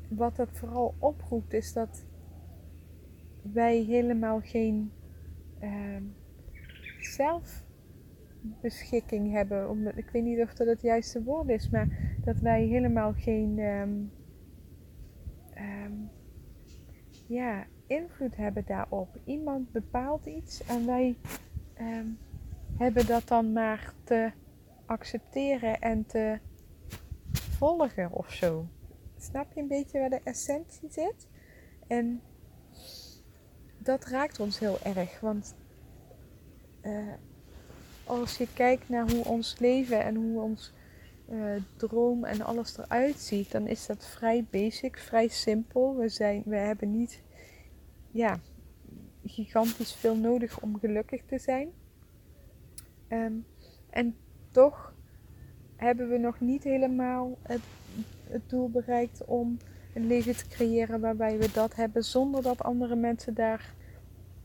wat 0.09 0.35
dat 0.35 0.49
vooral 0.51 0.95
oproept 0.99 1.53
is 1.53 1.73
dat 1.73 2.05
wij 3.41 3.77
helemaal 3.77 4.39
geen 4.43 4.91
uh, 5.61 5.97
zelfbeschikking 6.99 9.31
hebben. 9.31 9.69
Omdat, 9.69 9.97
ik 9.97 10.09
weet 10.09 10.23
niet 10.23 10.41
of 10.41 10.53
dat 10.53 10.67
het 10.67 10.81
juiste 10.81 11.23
woord 11.23 11.49
is, 11.49 11.69
maar 11.69 12.17
dat 12.23 12.39
wij 12.39 12.63
helemaal 12.63 13.13
geen 13.13 13.59
um, 13.59 14.11
um, 15.57 16.09
ja, 17.27 17.65
invloed 17.87 18.35
hebben 18.35 18.63
daarop. 18.65 19.19
Iemand 19.25 19.71
bepaalt 19.71 20.25
iets 20.25 20.63
en 20.63 20.85
wij 20.85 21.15
hebben 22.77 23.07
dat 23.07 23.27
dan 23.27 23.53
maar 23.53 23.93
te 24.03 24.31
accepteren 24.85 25.81
en 25.81 26.05
te 26.05 26.39
volgen 27.31 28.11
of 28.11 28.31
zo. 28.31 28.67
Snap 29.19 29.53
je 29.53 29.61
een 29.61 29.67
beetje 29.67 29.99
waar 29.99 30.09
de 30.09 30.21
essentie 30.23 30.91
zit? 30.91 31.27
En 31.87 32.21
dat 33.77 34.05
raakt 34.05 34.39
ons 34.39 34.59
heel 34.59 34.79
erg. 34.83 35.19
Want 35.19 35.55
uh, 36.81 37.13
als 38.03 38.37
je 38.37 38.53
kijkt 38.53 38.89
naar 38.89 39.11
hoe 39.11 39.25
ons 39.25 39.59
leven 39.59 40.03
en 40.03 40.15
hoe 40.15 40.41
ons 40.41 40.73
uh, 41.29 41.55
droom 41.75 42.25
en 42.25 42.41
alles 42.41 42.77
eruit 42.77 43.19
ziet, 43.19 43.51
dan 43.51 43.67
is 43.67 43.85
dat 43.85 44.07
vrij 44.07 44.45
basic, 44.49 44.97
vrij 44.97 45.27
simpel. 45.27 45.95
We, 45.95 46.09
zijn, 46.09 46.43
we 46.45 46.55
hebben 46.55 46.91
niet 46.91 47.21
ja, 48.11 48.39
gigantisch 49.23 49.93
veel 49.93 50.15
nodig 50.15 50.61
om 50.61 50.79
gelukkig 50.79 51.25
te 51.25 51.39
zijn. 51.39 51.69
Um, 53.09 53.45
en 53.89 54.15
toch 54.51 54.93
hebben 55.79 56.09
we 56.09 56.17
nog 56.17 56.39
niet 56.39 56.63
helemaal 56.63 57.37
het 57.41 57.61
het 58.29 58.49
doel 58.49 58.69
bereikt 58.69 59.25
om 59.25 59.57
een 59.93 60.07
leven 60.07 60.35
te 60.35 60.47
creëren 60.47 60.99
waarbij 60.99 61.37
we 61.37 61.51
dat 61.53 61.75
hebben 61.75 62.03
zonder 62.03 62.41
dat 62.41 62.63
andere 62.63 62.95
mensen 62.95 63.33
daar 63.33 63.73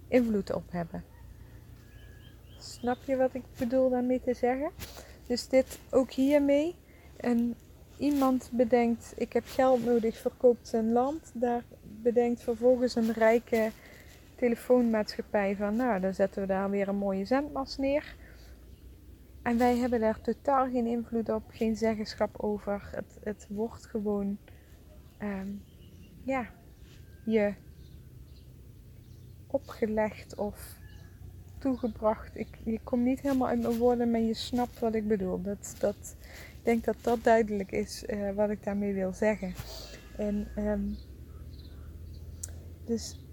invloed 0.09 0.53
op 0.53 0.65
hebben. 0.71 1.05
Snap 2.59 2.99
je 3.05 3.17
wat 3.17 3.35
ik 3.35 3.43
bedoel 3.59 3.91
daarmee 3.91 4.21
te 4.21 4.35
zeggen? 4.35 4.71
Dus 5.27 5.49
dit 5.49 5.79
ook 5.91 6.11
hiermee. 6.11 6.75
En 7.17 7.55
iemand 7.99 8.51
bedenkt, 8.53 9.13
ik 9.17 9.33
heb 9.33 9.45
geld 9.47 9.85
nodig, 9.85 10.17
verkoopt 10.17 10.69
zijn 10.69 10.93
land. 10.93 11.31
Daar 11.35 11.63
bedenkt 11.83 12.43
vervolgens 12.43 12.95
een 12.95 13.13
rijke 13.13 13.71
telefoonmaatschappij 14.37 15.57
van, 15.57 15.77
nou, 15.77 16.01
dan 16.01 16.15
zetten 16.15 16.43
we 16.43 16.49
daar 16.49 16.71
weer 16.71 16.89
een 16.89 16.97
mooie 16.97 17.25
zendmast 17.25 17.79
neer. 17.79 18.15
En 19.45 19.59
wij 19.59 19.77
hebben 19.77 20.01
daar 20.01 20.21
totaal 20.21 20.71
geen 20.71 20.87
invloed 20.87 21.29
op, 21.29 21.43
geen 21.49 21.77
zeggenschap 21.77 22.39
over. 22.39 22.89
Het, 22.91 23.19
het 23.23 23.47
wordt 23.49 23.87
gewoon, 23.87 24.39
um, 25.23 25.63
ja, 26.23 26.51
je 27.25 27.55
opgelegd 29.47 30.35
of 30.35 30.77
toegebracht. 31.59 32.39
Ik, 32.39 32.59
je 32.65 32.81
kom 32.85 33.03
niet 33.03 33.21
helemaal 33.21 33.49
uit 33.49 33.63
mijn 33.63 33.79
woorden, 33.79 34.11
maar 34.11 34.21
je 34.21 34.35
snapt 34.35 34.79
wat 34.79 34.95
ik 34.95 35.09
bedoel. 35.09 35.43
Dat, 35.43 35.77
dat, 35.79 36.17
ik 36.59 36.65
denk 36.65 36.85
dat 36.85 36.97
dat 37.01 37.25
duidelijk 37.25 37.73
is 37.73 38.05
uh, 38.07 38.31
wat 38.31 38.51
ik 38.51 38.65
daarmee 38.65 38.95
wil 38.95 39.13
zeggen. 39.13 39.55
En 40.17 40.49
um, 40.59 40.97
dus 42.85 43.24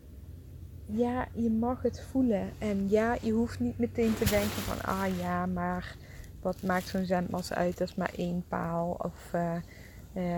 ja, 0.94 1.28
je 1.34 1.50
mag 1.50 1.82
het 1.82 2.02
voelen. 2.12 2.50
En 2.58 2.90
ja, 2.90 3.18
je 3.22 3.32
hoeft 3.32 3.60
niet 3.60 3.78
meteen 3.78 4.14
te 4.14 4.26
denken 4.26 4.50
van, 4.50 4.82
ah 4.82 5.18
ja, 5.20 5.46
maar 5.46 5.96
wat 6.42 6.62
maakt 6.62 6.88
zo'n 6.88 7.06
zendmast 7.06 7.54
uit? 7.54 7.78
Dat 7.78 7.88
is 7.88 7.96
maar 7.96 8.14
één 8.16 8.44
paal. 8.48 8.98
Of, 9.00 9.34
uh, 9.36 9.54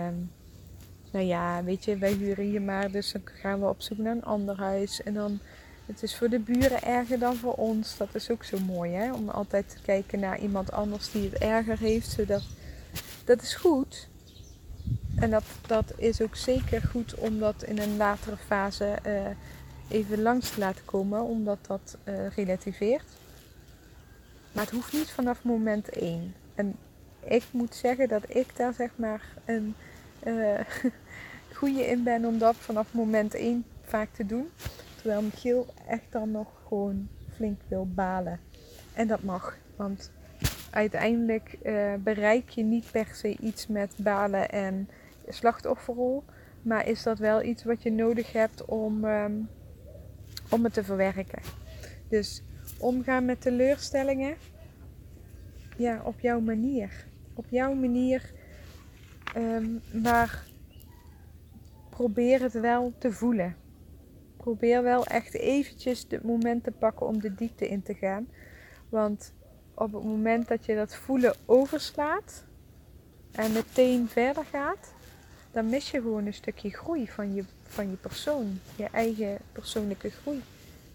um, 0.06 0.30
nou 1.12 1.24
ja, 1.24 1.64
weet 1.64 1.84
je, 1.84 1.96
wij 1.96 2.12
huren 2.12 2.44
hier 2.44 2.62
maar, 2.62 2.90
dus 2.90 3.12
dan 3.12 3.22
gaan 3.24 3.60
we 3.60 3.66
op 3.66 3.82
zoek 3.82 3.98
naar 3.98 4.16
een 4.16 4.24
ander 4.24 4.56
huis. 4.58 5.02
En 5.02 5.14
dan, 5.14 5.38
het 5.86 6.02
is 6.02 6.16
voor 6.16 6.28
de 6.28 6.38
buren 6.38 6.82
erger 6.82 7.18
dan 7.18 7.36
voor 7.36 7.54
ons. 7.54 7.96
Dat 7.96 8.14
is 8.14 8.30
ook 8.30 8.44
zo 8.44 8.58
mooi, 8.58 8.92
hè? 8.92 9.12
Om 9.12 9.28
altijd 9.28 9.68
te 9.68 9.82
kijken 9.82 10.20
naar 10.20 10.38
iemand 10.38 10.72
anders 10.72 11.10
die 11.10 11.30
het 11.30 11.38
erger 11.38 11.78
heeft. 11.78 12.10
Zodat, 12.10 12.42
dat 13.24 13.42
is 13.42 13.54
goed. 13.54 14.08
En 15.16 15.30
dat, 15.30 15.44
dat 15.66 15.92
is 15.96 16.20
ook 16.20 16.36
zeker 16.36 16.82
goed 16.82 17.14
om 17.14 17.38
dat 17.38 17.62
in 17.62 17.78
een 17.78 17.96
latere 17.96 18.36
fase 18.36 18.98
uh, 19.06 19.12
even 19.88 20.22
langs 20.22 20.50
te 20.50 20.60
laten 20.60 20.84
komen, 20.84 21.22
omdat 21.22 21.58
dat 21.66 21.96
uh, 22.04 22.28
relativeert. 22.28 23.06
Maar 24.52 24.64
het 24.64 24.72
hoeft 24.72 24.92
niet 24.92 25.10
vanaf 25.10 25.44
moment 25.44 25.88
1. 25.88 26.34
En 26.54 26.76
ik 27.20 27.42
moet 27.50 27.74
zeggen 27.74 28.08
dat 28.08 28.22
ik 28.28 28.56
daar 28.56 28.74
zeg 28.74 28.90
maar 28.96 29.22
een 29.44 29.74
uh, 30.26 30.60
goede 31.52 31.86
in 31.86 32.02
ben 32.02 32.24
om 32.24 32.38
dat 32.38 32.56
vanaf 32.56 32.92
moment 32.92 33.34
1 33.34 33.64
vaak 33.82 34.08
te 34.12 34.26
doen. 34.26 34.50
Terwijl 34.96 35.22
Michiel 35.22 35.66
echt 35.88 36.06
dan 36.12 36.30
nog 36.30 36.48
gewoon 36.68 37.08
flink 37.34 37.60
wil 37.68 37.88
balen. 37.94 38.40
En 38.94 39.06
dat 39.06 39.22
mag. 39.22 39.56
Want 39.76 40.10
uiteindelijk 40.70 41.58
uh, 41.62 41.94
bereik 41.94 42.48
je 42.48 42.62
niet 42.62 42.90
per 42.90 43.06
se 43.12 43.36
iets 43.40 43.66
met 43.66 43.94
balen 43.96 44.50
en 44.50 44.88
slachtofferrol. 45.28 46.24
Maar 46.62 46.88
is 46.88 47.02
dat 47.02 47.18
wel 47.18 47.42
iets 47.42 47.64
wat 47.64 47.82
je 47.82 47.92
nodig 47.92 48.32
hebt 48.32 48.64
om, 48.64 49.04
ehm, 49.04 49.32
om 50.54 50.64
het 50.64 50.72
te 50.72 50.84
verwerken. 50.84 51.42
Dus 52.08 52.42
omgaan 52.78 53.24
met 53.24 53.40
teleurstellingen. 53.40 54.36
Ja, 55.76 56.02
op 56.04 56.20
jouw 56.20 56.40
manier. 56.40 57.06
Op 57.34 57.46
jouw 57.48 57.74
manier. 57.74 58.32
Ehm, 59.34 59.66
maar 60.02 60.44
probeer 61.90 62.42
het 62.42 62.52
wel 62.52 62.92
te 62.98 63.12
voelen. 63.12 63.56
Probeer 64.36 64.82
wel 64.82 65.06
echt 65.06 65.34
eventjes 65.34 66.06
het 66.08 66.22
moment 66.22 66.64
te 66.64 66.70
pakken 66.70 67.06
om 67.06 67.20
de 67.20 67.34
diepte 67.34 67.68
in 67.68 67.82
te 67.82 67.94
gaan. 67.94 68.28
Want 68.88 69.32
op 69.74 69.92
het 69.92 70.04
moment 70.04 70.48
dat 70.48 70.66
je 70.66 70.74
dat 70.74 70.94
voelen 70.94 71.34
overslaat 71.46 72.44
en 73.32 73.52
meteen 73.52 74.08
verder 74.08 74.44
gaat, 74.44 74.94
dan 75.50 75.68
mis 75.70 75.90
je 75.90 76.00
gewoon 76.00 76.26
een 76.26 76.34
stukje 76.34 76.70
groei 76.70 77.08
van 77.08 77.34
je, 77.34 77.44
van 77.74 77.90
je 77.90 77.96
persoon, 77.96 78.58
je 78.76 78.88
eigen 78.92 79.38
persoonlijke 79.52 80.10
groei. 80.10 80.42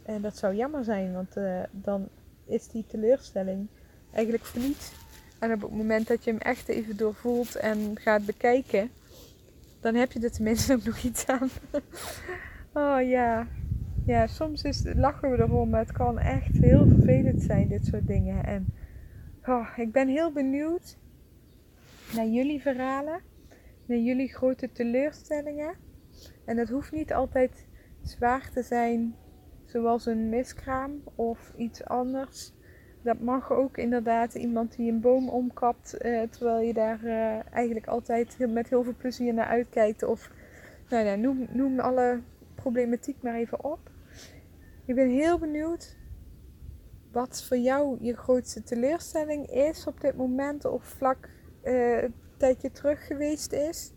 En 0.06 0.22
dat 0.22 0.38
zou 0.38 0.56
jammer 0.56 0.84
zijn, 0.84 1.14
want 1.14 1.38
uh, 1.38 1.60
dan 1.72 2.08
is 2.46 2.68
die 2.68 2.86
teleurstelling 2.88 3.68
eigenlijk 4.12 4.46
verliet. 4.46 4.94
En 5.40 5.54
op 5.54 5.62
het 5.62 5.72
moment 5.72 6.08
dat 6.08 6.24
je 6.24 6.32
hem 6.32 6.40
echt 6.40 6.68
even 6.68 6.98
doorvoelt 6.98 7.56
en 7.56 8.00
gaat 8.00 8.26
bekijken, 8.26 8.92
dan 9.80 9.96
heb 9.96 10.12
je 10.12 10.20
er 10.20 10.32
tenminste 10.32 10.74
ook 10.76 10.84
nog 10.84 10.98
iets 10.98 11.26
aan. 11.26 11.50
oh 12.84 13.10
ja. 13.10 13.48
Ja, 14.06 14.28
soms 14.28 14.64
is, 14.64 14.84
lachen 14.96 15.32
we 15.32 15.38
erom, 15.38 15.70
maar 15.70 15.80
het 15.80 15.92
kan 15.92 16.20
echt 16.20 16.58
heel 16.58 16.88
vervelend 16.88 17.42
zijn, 17.42 17.68
dit 17.68 17.86
soort 17.86 18.08
dingen. 18.08 18.46
En 18.46 18.66
oh, 19.46 19.68
ik 19.78 19.92
ben 19.92 20.08
heel 20.08 20.32
benieuwd 20.32 20.98
naar 22.16 22.28
jullie 22.28 22.62
verhalen, 22.62 23.22
naar 23.86 23.98
jullie 23.98 24.34
grote 24.34 24.72
teleurstellingen. 24.72 25.76
En 26.46 26.56
dat 26.56 26.70
hoeft 26.70 26.92
niet 26.92 27.14
altijd 27.14 27.68
zwaar 28.02 28.50
te 28.54 28.62
zijn, 28.64 29.16
zoals 29.66 30.06
een 30.06 30.30
miskraam 30.30 31.04
of 31.16 31.54
iets 31.58 31.86
anders. 31.86 32.54
Dat 33.02 33.20
mag 33.20 33.52
ook 33.52 33.78
inderdaad 33.78 34.36
iemand 34.36 34.76
die 34.76 34.92
een 34.92 35.02
boom 35.02 35.30
omkapt, 35.30 35.94
eh, 35.94 36.22
terwijl 36.22 36.60
je 36.60 36.74
daar 36.74 37.04
eh, 37.04 37.54
eigenlijk 37.54 37.88
altijd 37.88 38.38
met 38.50 38.70
heel 38.70 38.84
veel 38.84 38.96
plezier 38.98 39.34
naar 39.34 39.48
uitkijkt. 39.48 40.04
Of 40.04 40.32
nou 40.90 41.06
ja, 41.06 41.16
noem, 41.16 41.48
noem 41.52 41.80
alle 41.80 42.22
problematiek 42.56 43.22
maar 43.22 43.36
even 43.36 43.64
op. 43.64 43.80
Ik 44.86 44.96
ben 44.96 45.10
heel 45.10 45.40
benieuwd 45.40 45.98
wat 47.12 47.44
voor 47.44 47.58
jou 47.58 47.98
je 48.02 48.16
grootste 48.16 48.64
teleurstelling 48.64 49.48
is 49.48 49.88
op 49.88 50.02
dit 50.02 50.16
moment 50.16 50.66
of 50.66 50.84
vlak 50.84 51.30
uh, 51.64 52.02
een 52.02 52.14
tijdje 52.38 52.72
terug 52.72 53.08
geweest 53.08 53.52
is. 53.52 53.92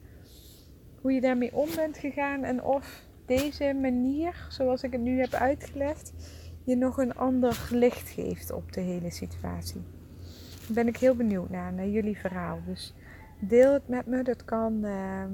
Hoe 1.02 1.12
je 1.12 1.20
daarmee 1.20 1.54
om 1.54 1.68
bent 1.76 1.98
gegaan 1.98 2.44
en 2.44 2.62
of 2.62 3.02
deze 3.26 3.78
manier, 3.80 4.46
zoals 4.48 4.82
ik 4.82 4.92
het 4.92 5.00
nu 5.00 5.20
heb 5.20 5.32
uitgelegd, 5.32 6.12
je 6.64 6.76
nog 6.76 6.98
een 6.98 7.14
ander 7.14 7.68
licht 7.70 8.08
geeft 8.08 8.52
op 8.52 8.72
de 8.72 8.80
hele 8.80 9.10
situatie. 9.10 9.80
Daar 10.66 10.74
ben 10.74 10.88
ik 10.88 10.96
heel 10.96 11.14
benieuwd 11.14 11.50
naar, 11.50 11.72
naar 11.72 11.88
jullie 11.88 12.18
verhaal. 12.18 12.58
Dus 12.66 12.94
deel 13.38 13.72
het 13.72 13.88
met 13.88 14.06
me. 14.06 14.22
Dat 14.22 14.44
kan 14.44 14.84
uh, 14.84 15.24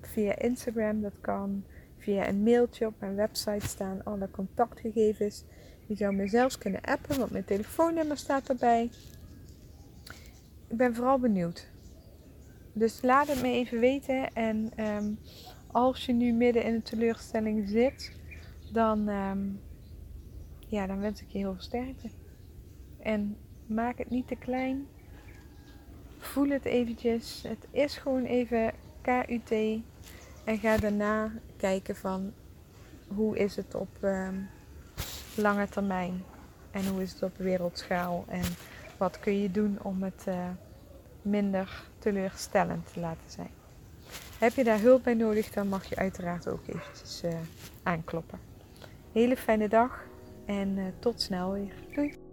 via 0.00 0.38
Instagram, 0.38 1.00
dat 1.00 1.20
kan 1.20 1.64
via 1.98 2.28
een 2.28 2.42
mailtje 2.42 2.86
op 2.86 2.94
mijn 2.98 3.14
website 3.14 3.66
staan 3.66 4.04
alle 4.04 4.30
contactgegevens. 4.30 5.44
Je 5.86 5.96
zou 5.96 6.14
me 6.14 6.28
zelfs 6.28 6.58
kunnen 6.58 6.80
appen, 6.80 7.18
want 7.18 7.30
mijn 7.30 7.44
telefoonnummer 7.44 8.16
staat 8.16 8.48
erbij. 8.48 8.90
Ik 10.68 10.76
ben 10.76 10.94
vooral 10.94 11.18
benieuwd. 11.18 11.68
Dus 12.78 13.02
laat 13.02 13.28
het 13.28 13.42
me 13.42 13.48
even 13.48 13.80
weten. 13.80 14.32
En 14.32 14.70
ehm, 14.74 15.12
als 15.72 16.06
je 16.06 16.12
nu 16.12 16.32
midden 16.32 16.64
in 16.64 16.74
een 16.74 16.82
teleurstelling 16.82 17.68
zit, 17.68 18.12
dan, 18.72 19.08
ehm, 19.08 19.48
ja, 20.68 20.86
dan 20.86 21.00
wens 21.00 21.22
ik 21.22 21.28
je 21.28 21.38
heel 21.38 21.52
veel 21.52 21.62
sterkte. 21.62 22.08
En 22.98 23.36
maak 23.66 23.98
het 23.98 24.10
niet 24.10 24.26
te 24.28 24.36
klein. 24.36 24.86
Voel 26.18 26.48
het 26.48 26.64
eventjes. 26.64 27.44
Het 27.48 27.66
is 27.70 27.96
gewoon 27.96 28.24
even 28.24 28.72
KUT. 29.00 29.50
En 30.44 30.58
ga 30.58 30.76
daarna 30.76 31.32
kijken 31.56 31.96
van 31.96 32.32
hoe 33.08 33.38
is 33.38 33.56
het 33.56 33.74
op 33.74 33.98
um, 34.02 34.48
lange 35.36 35.68
termijn. 35.68 36.22
En 36.70 36.86
hoe 36.86 37.02
is 37.02 37.12
het 37.12 37.22
op 37.22 37.36
wereldschaal. 37.36 38.24
En 38.28 38.44
wat 38.98 39.20
kun 39.20 39.40
je 39.40 39.50
doen 39.50 39.78
om 39.82 40.02
het 40.02 40.24
uh, 40.28 40.48
minder 41.26 41.82
teleurstellend 41.98 42.92
te 42.92 43.00
laten 43.00 43.30
zijn. 43.30 43.50
Heb 44.38 44.52
je 44.52 44.64
daar 44.64 44.80
hulp 44.80 45.02
bij 45.02 45.14
nodig, 45.14 45.50
dan 45.50 45.68
mag 45.68 45.84
je 45.84 45.96
uiteraard 45.96 46.48
ook 46.48 46.66
eventjes 46.66 47.22
uh, 47.24 47.34
aankloppen. 47.82 48.38
Hele 49.12 49.36
fijne 49.36 49.68
dag 49.68 50.04
en 50.46 50.76
uh, 50.76 50.84
tot 50.98 51.20
snel 51.20 51.52
weer. 51.52 51.72
Doei! 51.94 52.25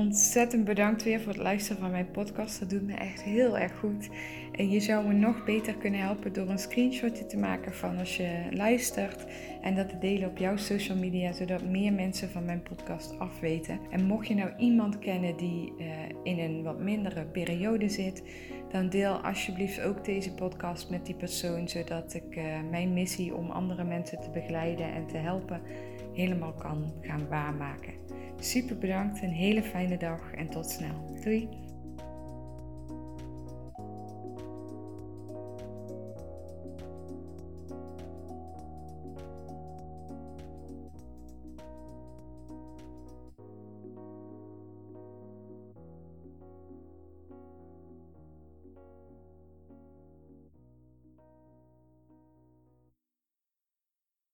Ontzettend 0.00 0.64
bedankt 0.64 1.02
weer 1.02 1.20
voor 1.20 1.32
het 1.32 1.42
luisteren 1.42 1.82
van 1.82 1.90
mijn 1.90 2.10
podcast. 2.10 2.60
Dat 2.60 2.70
doet 2.70 2.86
me 2.86 2.94
echt 2.94 3.22
heel 3.22 3.58
erg 3.58 3.78
goed. 3.78 4.08
En 4.52 4.70
je 4.70 4.80
zou 4.80 5.06
me 5.06 5.12
nog 5.12 5.44
beter 5.44 5.74
kunnen 5.74 6.00
helpen 6.00 6.32
door 6.32 6.48
een 6.48 6.58
screenshotje 6.58 7.26
te 7.26 7.36
maken 7.36 7.74
van 7.74 7.98
als 7.98 8.16
je 8.16 8.46
luistert. 8.50 9.24
En 9.62 9.74
dat 9.74 9.88
te 9.88 9.98
delen 9.98 10.28
op 10.28 10.38
jouw 10.38 10.56
social 10.56 10.98
media, 10.98 11.32
zodat 11.32 11.64
meer 11.64 11.92
mensen 11.92 12.30
van 12.30 12.44
mijn 12.44 12.62
podcast 12.62 13.18
afweten. 13.18 13.78
En 13.90 14.04
mocht 14.04 14.26
je 14.26 14.34
nou 14.34 14.50
iemand 14.58 14.98
kennen 14.98 15.36
die 15.36 15.72
uh, 15.78 15.86
in 16.22 16.38
een 16.38 16.62
wat 16.62 16.78
mindere 16.78 17.24
periode 17.24 17.88
zit, 17.88 18.22
dan 18.70 18.88
deel 18.88 19.12
alsjeblieft 19.12 19.80
ook 19.80 20.04
deze 20.04 20.34
podcast 20.34 20.90
met 20.90 21.06
die 21.06 21.14
persoon. 21.14 21.68
Zodat 21.68 22.14
ik 22.14 22.36
uh, 22.36 22.44
mijn 22.70 22.92
missie 22.92 23.34
om 23.34 23.50
andere 23.50 23.84
mensen 23.84 24.20
te 24.20 24.30
begeleiden 24.30 24.92
en 24.92 25.06
te 25.06 25.16
helpen 25.16 25.60
helemaal 26.12 26.52
kan 26.52 26.92
gaan 27.00 27.28
waarmaken. 27.28 27.99
Super 28.40 28.78
bedankt, 28.78 29.22
een 29.22 29.28
hele 29.28 29.62
fijne 29.62 29.96
dag 29.96 30.32
en 30.32 30.48
tot 30.48 30.70
snel. 30.70 31.18
Doei! 31.24 31.69